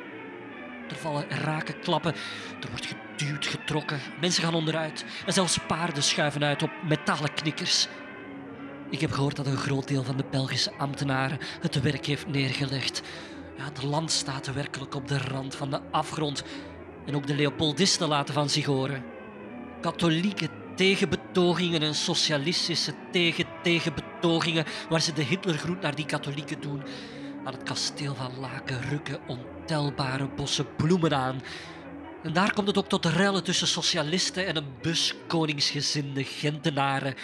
Er 0.88 0.96
vallen 0.96 1.28
raken 1.28 1.80
klappen. 1.80 2.14
Er 2.60 2.68
wordt 2.70 2.86
geduwd, 2.86 3.46
getrokken. 3.46 4.00
Mensen 4.20 4.42
gaan 4.42 4.54
onderuit. 4.54 5.04
En 5.26 5.32
zelfs 5.32 5.58
paarden 5.66 6.02
schuiven 6.02 6.44
uit 6.44 6.62
op 6.62 6.70
metalen 6.88 7.34
knikkers. 7.34 7.88
Ik 8.90 9.00
heb 9.00 9.12
gehoord 9.12 9.36
dat 9.36 9.46
een 9.46 9.56
groot 9.56 9.88
deel 9.88 10.04
van 10.04 10.16
de 10.16 10.24
Belgische 10.30 10.72
ambtenaren 10.78 11.38
het 11.60 11.80
werk 11.80 12.06
heeft 12.06 12.26
neergelegd. 12.26 13.02
Ja, 13.56 13.64
het 13.64 13.82
land 13.82 14.10
staat 14.10 14.52
werkelijk 14.52 14.94
op 14.94 15.08
de 15.08 15.18
rand 15.18 15.54
van 15.54 15.70
de 15.70 15.80
afgrond. 15.90 16.44
En 17.06 17.16
ook 17.16 17.26
de 17.26 17.34
Leopoldisten 17.34 18.08
laten 18.08 18.34
van 18.34 18.48
zich 18.48 18.64
horen. 18.64 19.11
Katholieke 19.82 20.48
tegenbetogingen 20.76 21.82
en 21.82 21.94
socialistische 21.94 22.94
tegen-tegenbetogingen, 23.12 24.64
waar 24.88 25.00
ze 25.00 25.12
de 25.12 25.22
Hitlergroet 25.22 25.80
naar 25.80 25.94
die 25.94 26.06
katholieken 26.06 26.60
doen. 26.60 26.82
Aan 27.44 27.52
het 27.52 27.62
kasteel 27.62 28.14
van 28.14 28.38
Laken 28.38 28.82
rukken 28.88 29.20
ontelbare 29.26 30.28
bossen 30.28 30.76
bloemen 30.76 31.14
aan. 31.14 31.42
En 32.22 32.32
daar 32.32 32.52
komt 32.52 32.66
het 32.66 32.78
ook 32.78 32.88
tot 32.88 33.04
rellen 33.04 33.44
tussen 33.44 33.66
socialisten 33.66 34.46
en 34.46 34.56
een 34.56 34.74
bus 34.82 35.14
koningsgezinde 35.26 36.24
Gentenaren. 36.24 37.14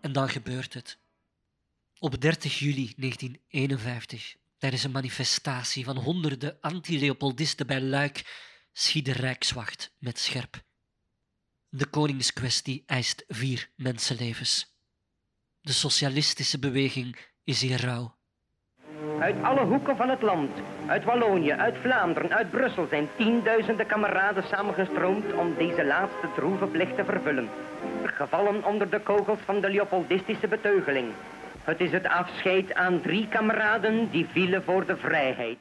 En 0.00 0.12
dan 0.12 0.28
gebeurt 0.28 0.74
het. 0.74 0.98
Op 1.98 2.20
30 2.20 2.58
juli 2.58 2.92
1951, 2.96 4.36
tijdens 4.58 4.84
een 4.84 4.90
manifestatie 4.90 5.84
van 5.84 5.96
honderden 5.96 6.56
anti-Leopoldisten 6.60 7.66
bij 7.66 7.80
Luik, 7.80 8.24
schiet 8.78 9.04
de 9.04 9.12
Rijkswacht 9.12 9.94
met 9.98 10.18
scherp. 10.18 10.56
De 11.68 11.86
koningskwestie 11.86 12.82
eist 12.86 13.24
vier 13.28 13.70
mensenlevens. 13.76 14.74
De 15.60 15.72
socialistische 15.72 16.58
beweging 16.58 17.16
is 17.44 17.60
hier 17.60 17.80
rauw. 17.80 18.14
Uit 19.20 19.42
alle 19.42 19.64
hoeken 19.64 19.96
van 19.96 20.08
het 20.08 20.22
land, 20.22 20.50
uit 20.86 21.04
Wallonië, 21.04 21.52
uit 21.52 21.76
Vlaanderen, 21.76 22.34
uit 22.34 22.50
Brussel 22.50 22.86
zijn 22.86 23.08
tienduizenden 23.16 23.86
kameraden 23.86 24.44
samengestroomd 24.48 25.32
om 25.32 25.54
deze 25.54 25.84
laatste 25.84 26.28
droeve 26.34 26.66
plicht 26.66 26.96
te 26.96 27.04
vervullen. 27.04 27.48
Gevallen 28.04 28.64
onder 28.64 28.90
de 28.90 29.00
kogels 29.00 29.40
van 29.44 29.60
de 29.60 29.70
Leopoldistische 29.70 30.48
beteugeling. 30.48 31.12
Het 31.62 31.80
is 31.80 31.92
het 31.92 32.06
afscheid 32.06 32.74
aan 32.74 33.00
drie 33.00 33.28
kameraden 33.28 34.10
die 34.10 34.26
vielen 34.26 34.62
voor 34.62 34.86
de 34.86 34.96
vrijheid. 34.96 35.58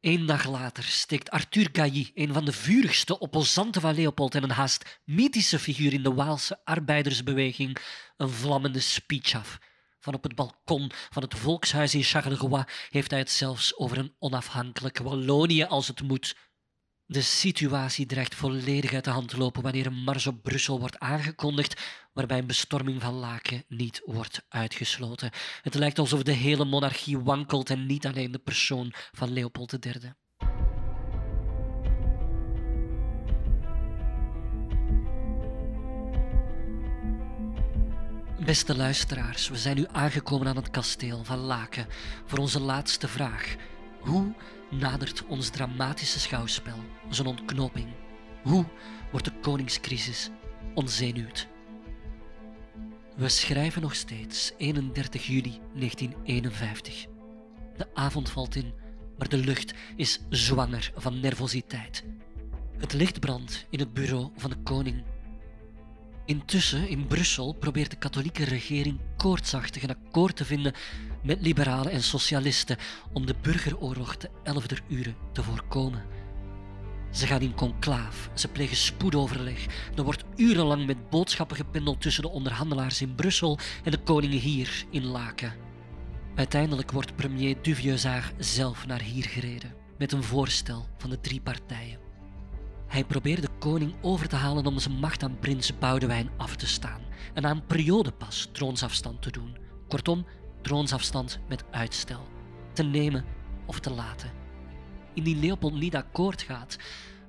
Eén 0.00 0.26
dag 0.26 0.44
later 0.46 0.84
steekt 0.84 1.30
Arthur 1.30 1.68
Gailly, 1.72 2.10
een 2.14 2.32
van 2.32 2.44
de 2.44 2.52
vurigste 2.52 3.18
opposanten 3.18 3.80
van 3.80 3.94
Leopold 3.94 4.34
en 4.34 4.42
een 4.42 4.50
haast 4.50 5.00
mythische 5.04 5.58
figuur 5.58 5.92
in 5.92 6.02
de 6.02 6.14
Waalse 6.14 6.60
arbeidersbeweging, 6.64 7.78
een 8.16 8.30
vlammende 8.30 8.80
speech 8.80 9.34
af. 9.34 9.58
Van 10.00 10.14
op 10.14 10.22
het 10.22 10.34
balkon 10.34 10.90
van 11.10 11.22
het 11.22 11.34
volkshuis 11.34 11.94
in 11.94 12.02
Charleroi 12.02 12.64
heeft 12.88 13.10
hij 13.10 13.18
het 13.18 13.30
zelfs 13.30 13.76
over 13.76 13.98
een 13.98 14.14
onafhankelijk 14.18 14.98
Wallonië 14.98 15.64
als 15.64 15.88
het 15.88 16.02
moet. 16.02 16.36
De 17.04 17.22
situatie 17.22 18.06
dreigt 18.06 18.34
volledig 18.34 18.92
uit 18.92 19.04
de 19.04 19.10
hand 19.10 19.28
te 19.28 19.38
lopen 19.38 19.62
wanneer 19.62 19.86
een 19.86 20.02
mars 20.04 20.26
op 20.26 20.42
Brussel 20.42 20.80
wordt 20.80 20.98
aangekondigd, 20.98 21.80
waarbij 22.18 22.38
een 22.38 22.46
bestorming 22.46 23.02
van 23.02 23.14
Laken 23.14 23.64
niet 23.68 24.02
wordt 24.04 24.44
uitgesloten. 24.48 25.30
Het 25.62 25.74
lijkt 25.74 25.98
alsof 25.98 26.22
de 26.22 26.32
hele 26.32 26.64
monarchie 26.64 27.18
wankelt 27.18 27.70
en 27.70 27.86
niet 27.86 28.06
alleen 28.06 28.32
de 28.32 28.38
persoon 28.38 28.92
van 29.12 29.32
Leopold 29.32 29.86
III. 29.86 30.12
Beste 38.44 38.76
luisteraars, 38.76 39.48
we 39.48 39.56
zijn 39.56 39.76
nu 39.76 39.86
aangekomen 39.92 40.48
aan 40.48 40.56
het 40.56 40.70
kasteel 40.70 41.24
van 41.24 41.38
Laken 41.38 41.86
voor 42.26 42.38
onze 42.38 42.60
laatste 42.60 43.08
vraag. 43.08 43.56
Hoe 44.00 44.34
nadert 44.70 45.24
ons 45.26 45.48
dramatische 45.48 46.20
schouwspel 46.20 46.78
zijn 47.08 47.26
ontknoping? 47.26 47.88
Hoe 48.42 48.64
wordt 49.10 49.26
de 49.26 49.38
koningscrisis 49.40 50.30
onzenuwd? 50.74 51.48
We 53.18 53.28
schrijven 53.28 53.82
nog 53.82 53.94
steeds 53.94 54.52
31 54.56 55.26
juli 55.26 55.60
1951. 55.74 57.06
De 57.76 57.86
avond 57.94 58.30
valt 58.30 58.54
in, 58.54 58.72
maar 59.18 59.28
de 59.28 59.36
lucht 59.36 59.74
is 59.96 60.20
zwanger 60.28 60.92
van 60.96 61.20
nervositeit. 61.20 62.04
Het 62.76 62.92
licht 62.92 63.20
brandt 63.20 63.66
in 63.70 63.78
het 63.78 63.92
bureau 63.92 64.30
van 64.36 64.50
de 64.50 64.56
koning. 64.56 65.04
Intussen, 66.24 66.88
in 66.88 67.06
Brussel, 67.06 67.52
probeert 67.52 67.90
de 67.90 67.96
katholieke 67.96 68.44
regering 68.44 69.00
koortsachtig 69.16 69.82
een 69.82 69.96
akkoord 69.96 70.36
te 70.36 70.44
vinden 70.44 70.74
met 71.22 71.40
liberalen 71.40 71.92
en 71.92 72.02
socialisten 72.02 72.76
om 73.12 73.26
de 73.26 73.34
burgeroorlog 73.42 74.16
te 74.16 74.30
11 74.42 74.66
uren 74.88 75.16
te 75.32 75.42
voorkomen. 75.42 76.17
Ze 77.10 77.26
gaan 77.26 77.40
in 77.40 77.54
conclaaf, 77.54 78.30
ze 78.34 78.48
plegen 78.48 78.76
spoedoverleg. 78.76 79.66
Er 79.94 80.04
wordt 80.04 80.24
urenlang 80.36 80.86
met 80.86 81.10
boodschappen 81.10 81.56
gependeld 81.56 82.00
tussen 82.00 82.22
de 82.22 82.28
onderhandelaars 82.28 83.02
in 83.02 83.14
Brussel 83.14 83.58
en 83.84 83.90
de 83.90 83.98
koningen 83.98 84.38
hier 84.38 84.84
in 84.90 85.04
Laken. 85.04 85.52
Uiteindelijk 86.34 86.90
wordt 86.90 87.16
premier 87.16 87.56
Duvieusard 87.62 88.34
zelf 88.38 88.86
naar 88.86 89.00
hier 89.00 89.24
gereden 89.24 89.74
met 89.98 90.12
een 90.12 90.22
voorstel 90.22 90.86
van 90.98 91.10
de 91.10 91.20
drie 91.20 91.40
partijen. 91.40 91.98
Hij 92.86 93.04
probeerde 93.04 93.40
de 93.40 93.58
koning 93.58 93.94
over 94.00 94.28
te 94.28 94.36
halen 94.36 94.66
om 94.66 94.78
zijn 94.78 94.98
macht 94.98 95.22
aan 95.22 95.38
prins 95.38 95.78
Boudewijn 95.78 96.30
af 96.36 96.56
te 96.56 96.66
staan 96.66 97.00
en 97.34 97.46
aan 97.46 97.66
periodepas 97.66 98.48
troonsafstand 98.52 99.22
te 99.22 99.30
doen. 99.30 99.56
Kortom, 99.88 100.26
troonsafstand 100.62 101.38
met 101.48 101.64
uitstel. 101.70 102.26
Te 102.72 102.82
nemen 102.82 103.24
of 103.66 103.80
te 103.80 103.90
laten. 103.90 104.37
Indien 105.18 105.40
Leopold 105.40 105.74
niet 105.74 105.96
akkoord 105.96 106.42
gaat, 106.42 106.78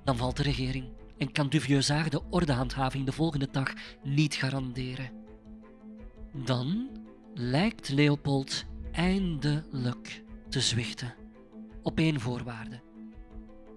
dan 0.04 0.18
valt 0.18 0.38
de 0.38 0.44
regering 0.44 0.86
en 1.18 1.32
kan 1.32 1.50
Duvieusard 1.50 2.12
de 2.12 2.22
ordehandhaving 2.30 3.06
de 3.06 3.12
volgende 3.12 3.48
dag 3.52 3.74
niet 4.04 4.36
garanderen. 4.36 5.12
Dan 6.34 6.90
lijkt 7.34 7.90
Leopold 7.90 8.66
eindelijk 8.92 10.24
te 10.50 10.62
zwichten. 10.62 11.14
Op 11.84 11.98
één 11.98 12.20
voorwaarde. 12.20 12.82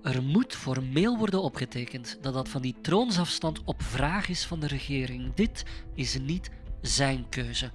Er 0.03 0.23
moet 0.23 0.55
formeel 0.55 1.19
worden 1.19 1.43
opgetekend 1.43 2.19
dat 2.21 2.35
dat 2.35 2.49
van 2.49 2.63
die 2.63 2.77
troonsafstand 2.81 3.65
op 3.65 3.83
vraag 3.83 4.29
is 4.29 4.47
van 4.47 4.61
de 4.61 4.67
regering. 4.67 5.35
Dit 5.35 5.65
is 5.95 6.19
niet 6.19 6.51
zijn 6.81 7.29
keuze. 7.29 7.71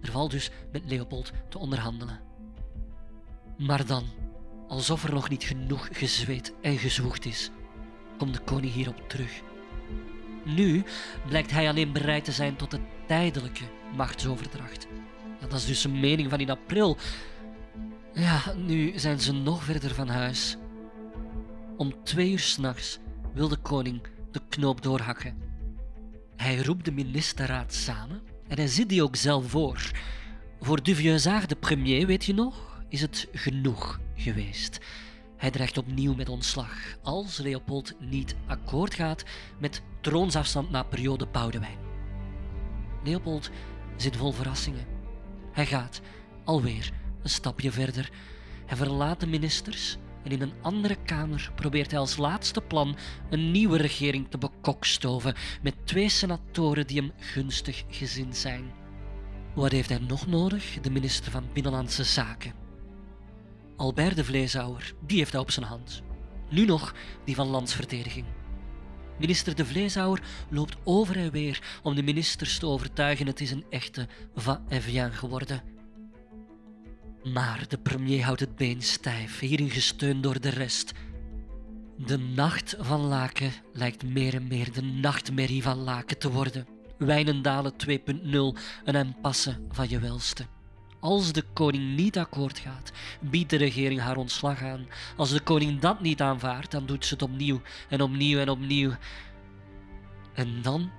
Er 0.00 0.10
valt 0.10 0.30
dus 0.30 0.50
met 0.72 0.82
Leopold 0.86 1.32
te 1.48 1.58
onderhandelen. 1.58 2.20
Maar 3.58 3.86
dan, 3.86 4.04
alsof 4.68 5.04
er 5.04 5.12
nog 5.12 5.28
niet 5.28 5.44
genoeg 5.44 5.88
gezweet 5.92 6.54
en 6.60 6.78
gezwoegd 6.78 7.24
is, 7.24 7.50
komt 8.18 8.34
de 8.34 8.40
koning 8.40 8.72
hierop 8.72 9.08
terug. 9.08 9.42
Nu 10.44 10.84
blijkt 11.26 11.50
hij 11.50 11.68
alleen 11.68 11.92
bereid 11.92 12.24
te 12.24 12.32
zijn 12.32 12.56
tot 12.56 12.70
de 12.70 12.80
tijdelijke 13.06 13.64
machtsoverdracht. 13.96 14.86
Dat 15.40 15.52
is 15.52 15.66
dus 15.66 15.84
een 15.84 16.00
mening 16.00 16.30
van 16.30 16.40
in 16.40 16.50
april. 16.50 16.96
Ja, 18.12 18.42
nu 18.56 18.98
zijn 18.98 19.20
ze 19.20 19.32
nog 19.32 19.64
verder 19.64 19.94
van 19.94 20.08
huis. 20.08 20.56
Om 21.76 22.04
twee 22.04 22.30
uur 22.30 22.38
s'nachts 22.38 22.98
wil 23.34 23.48
de 23.48 23.56
koning 23.56 24.00
de 24.30 24.40
knoop 24.48 24.82
doorhakken. 24.82 25.36
Hij 26.36 26.62
roept 26.62 26.84
de 26.84 26.92
ministerraad 26.92 27.74
samen 27.74 28.22
en 28.48 28.56
hij 28.56 28.66
zit 28.66 28.88
die 28.88 29.02
ook 29.02 29.16
zelf 29.16 29.50
voor. 29.50 29.90
Voor 30.60 30.82
Duvieusard, 30.82 31.48
de 31.48 31.56
premier, 31.56 32.06
weet 32.06 32.24
je 32.24 32.34
nog, 32.34 32.82
is 32.88 33.00
het 33.00 33.28
genoeg 33.32 34.00
Hij 35.36 35.50
dreigt 35.50 35.78
opnieuw 35.78 36.14
met 36.14 36.28
ontslag 36.28 36.96
als 37.02 37.38
Leopold 37.38 37.94
niet 38.00 38.36
akkoord 38.46 38.94
gaat 38.94 39.24
met 39.58 39.82
troonsafstand 40.00 40.70
na 40.70 40.82
periode 40.82 41.26
Boudewijn. 41.26 41.78
Leopold 43.04 43.50
zit 43.96 44.16
vol 44.16 44.32
verrassingen. 44.32 44.86
Hij 45.52 45.66
gaat 45.66 46.00
alweer 46.44 46.90
een 47.22 47.30
stapje 47.30 47.70
verder. 47.70 48.10
Hij 48.66 48.76
verlaat 48.76 49.20
de 49.20 49.26
ministers 49.26 49.96
en 50.22 50.30
in 50.30 50.42
een 50.42 50.62
andere 50.62 50.96
kamer 51.04 51.52
probeert 51.54 51.90
hij 51.90 52.00
als 52.00 52.16
laatste 52.16 52.60
plan 52.60 52.96
een 53.30 53.50
nieuwe 53.50 53.76
regering 53.76 54.30
te 54.30 54.38
bekokstoven 54.38 55.34
met 55.62 55.74
twee 55.84 56.08
senatoren 56.08 56.86
die 56.86 57.00
hem 57.00 57.12
gunstig 57.18 57.84
gezind 57.88 58.36
zijn. 58.36 58.72
Wat 59.54 59.72
heeft 59.72 59.88
hij 59.88 59.98
nog 59.98 60.26
nodig? 60.26 60.80
De 60.80 60.90
minister 60.90 61.30
van 61.30 61.48
Binnenlandse 61.52 62.04
Zaken. 62.04 62.63
Albert 63.76 64.16
de 64.16 64.24
Vleeshouwer, 64.24 64.94
die 65.06 65.18
heeft 65.18 65.32
hij 65.32 65.40
op 65.40 65.50
zijn 65.50 65.66
hand. 65.66 66.02
Nu 66.50 66.64
nog 66.64 66.94
die 67.24 67.34
van 67.34 67.46
Landsverdediging. 67.46 68.26
Minister 69.18 69.54
de 69.54 69.64
Vleeshouwer 69.64 70.22
loopt 70.50 70.76
over 70.84 71.16
en 71.16 71.30
weer 71.30 71.80
om 71.82 71.94
de 71.94 72.02
ministers 72.02 72.58
te 72.58 72.66
overtuigen 72.66 73.26
het 73.26 73.40
is 73.40 73.50
een 73.50 73.64
echte 73.70 74.08
va-et-vient 74.34 75.14
geworden. 75.14 75.62
Maar 77.22 77.64
de 77.68 77.78
premier 77.78 78.24
houdt 78.24 78.40
het 78.40 78.56
been 78.56 78.82
stijf, 78.82 79.38
hierin 79.38 79.70
gesteund 79.70 80.22
door 80.22 80.40
de 80.40 80.48
rest. 80.48 80.92
De 81.96 82.18
nacht 82.18 82.76
van 82.78 83.00
Laken 83.00 83.52
lijkt 83.72 84.02
meer 84.02 84.34
en 84.34 84.46
meer 84.46 84.72
de 84.72 84.82
nachtmerrie 84.82 85.62
van 85.62 85.78
Laken 85.78 86.18
te 86.18 86.30
worden. 86.30 86.66
Wijnendalen 86.98 87.72
2.0, 87.88 87.94
een 88.84 88.94
impasse 88.94 89.58
van 89.70 89.88
je 89.88 89.98
welste. 89.98 90.46
Als 91.04 91.32
de 91.32 91.44
koning 91.52 91.96
niet 91.96 92.18
akkoord 92.18 92.58
gaat, 92.58 92.92
biedt 93.20 93.50
de 93.50 93.56
regering 93.56 94.00
haar 94.00 94.16
ontslag 94.16 94.62
aan. 94.62 94.86
Als 95.16 95.30
de 95.30 95.40
koning 95.40 95.80
dat 95.80 96.00
niet 96.00 96.20
aanvaardt, 96.20 96.70
dan 96.70 96.86
doet 96.86 97.04
ze 97.06 97.14
het 97.14 97.22
opnieuw 97.22 97.60
en 97.88 98.00
opnieuw 98.00 98.38
en 98.38 98.48
opnieuw. 98.48 98.92
En 100.34 100.62
dan, 100.62 100.90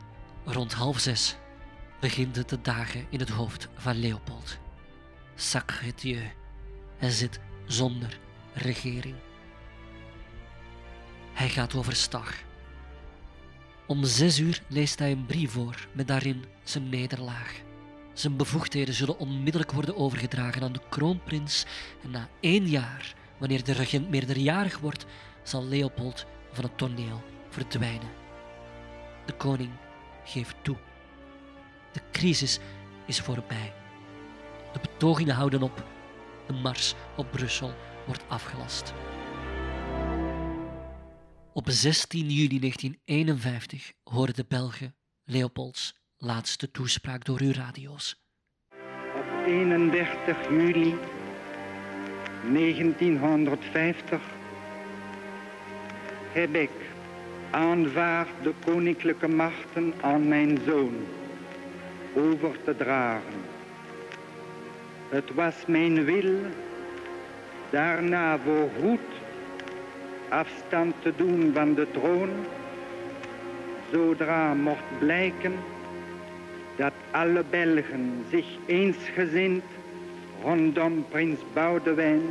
rond 0.43 0.73
half 0.73 0.99
zes, 0.99 1.35
begint 1.99 2.35
het 2.35 2.47
te 2.47 2.61
dagen 2.61 3.05
in 3.09 3.19
het 3.19 3.29
hoofd 3.29 3.69
van 3.75 3.99
Leopold. 3.99 4.57
Sacre 5.35 5.93
Dieu, 5.95 6.31
hij 6.97 7.09
zit 7.09 7.39
zonder 7.65 8.19
regering. 8.53 9.15
Hij 11.33 11.49
gaat 11.49 11.75
overstag. 11.75 12.43
Om 13.87 14.03
zes 14.03 14.39
uur 14.39 14.61
leest 14.67 14.99
hij 14.99 15.11
een 15.11 15.25
brief 15.25 15.51
voor 15.51 15.87
met 15.91 16.07
daarin 16.07 16.45
zijn 16.63 16.89
nederlaag. 16.89 17.64
Zijn 18.15 18.37
bevoegdheden 18.37 18.93
zullen 18.93 19.19
onmiddellijk 19.19 19.71
worden 19.71 19.97
overgedragen 19.97 20.63
aan 20.63 20.73
de 20.73 20.81
kroonprins 20.89 21.65
en 22.03 22.11
na 22.11 22.29
één 22.39 22.67
jaar, 22.67 23.15
wanneer 23.37 23.63
de 23.63 23.71
regent 23.71 24.09
meerderjarig 24.09 24.79
wordt, 24.79 25.05
zal 25.43 25.65
Leopold 25.65 26.25
van 26.51 26.63
het 26.63 26.77
toneel 26.77 27.23
verdwijnen. 27.49 28.09
De 29.25 29.33
koning 29.33 29.71
geeft 30.23 30.55
toe. 30.61 30.77
De 31.91 32.01
crisis 32.11 32.59
is 33.05 33.19
voorbij. 33.19 33.73
De 34.73 34.79
betogingen 34.79 35.35
houden 35.35 35.61
op. 35.61 35.85
De 36.47 36.53
mars 36.53 36.93
op 37.17 37.31
Brussel 37.31 37.73
wordt 38.05 38.23
afgelast. 38.27 38.93
Op 41.53 41.69
16 41.69 42.29
juli 42.29 42.59
1951 42.59 43.93
horen 44.03 44.33
de 44.33 44.45
Belgen 44.47 44.95
Leopolds 45.23 46.04
laatste 46.25 46.71
toespraak 46.71 47.25
door 47.25 47.39
uw 47.39 47.51
radio's. 47.51 48.23
31 49.45 50.49
juli 50.49 50.95
1950 52.53 54.21
heb 56.31 56.55
ik 56.55 56.71
aanvaard 57.51 58.29
de 58.43 58.53
koninklijke 58.65 59.27
machten 59.27 59.93
aan 60.01 60.27
mijn 60.27 60.59
zoon 60.65 60.95
over 62.15 62.63
te 62.63 62.75
dragen. 62.75 63.41
Het 65.09 65.33
was 65.33 65.55
mijn 65.67 66.05
wil 66.05 66.39
daarna 67.69 68.39
voorgoed 68.39 69.09
afstand 70.29 70.95
te 71.01 71.13
doen 71.15 71.51
van 71.53 71.73
de 71.73 71.87
troon, 71.91 72.29
zodra 73.91 74.53
mocht 74.53 74.99
blijken 74.99 75.53
dat 76.75 76.93
alle 77.11 77.43
Belgen 77.49 78.25
zich 78.29 78.45
eensgezind 78.65 79.63
rondom 80.43 81.05
prins 81.09 81.39
Boudewijn 81.53 82.21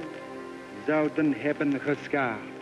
zouden 0.87 1.35
hebben 1.37 1.81
geschaard. 1.81 2.53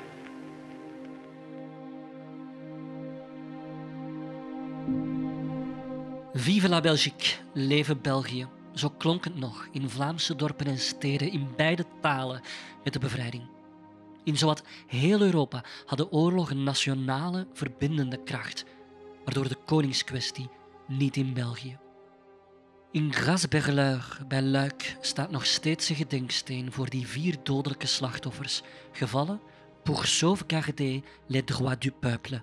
Vive 6.32 6.68
la 6.68 6.80
Belgique, 6.80 7.36
leven 7.52 8.00
België. 8.00 8.46
Zo 8.74 8.88
klonk 8.98 9.24
het 9.24 9.38
nog 9.38 9.68
in 9.72 9.88
Vlaamse 9.88 10.36
dorpen 10.36 10.66
en 10.66 10.78
steden 10.78 11.32
in 11.32 11.48
beide 11.56 11.84
talen 12.00 12.40
met 12.84 12.92
de 12.92 12.98
bevrijding. 12.98 13.42
In 14.24 14.36
zowat 14.36 14.62
heel 14.86 15.20
Europa 15.20 15.64
had 15.86 15.98
de 15.98 16.12
oorlog 16.12 16.50
een 16.50 16.62
nationale 16.62 17.46
verbindende 17.52 18.22
kracht, 18.24 18.64
waardoor 19.24 19.48
de 19.48 19.58
koningskwestie 19.64 20.48
niet 20.86 21.16
in 21.16 21.34
België. 21.34 21.78
In 22.90 23.12
Grasberleur 23.12 24.18
bij 24.28 24.42
Luik 24.42 24.96
staat 25.00 25.30
nog 25.30 25.46
steeds 25.46 25.88
een 25.88 25.96
gedenksteen 25.96 26.72
voor 26.72 26.88
die 26.88 27.06
vier 27.06 27.36
dodelijke 27.42 27.86
slachtoffers, 27.86 28.62
gevallen 28.92 29.40
pour 29.82 30.06
sauvegarder 30.06 31.00
les 31.26 31.42
droits 31.44 31.78
du 31.78 31.90
peuple. 31.90 32.42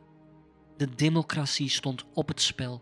De 0.77 0.95
democratie 0.95 1.69
stond 1.69 2.05
op 2.13 2.27
het 2.27 2.41
spel. 2.41 2.81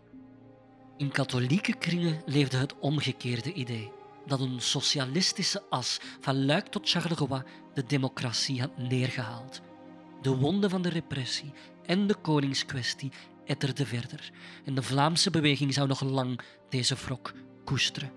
In 0.96 1.10
katholieke 1.10 1.74
kringen 1.74 2.22
leefde 2.26 2.56
het 2.56 2.78
omgekeerde 2.78 3.52
idee 3.52 3.92
dat 4.26 4.40
een 4.40 4.60
socialistische 4.60 5.62
as 5.70 6.00
van 6.20 6.44
Luik 6.44 6.66
tot 6.66 6.90
Charleroi 6.90 7.42
de 7.74 7.84
democratie 7.86 8.60
had 8.60 8.78
neergehaald. 8.78 9.60
De 10.22 10.36
wonden 10.36 10.70
van 10.70 10.82
de 10.82 10.88
repressie 10.88 11.52
en 11.86 12.06
de 12.06 12.14
koningskwestie 12.14 13.12
etterden 13.48 13.86
verder 13.86 14.30
en 14.64 14.74
de 14.74 14.82
Vlaamse 14.82 15.30
beweging 15.30 15.74
zou 15.74 15.88
nog 15.88 16.02
lang 16.02 16.40
deze 16.68 16.94
wrok 16.94 17.32
koesteren. 17.64 18.12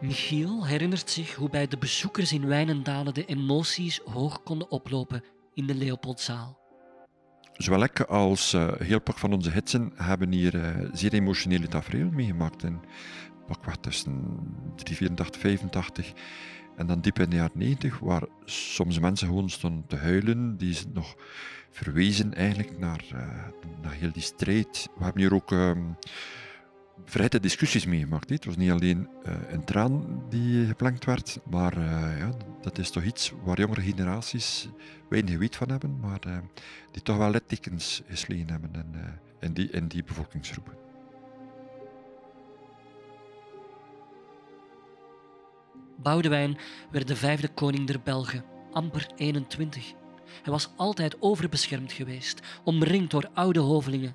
Michiel 0.00 0.66
herinnert 0.66 1.10
zich 1.10 1.34
hoe 1.34 1.50
bij 1.50 1.66
de 1.66 1.78
bezoekers 1.78 2.32
in 2.32 2.46
Wijnendalen 2.46 3.14
de 3.14 3.24
emoties 3.24 4.00
hoog 4.04 4.42
konden 4.42 4.70
oplopen 4.70 5.24
in 5.54 5.66
de 5.66 5.74
Leopoldzaal. 5.74 6.58
Zowel 7.52 7.82
ik 7.82 8.00
als 8.00 8.54
uh, 8.54 8.72
heel 8.78 9.00
pak 9.00 9.18
van 9.18 9.32
onze 9.32 9.50
hitsen 9.50 9.92
hebben 9.94 10.32
hier 10.32 10.54
uh, 10.54 10.88
zeer 10.92 11.12
emotionele 11.12 11.68
tafereel 11.68 12.10
meegemaakt. 12.10 12.64
En 12.64 12.80
pakweg 13.46 13.76
tussen 13.76 14.38
84, 14.76 15.40
85 15.40 16.12
en 16.76 16.86
dan 16.86 17.00
diep 17.00 17.18
in 17.18 17.30
de 17.30 17.36
jaren 17.36 17.58
90, 17.58 17.98
waar 17.98 18.22
soms 18.44 18.98
mensen 18.98 19.26
gewoon 19.26 19.50
stonden 19.50 19.86
te 19.86 19.96
huilen, 19.96 20.56
die 20.56 20.76
nog 20.92 21.16
verwezen 21.70 22.34
eigenlijk 22.34 22.78
naar, 22.78 23.04
uh, 23.14 23.20
naar 23.82 23.92
heel 23.92 24.12
die 24.12 24.22
strijd. 24.22 24.88
We 24.98 25.04
hebben 25.04 25.22
hier 25.22 25.34
ook 25.34 25.50
um, 25.50 25.96
discussies 27.40 27.86
meegemaakt. 27.86 28.30
Het 28.30 28.44
was 28.44 28.56
niet 28.56 28.70
alleen 28.70 29.08
uh, 29.26 29.34
een 29.50 29.64
traan 29.64 30.22
die 30.28 30.66
geplankt 30.66 31.04
werd, 31.04 31.38
maar 31.50 31.78
uh, 31.78 32.18
ja, 32.18 32.30
dat 32.60 32.78
is 32.78 32.90
toch 32.90 33.02
iets 33.02 33.32
waar 33.42 33.58
jongere 33.58 33.80
generaties 33.80 34.68
weinig 35.08 35.38
weet 35.38 35.56
van 35.56 35.70
hebben, 35.70 36.00
maar 36.00 36.42
die 36.90 37.02
toch 37.02 37.16
wel 37.16 37.30
littekens 37.30 38.02
geslegen 38.08 38.50
hebben 38.50 38.70
in, 38.74 39.18
in, 39.40 39.52
die, 39.52 39.70
in 39.70 39.86
die 39.86 40.04
bevolkingsgroepen. 40.04 40.74
Boudewijn 46.02 46.58
werd 46.90 47.08
de 47.08 47.16
vijfde 47.16 47.48
koning 47.48 47.86
der 47.86 48.00
Belgen, 48.00 48.44
amper 48.72 49.06
21. 49.16 49.92
Hij 50.42 50.52
was 50.52 50.68
altijd 50.76 51.22
overbeschermd 51.22 51.92
geweest, 51.92 52.40
omringd 52.64 53.10
door 53.10 53.30
oude 53.34 53.60
hovelingen. 53.60 54.14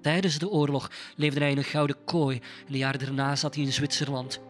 Tijdens 0.00 0.38
de 0.38 0.48
oorlog 0.48 0.90
leefde 1.16 1.40
hij 1.40 1.50
in 1.50 1.56
een 1.56 1.64
gouden 1.64 2.04
kooi 2.04 2.36
en 2.66 2.72
de 2.72 2.78
jaar 2.78 2.98
daarna 2.98 3.36
zat 3.36 3.54
hij 3.54 3.64
in 3.64 3.72
Zwitserland. 3.72 4.40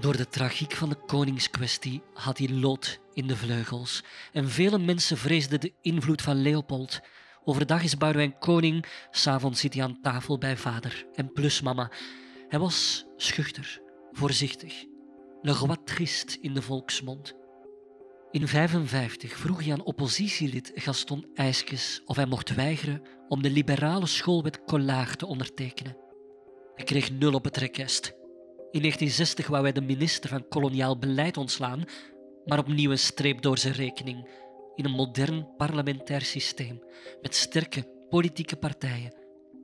Door 0.00 0.16
de 0.16 0.28
tragiek 0.28 0.72
van 0.72 0.88
de 0.88 0.94
koningskwestie 1.06 2.02
had 2.14 2.38
hij 2.38 2.48
lood 2.48 3.00
in 3.12 3.26
de 3.26 3.36
vleugels 3.36 4.02
en 4.32 4.48
vele 4.48 4.78
mensen 4.78 5.16
vreesden 5.16 5.60
de 5.60 5.72
invloed 5.80 6.22
van 6.22 6.42
Leopold. 6.42 7.00
Overdag 7.44 7.82
is 7.82 7.96
Boudewijn 7.96 8.38
koning, 8.38 8.84
s'avonds 9.10 9.60
zit 9.60 9.74
hij 9.74 9.82
aan 9.82 10.00
tafel 10.02 10.38
bij 10.38 10.56
vader 10.56 11.06
en 11.14 11.32
plusmama. 11.32 11.90
Hij 12.48 12.58
was 12.58 13.04
schuchter, 13.16 13.80
voorzichtig, 14.12 14.84
le 15.42 15.52
roi 15.52 15.76
triste 15.84 16.38
in 16.40 16.54
de 16.54 16.62
volksmond. 16.62 17.34
In 18.32 18.46
1955 18.46 19.38
vroeg 19.38 19.64
hij 19.64 19.72
aan 19.72 19.84
oppositielid 19.84 20.72
Gaston 20.74 21.26
IJskes 21.34 22.02
of 22.04 22.16
hij 22.16 22.26
mocht 22.26 22.54
weigeren 22.54 23.02
om 23.28 23.42
de 23.42 23.50
liberale 23.50 24.06
schoolwet 24.06 24.64
Collard 24.64 25.18
te 25.18 25.26
ondertekenen. 25.26 25.96
Hij 26.74 26.84
kreeg 26.84 27.10
nul 27.10 27.32
op 27.32 27.44
het 27.44 27.56
rekest. 27.56 28.06
In 28.70 28.80
1960 28.80 29.46
wou 29.46 29.62
hij 29.62 29.72
de 29.72 29.80
minister 29.80 30.30
van 30.30 30.48
koloniaal 30.48 30.98
beleid 30.98 31.36
ontslaan, 31.36 31.84
maar 32.44 32.58
opnieuw 32.58 32.90
een 32.90 32.98
streep 32.98 33.42
door 33.42 33.58
zijn 33.58 33.74
rekening 33.74 34.28
in 34.74 34.84
een 34.84 34.90
modern 34.90 35.56
parlementair 35.56 36.22
systeem 36.22 36.82
met 37.22 37.34
sterke 37.34 37.84
politieke 38.08 38.56
partijen 38.56 39.14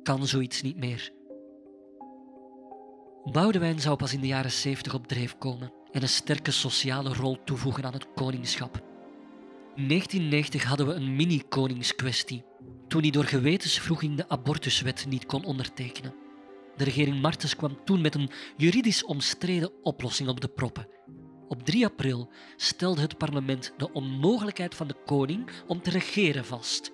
kan 0.02 0.26
zoiets 0.26 0.62
niet 0.62 0.76
meer. 0.76 1.12
Boudewijn 3.24 3.80
zou 3.80 3.96
pas 3.96 4.12
in 4.12 4.20
de 4.20 4.26
jaren 4.26 4.52
70 4.52 4.94
op 4.94 5.06
dreef 5.06 5.38
komen 5.38 5.72
en 5.96 6.02
een 6.02 6.08
sterke 6.08 6.50
sociale 6.50 7.14
rol 7.14 7.38
toevoegen 7.44 7.84
aan 7.84 7.92
het 7.92 8.06
koningschap. 8.14 8.76
In 9.76 9.88
1990 9.88 10.64
hadden 10.64 10.86
we 10.86 10.92
een 10.92 11.16
mini-koningskwestie, 11.16 12.44
toen 12.88 13.02
hij 13.02 13.10
door 13.10 13.24
gewetensvroeging 13.24 14.16
de 14.16 14.28
abortuswet 14.28 15.06
niet 15.08 15.26
kon 15.26 15.44
ondertekenen. 15.44 16.14
De 16.76 16.84
regering 16.84 17.20
Martens 17.20 17.56
kwam 17.56 17.78
toen 17.84 18.00
met 18.00 18.14
een 18.14 18.30
juridisch 18.56 19.04
omstreden 19.04 19.70
oplossing 19.82 20.28
op 20.28 20.40
de 20.40 20.48
proppen. 20.48 20.88
Op 21.48 21.64
3 21.64 21.84
april 21.84 22.30
stelde 22.56 23.00
het 23.00 23.18
parlement 23.18 23.72
de 23.76 23.92
onmogelijkheid 23.92 24.74
van 24.74 24.88
de 24.88 24.96
koning 25.04 25.50
om 25.66 25.82
te 25.82 25.90
regeren 25.90 26.44
vast. 26.44 26.92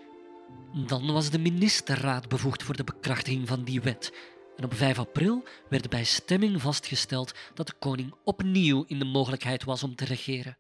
Dan 0.87 1.13
was 1.13 1.31
de 1.31 1.39
ministerraad 1.39 2.29
bevoegd 2.29 2.63
voor 2.63 2.77
de 2.77 2.85
bekrachtiging 2.85 3.49
van 3.49 3.65
die 3.65 3.81
wet, 3.81 4.13
en 4.57 4.65
op 4.65 4.75
5 4.75 4.99
april 4.99 5.45
werd 5.69 5.91
bij 5.91 6.05
stemming 6.05 6.61
vastgesteld 6.61 7.35
dat 7.55 7.67
de 7.67 7.75
koning 7.79 8.15
opnieuw 8.25 8.85
in 8.87 8.99
de 8.99 9.05
mogelijkheid 9.05 9.65
was 9.65 9.83
om 9.83 9.95
te 9.95 10.05
regeren. 10.05 10.59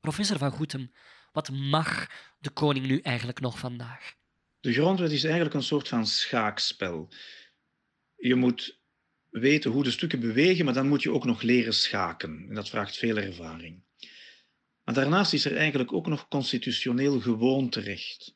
Professor 0.00 0.38
van 0.38 0.50
Goetem, 0.50 0.92
wat 1.32 1.50
mag 1.50 2.06
de 2.38 2.50
koning 2.50 2.86
nu 2.86 3.00
eigenlijk 3.00 3.40
nog 3.40 3.58
vandaag? 3.58 4.14
De 4.60 4.72
grondwet 4.72 5.12
is 5.12 5.24
eigenlijk 5.24 5.54
een 5.54 5.62
soort 5.62 5.88
van 5.88 6.06
schaakspel. 6.06 7.12
Je 8.16 8.34
moet 8.34 8.80
weten 9.30 9.70
hoe 9.70 9.84
de 9.84 9.90
stukken 9.90 10.20
bewegen, 10.20 10.64
maar 10.64 10.74
dan 10.74 10.88
moet 10.88 11.02
je 11.02 11.12
ook 11.12 11.24
nog 11.24 11.42
leren 11.42 11.74
schaken. 11.74 12.46
En 12.48 12.54
dat 12.54 12.68
vraagt 12.68 12.96
veel 12.96 13.16
ervaring. 13.16 13.82
Maar 14.84 14.94
daarnaast 14.94 15.32
is 15.32 15.44
er 15.44 15.56
eigenlijk 15.56 15.92
ook 15.92 16.06
nog 16.06 16.28
constitutioneel 16.28 17.20
gewoonterecht. 17.20 18.34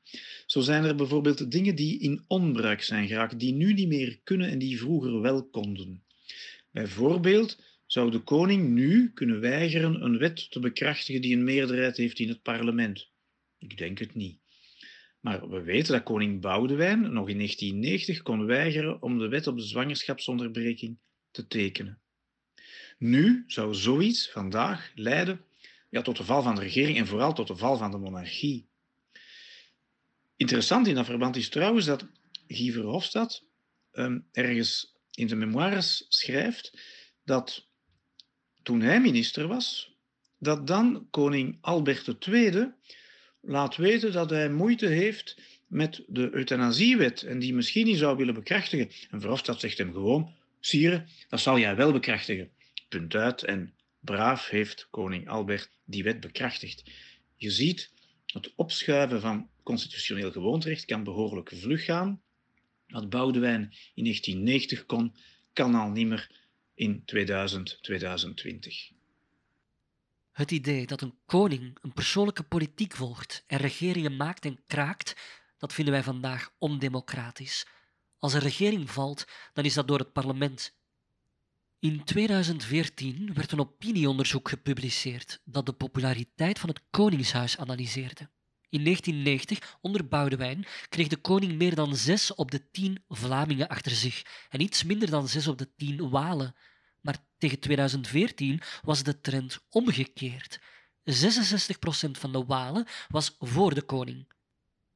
Zo 0.53 0.61
zijn 0.61 0.85
er 0.85 0.95
bijvoorbeeld 0.95 1.51
dingen 1.51 1.75
die 1.75 1.99
in 1.99 2.25
onbruik 2.27 2.83
zijn 2.83 3.09
geraakt, 3.09 3.39
die 3.39 3.55
nu 3.55 3.73
niet 3.73 3.89
meer 3.89 4.21
kunnen 4.25 4.49
en 4.49 4.59
die 4.59 4.79
vroeger 4.79 5.21
wel 5.21 5.49
konden. 5.49 6.05
Bijvoorbeeld 6.71 7.63
zou 7.87 8.11
de 8.11 8.19
koning 8.19 8.69
nu 8.69 9.11
kunnen 9.13 9.41
weigeren 9.41 10.03
een 10.03 10.19
wet 10.19 10.51
te 10.51 10.61
bekrachtigen 10.61 11.23
die 11.23 11.37
een 11.37 11.45
meerderheid 11.45 11.97
heeft 11.97 12.19
in 12.19 12.29
het 12.29 12.43
parlement. 12.43 13.11
Ik 13.59 13.77
denk 13.77 13.99
het 13.99 14.15
niet. 14.15 14.39
Maar 15.21 15.49
we 15.49 15.63
weten 15.63 15.93
dat 15.93 16.03
koning 16.03 16.41
Boudewijn 16.41 17.01
nog 17.01 17.29
in 17.29 17.37
1990 17.37 18.23
kon 18.23 18.47
weigeren 18.47 19.03
om 19.03 19.19
de 19.19 19.29
wet 19.29 19.47
op 19.47 19.57
de 19.57 19.65
zwangerschapsonderbreking 19.65 20.99
te 21.31 21.47
tekenen. 21.47 22.01
Nu 22.99 23.45
zou 23.47 23.75
zoiets 23.75 24.31
vandaag 24.31 24.93
leiden 24.95 25.41
ja, 25.91 26.03
tot 26.03 26.17
de 26.17 26.25
val 26.25 26.43
van 26.43 26.55
de 26.55 26.61
regering 26.61 26.99
en 26.99 27.07
vooral 27.07 27.33
tot 27.35 27.47
de 27.47 27.57
val 27.57 27.77
van 27.77 27.91
de 27.91 27.99
monarchie. 27.99 28.71
Interessant 30.43 30.87
in 30.87 30.95
dat 30.95 31.05
verband 31.05 31.37
is 31.37 31.49
trouwens 31.49 31.87
dat 31.87 32.07
Guy 32.47 32.73
Verhofstadt 32.73 33.45
um, 33.93 34.27
ergens 34.33 34.97
in 35.11 35.29
zijn 35.29 35.41
memoires 35.41 36.07
schrijft 36.09 36.79
dat 37.25 37.67
toen 38.63 38.81
hij 38.81 39.01
minister 39.01 39.47
was, 39.47 39.97
dat 40.39 40.67
dan 40.67 41.07
koning 41.11 41.59
Albert 41.61 42.27
II 42.27 42.73
laat 43.41 43.77
weten 43.77 44.13
dat 44.13 44.31
hij 44.31 44.51
moeite 44.51 44.87
heeft 44.87 45.37
met 45.67 46.03
de 46.07 46.31
euthanasiewet 46.33 47.23
en 47.23 47.39
die 47.39 47.55
misschien 47.55 47.87
niet 47.87 47.99
zou 47.99 48.17
willen 48.17 48.35
bekrachtigen. 48.35 48.91
En 49.11 49.21
Verhofstadt 49.21 49.61
zegt 49.61 49.79
hem 49.79 49.93
gewoon, 49.93 50.35
sire, 50.61 51.05
dat 51.29 51.41
zal 51.41 51.59
jij 51.59 51.77
wel 51.77 51.93
bekrachtigen. 51.93 52.51
Punt 52.89 53.15
uit. 53.15 53.43
En 53.43 53.75
braaf 54.01 54.49
heeft 54.49 54.87
koning 54.91 55.29
Albert 55.29 55.71
die 55.85 56.03
wet 56.03 56.21
bekrachtigd. 56.21 56.83
Je 57.37 57.51
ziet, 57.51 57.91
het 58.27 58.53
opschuiven 58.57 59.21
van 59.21 59.51
constitutioneel 59.63 60.33
gewoonterecht 60.33 60.85
kan 60.85 61.05
behoorlijk 61.05 61.53
vlug 61.55 61.85
gaan. 61.85 62.23
Wat 62.87 63.09
Boudewijn 63.09 63.63
in 63.95 64.05
1990 64.05 64.87
kon, 64.87 65.17
kan 65.53 65.75
al 65.75 65.91
niet 65.91 66.07
meer 66.07 66.41
in 66.75 67.05
2000, 67.05 67.79
2020. 67.83 68.91
Het 70.33 70.51
idee 70.51 70.87
dat 70.87 71.01
een 71.01 71.19
koning 71.27 71.79
een 71.81 71.93
persoonlijke 71.93 72.43
politiek 72.43 72.97
volgt 72.97 73.45
en 73.47 73.59
regeringen 73.59 74.17
maakt 74.17 74.45
en 74.45 74.61
kraakt, 74.67 75.17
dat 75.59 75.73
vinden 75.73 75.95
wij 75.95 76.03
vandaag 76.03 76.55
ondemocratisch. 76.59 77.67
Als 78.19 78.33
een 78.33 78.41
regering 78.41 78.91
valt, 78.91 79.25
dan 79.53 79.65
is 79.65 79.75
dat 79.75 79.89
door 79.89 79.99
het 79.99 80.13
parlement. 80.13 80.75
In 81.79 82.05
2014 82.05 83.35
werd 83.35 83.53
een 83.53 83.61
opinieonderzoek 83.61 84.49
gepubliceerd 84.49 85.41
dat 85.45 85.67
de 85.67 85.73
populariteit 85.73 86.59
van 86.59 86.69
het 86.69 86.81
Koningshuis 86.91 87.59
analyseerde. 87.59 88.29
In 88.73 88.85
1990, 88.85 89.79
onder 89.81 90.09
Boudewijn, 90.09 90.67
kreeg 90.89 91.09
de 91.09 91.17
koning 91.17 91.53
meer 91.53 91.75
dan 91.75 91.97
6 91.97 92.35
op 92.35 92.51
de 92.51 92.71
10 92.71 93.05
Vlamingen 93.09 93.69
achter 93.69 93.93
zich 93.93 94.23
en 94.49 94.61
iets 94.61 94.85
minder 94.85 95.11
dan 95.11 95.29
6 95.29 95.49
op 95.49 95.59
de 95.59 95.75
10 95.77 96.11
Walen. 96.11 96.55
Maar 97.01 97.17
tegen 97.39 97.59
2014 97.59 98.61
was 98.83 99.03
de 99.03 99.21
trend 99.21 99.61
omgekeerd. 99.71 100.61
66% 101.05 102.11
van 102.11 102.33
de 102.33 102.45
Walen 102.45 102.87
was 103.09 103.37
voor 103.39 103.75
de 103.75 103.83
koning. 103.83 104.33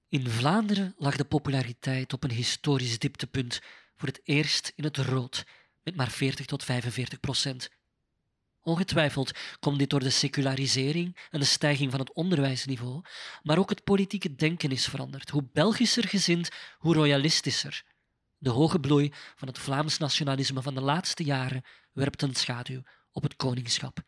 In 0.08 0.28
Vlaanderen 0.28 0.94
lag 0.96 1.16
de 1.16 1.24
populariteit 1.24 2.12
op 2.12 2.24
een 2.24 2.30
historisch 2.30 2.98
dieptepunt, 2.98 3.60
voor 3.96 4.08
het 4.08 4.20
eerst 4.24 4.72
in 4.76 4.84
het 4.84 4.96
rood, 4.96 5.46
met 5.82 5.96
maar 5.96 6.10
40 6.10 6.46
tot 6.46 6.64
45 6.64 7.20
procent. 7.20 7.70
Ongetwijfeld 8.66 9.30
komt 9.58 9.78
dit 9.78 9.90
door 9.90 10.00
de 10.00 10.10
secularisering 10.10 11.16
en 11.30 11.40
de 11.40 11.46
stijging 11.46 11.90
van 11.90 12.00
het 12.00 12.12
onderwijsniveau, 12.12 13.02
maar 13.42 13.58
ook 13.58 13.70
het 13.70 13.84
politieke 13.84 14.34
denken 14.34 14.70
is 14.70 14.86
veranderd. 14.86 15.30
Hoe 15.30 15.48
Belgischer 15.52 16.08
gezind, 16.08 16.48
hoe 16.78 16.94
royalistischer. 16.94 17.82
De 18.38 18.50
hoge 18.50 18.80
bloei 18.80 19.12
van 19.36 19.48
het 19.48 19.58
Vlaams 19.58 19.98
nationalisme 19.98 20.62
van 20.62 20.74
de 20.74 20.80
laatste 20.80 21.24
jaren 21.24 21.64
werpt 21.92 22.22
een 22.22 22.34
schaduw 22.34 22.82
op 23.12 23.22
het 23.22 23.36
koningschap. 23.36 24.02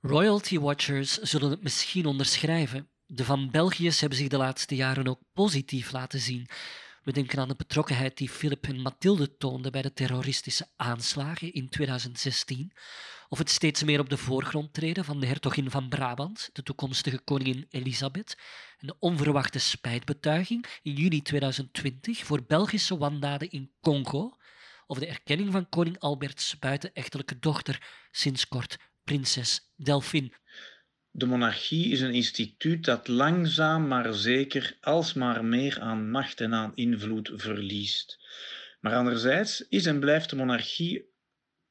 Royalty 0.00 0.58
watchers 0.58 1.18
zullen 1.18 1.50
het 1.50 1.62
misschien 1.62 2.06
onderschrijven. 2.06 2.90
De 3.06 3.24
van 3.24 3.50
Belgiërs 3.50 4.00
hebben 4.00 4.18
zich 4.18 4.28
de 4.28 4.36
laatste 4.36 4.74
jaren 4.74 5.08
ook 5.08 5.20
positief 5.32 5.92
laten 5.92 6.20
zien. 6.20 6.48
We 7.06 7.12
denken 7.12 7.38
aan 7.38 7.48
de 7.48 7.54
betrokkenheid 7.54 8.16
die 8.16 8.28
Philip 8.28 8.66
en 8.66 8.80
Mathilde 8.80 9.36
toonden 9.36 9.72
bij 9.72 9.82
de 9.82 9.92
terroristische 9.92 10.66
aanslagen 10.76 11.52
in 11.52 11.68
2016, 11.68 12.72
of 13.28 13.38
het 13.38 13.50
steeds 13.50 13.82
meer 13.82 14.00
op 14.00 14.08
de 14.08 14.16
voorgrond 14.16 14.72
treden 14.72 15.04
van 15.04 15.20
de 15.20 15.26
hertogin 15.26 15.70
van 15.70 15.88
Brabant, 15.88 16.50
de 16.52 16.62
toekomstige 16.62 17.18
koningin 17.18 17.66
Elisabeth, 17.70 18.36
en 18.78 18.86
de 18.86 18.96
onverwachte 18.98 19.58
spijtbetuiging 19.58 20.66
in 20.82 20.92
juni 20.92 21.22
2020 21.22 22.24
voor 22.24 22.44
Belgische 22.46 22.98
wandaden 22.98 23.50
in 23.50 23.72
Congo, 23.80 24.36
of 24.86 24.98
de 24.98 25.06
erkenning 25.06 25.52
van 25.52 25.68
koning 25.68 25.98
Alberts 25.98 26.58
buitenechtelijke 26.58 27.38
dochter, 27.38 28.06
sinds 28.10 28.48
kort 28.48 28.78
prinses 29.04 29.72
Delphine. 29.76 30.32
De 31.18 31.26
monarchie 31.26 31.90
is 31.92 32.00
een 32.00 32.14
instituut 32.14 32.84
dat 32.84 33.08
langzaam 33.08 33.86
maar 33.88 34.14
zeker 34.14 34.76
alsmaar 34.80 35.44
meer 35.44 35.80
aan 35.80 36.10
macht 36.10 36.40
en 36.40 36.54
aan 36.54 36.72
invloed 36.74 37.30
verliest. 37.34 38.18
Maar 38.80 38.94
anderzijds 38.94 39.68
is 39.68 39.86
en 39.86 40.00
blijft 40.00 40.30
de 40.30 40.36
monarchie 40.36 41.08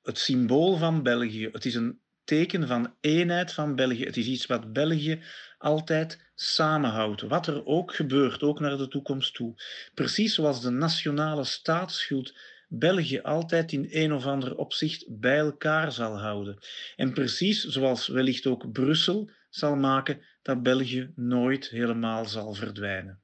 het 0.02 0.18
symbool 0.18 0.78
van 0.78 1.04
België. 1.04 1.50
Het 1.52 1.66
is 1.66 1.76
een 1.76 2.00
teken 2.24 2.68
van 2.68 2.96
eenheid 3.02 3.54
van 3.54 3.76
België. 3.76 4.06
Het 4.06 4.18
is 4.18 4.26
iets 4.26 4.46
wat 4.46 4.74
België 4.74 5.22
altijd 5.58 6.32
samenhoudt, 6.36 7.22
wat 7.22 7.48
er 7.48 7.66
ook 7.66 7.96
gebeurt, 7.96 8.42
ook 8.42 8.60
naar 8.60 8.78
de 8.78 8.88
toekomst 8.88 9.34
toe. 9.34 9.56
Precies 9.94 10.34
zoals 10.34 10.62
de 10.62 10.70
nationale 10.70 11.44
staatsschuld 11.44 12.34
België 12.68 13.22
altijd 13.22 13.72
in 13.72 13.88
een 13.90 14.14
of 14.14 14.26
ander 14.26 14.56
opzicht 14.56 15.06
bij 15.20 15.38
elkaar 15.38 15.92
zal 15.92 16.20
houden. 16.20 16.58
En 16.96 17.14
precies 17.14 17.64
zoals 17.64 18.08
wellicht 18.08 18.46
ook 18.46 18.72
Brussel 18.72 19.30
zal 19.50 19.76
maken 19.76 20.22
dat 20.42 20.64
België 20.64 21.12
nooit 21.16 21.70
helemaal 21.70 22.26
zal 22.26 22.54
verdwijnen. 22.54 23.20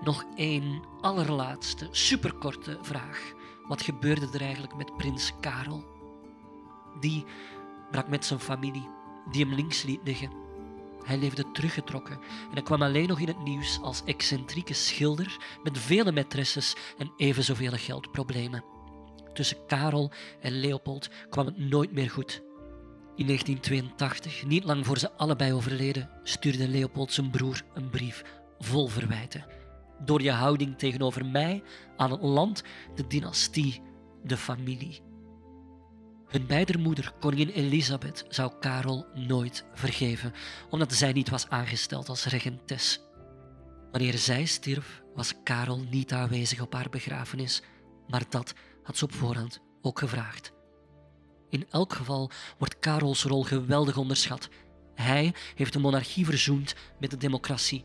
Nog 0.00 0.24
één 0.36 0.82
allerlaatste, 1.00 1.88
superkorte 1.90 2.78
vraag. 2.82 3.32
Wat 3.66 3.82
gebeurde 3.82 4.28
er 4.32 4.40
eigenlijk 4.40 4.76
met 4.76 4.96
prins 4.96 5.32
Karel? 5.40 5.97
Die 7.00 7.24
brak 7.90 8.08
met 8.08 8.24
zijn 8.24 8.40
familie, 8.40 8.88
die 9.30 9.44
hem 9.44 9.54
links 9.54 9.82
liet 9.82 10.00
liggen. 10.04 10.30
Hij 11.04 11.18
leefde 11.18 11.50
teruggetrokken 11.52 12.14
en 12.14 12.52
hij 12.52 12.62
kwam 12.62 12.82
alleen 12.82 13.08
nog 13.08 13.20
in 13.20 13.26
het 13.26 13.42
nieuws 13.42 13.78
als 13.82 14.02
excentrieke 14.04 14.74
schilder 14.74 15.36
met 15.62 15.78
vele 15.78 16.12
maîtresses 16.12 16.96
en 16.98 17.12
even 17.16 17.44
zoveel 17.44 17.72
geldproblemen. 17.72 18.64
Tussen 19.32 19.66
Karel 19.66 20.12
en 20.40 20.52
Leopold 20.52 21.08
kwam 21.28 21.46
het 21.46 21.58
nooit 21.58 21.92
meer 21.92 22.10
goed. 22.10 22.42
In 23.16 23.26
1982, 23.26 24.46
niet 24.46 24.64
lang 24.64 24.86
voor 24.86 24.98
ze 24.98 25.12
allebei 25.12 25.52
overleden, 25.52 26.10
stuurde 26.22 26.68
Leopold 26.68 27.12
zijn 27.12 27.30
broer 27.30 27.62
een 27.74 27.90
brief 27.90 28.24
vol 28.58 28.88
verwijten. 28.88 29.46
Door 30.04 30.22
je 30.22 30.30
houding 30.30 30.78
tegenover 30.78 31.26
mij, 31.26 31.62
aan 31.96 32.10
het 32.10 32.22
land, 32.22 32.62
de 32.94 33.06
dynastie, 33.06 33.82
de 34.22 34.36
familie. 34.36 35.00
Hun 36.28 36.46
beidermoeder, 36.46 37.12
koningin 37.20 37.48
Elisabeth, 37.48 38.24
zou 38.28 38.52
Karel 38.60 39.06
nooit 39.14 39.64
vergeven, 39.74 40.32
omdat 40.70 40.92
zij 40.92 41.12
niet 41.12 41.28
was 41.28 41.48
aangesteld 41.48 42.08
als 42.08 42.24
regentes. 42.24 43.00
Wanneer 43.90 44.18
zij 44.18 44.44
stierf, 44.44 45.02
was 45.14 45.34
Karel 45.42 45.78
niet 45.90 46.12
aanwezig 46.12 46.60
op 46.60 46.72
haar 46.72 46.88
begrafenis, 46.90 47.62
maar 48.08 48.22
dat 48.28 48.54
had 48.82 48.96
ze 48.96 49.04
op 49.04 49.12
voorhand 49.12 49.60
ook 49.82 49.98
gevraagd. 49.98 50.52
In 51.50 51.66
elk 51.70 51.92
geval 51.92 52.30
wordt 52.58 52.78
Karels 52.78 53.24
rol 53.24 53.42
geweldig 53.42 53.96
onderschat. 53.96 54.48
Hij 54.94 55.34
heeft 55.54 55.72
de 55.72 55.78
monarchie 55.78 56.24
verzoend 56.24 56.74
met 57.00 57.10
de 57.10 57.16
democratie. 57.16 57.84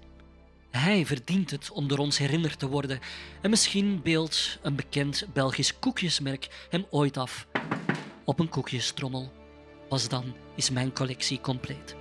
Hij 0.72 1.06
verdient 1.06 1.52
het 1.52 1.72
om 1.72 1.88
door 1.88 1.98
ons 1.98 2.18
herinnerd 2.18 2.60
te 2.60 2.68
worden. 2.68 3.00
En 3.42 3.50
misschien 3.50 4.02
beeldt 4.02 4.60
een 4.62 4.76
bekend 4.76 5.26
Belgisch 5.34 5.80
koekjesmerk 5.80 6.68
hem 6.70 6.86
ooit 6.90 7.18
af 7.18 7.48
op 8.26 8.40
een 8.40 8.50
koekjestrommel. 8.50 9.32
Pas 9.90 10.10
dan 10.10 10.36
is 10.56 10.70
mijn 10.70 10.94
collectie 10.94 11.42
compleet. 11.42 11.96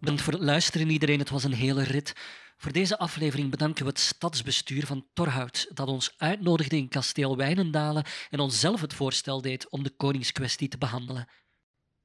Bedankt 0.00 0.22
voor 0.22 0.32
het 0.32 0.42
luisteren 0.42 0.90
iedereen, 0.90 1.18
het 1.18 1.30
was 1.30 1.44
een 1.44 1.52
hele 1.52 1.82
rit. 1.82 2.12
Voor 2.56 2.72
deze 2.72 2.98
aflevering 2.98 3.50
bedanken 3.50 3.84
we 3.84 3.90
het 3.90 4.00
stadsbestuur 4.00 4.86
van 4.86 5.06
Torhout 5.12 5.68
dat 5.74 5.88
ons 5.88 6.14
uitnodigde 6.16 6.76
in 6.76 6.88
kasteel 6.88 7.36
Wijnendalen 7.36 8.04
en 8.30 8.38
ons 8.38 8.60
zelf 8.60 8.80
het 8.80 8.94
voorstel 8.94 9.40
deed 9.40 9.68
om 9.70 9.82
de 9.82 9.90
koningskwestie 9.90 10.68
te 10.68 10.78
behandelen. 10.78 11.28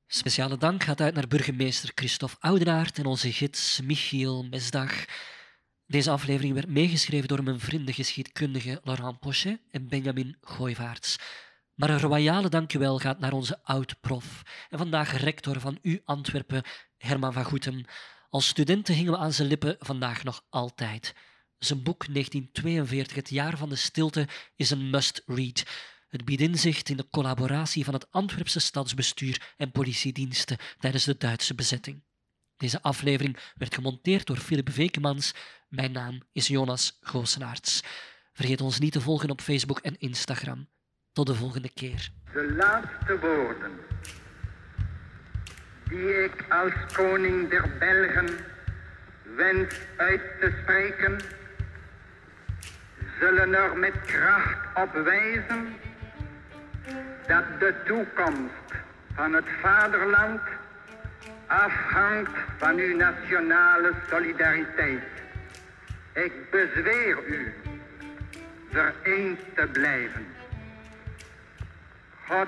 Speciale 0.08 0.58
dank 0.58 0.84
gaat 0.84 1.02
uit 1.02 1.14
naar 1.14 1.28
burgemeester 1.28 1.92
Christophe 1.96 2.36
Oudenaard 2.40 2.98
en 2.98 3.06
onze 3.06 3.34
gids 3.34 3.80
Michiel 3.84 4.44
Mesdag. 4.44 5.06
Deze 5.90 6.12
aflevering 6.12 6.54
werd 6.54 6.68
meegeschreven 6.68 7.28
door 7.28 7.44
mijn 7.44 7.60
vrienden 7.60 7.94
geschiedkundige 7.94 8.82
Laurent 8.84 9.20
Pochet 9.20 9.60
en 9.72 9.88
Benjamin 9.88 10.38
Gooivaarts. 10.42 11.18
Maar 11.74 11.90
een 11.90 12.00
royale 12.00 12.50
dankjewel 12.50 13.00
gaat 13.00 13.20
naar 13.20 13.34
onze 13.34 13.64
oud-prof 13.64 14.42
en 14.70 14.78
vandaag 14.78 15.22
rector 15.22 15.60
van 15.60 15.80
U 15.82 16.02
Antwerpen, 16.06 16.64
Herman 16.98 17.34
van 17.34 17.44
Goetem. 17.44 17.86
Als 18.30 18.48
studenten 18.48 18.94
hingen 18.94 19.12
we 19.12 19.18
aan 19.18 19.34
zijn 19.34 19.48
lippen 19.48 19.76
vandaag 19.80 20.24
nog 20.24 20.46
altijd. 20.50 21.16
Zijn 21.58 21.84
boek 21.84 22.14
1942, 22.14 23.16
Het 23.16 23.30
jaar 23.30 23.58
van 23.58 23.70
de 23.70 23.76
stilte, 23.76 24.28
is 24.56 24.70
een 24.70 24.90
must-read. 24.90 25.64
Het 26.08 26.26
biedt 26.26 26.42
inzicht 26.42 26.90
in 26.90 26.98
de 26.98 27.10
collaboratie 27.10 27.84
van 27.84 27.94
het 27.94 28.12
Antwerpse 28.12 28.60
stadsbestuur 28.60 29.54
en 29.58 29.72
politiediensten 29.72 30.58
tijdens 30.80 31.04
de 31.04 31.18
Duitse 31.18 31.56
bezetting. 31.56 32.02
Deze 32.60 32.82
aflevering 32.82 33.38
werd 33.56 33.74
gemonteerd 33.74 34.28
door 34.28 34.38
Philip 34.38 34.72
Vekemans. 34.72 35.34
Mijn 35.70 35.92
naam 35.92 36.22
is 36.32 36.48
Jonas 36.48 36.98
Goosenaerts. 37.02 37.84
Vergeet 38.34 38.62
ons 38.62 38.80
niet 38.80 38.92
te 38.92 39.02
volgen 39.02 39.30
op 39.30 39.42
Facebook 39.42 39.80
en 39.80 39.96
Instagram. 39.98 40.68
Tot 41.12 41.28
de 41.28 41.36
volgende 41.36 41.70
keer. 41.74 42.12
De 42.34 42.54
laatste 42.58 43.20
woorden 43.20 43.72
die 45.90 46.24
ik 46.24 46.46
als 46.50 46.74
koning 46.94 47.50
der 47.50 47.78
Belgen 47.80 48.38
wens 49.36 49.76
uit 49.98 50.22
te 50.40 50.54
spreken, 50.62 51.20
zullen 53.20 53.54
er 53.54 53.78
met 53.78 54.02
kracht 54.06 54.78
op 54.78 54.92
wijzen 55.04 55.76
dat 57.28 57.44
de 57.60 57.74
toekomst 57.86 58.74
van 59.14 59.34
het 59.34 59.48
vaderland 59.62 60.42
afhangt 61.48 62.38
van 62.58 62.78
uw 62.78 62.96
nationale 62.96 63.94
solidariteit. 64.10 65.19
Ik 66.14 66.32
bezweer 66.52 67.18
u 67.28 67.54
vereend 68.72 69.40
te 69.56 69.68
blijven. 69.72 70.28
God 72.28 72.48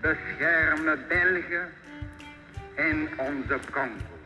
bescherme 0.00 0.98
België 1.08 1.60
en 2.74 3.08
onze 3.16 3.58
Congo. 3.70 4.16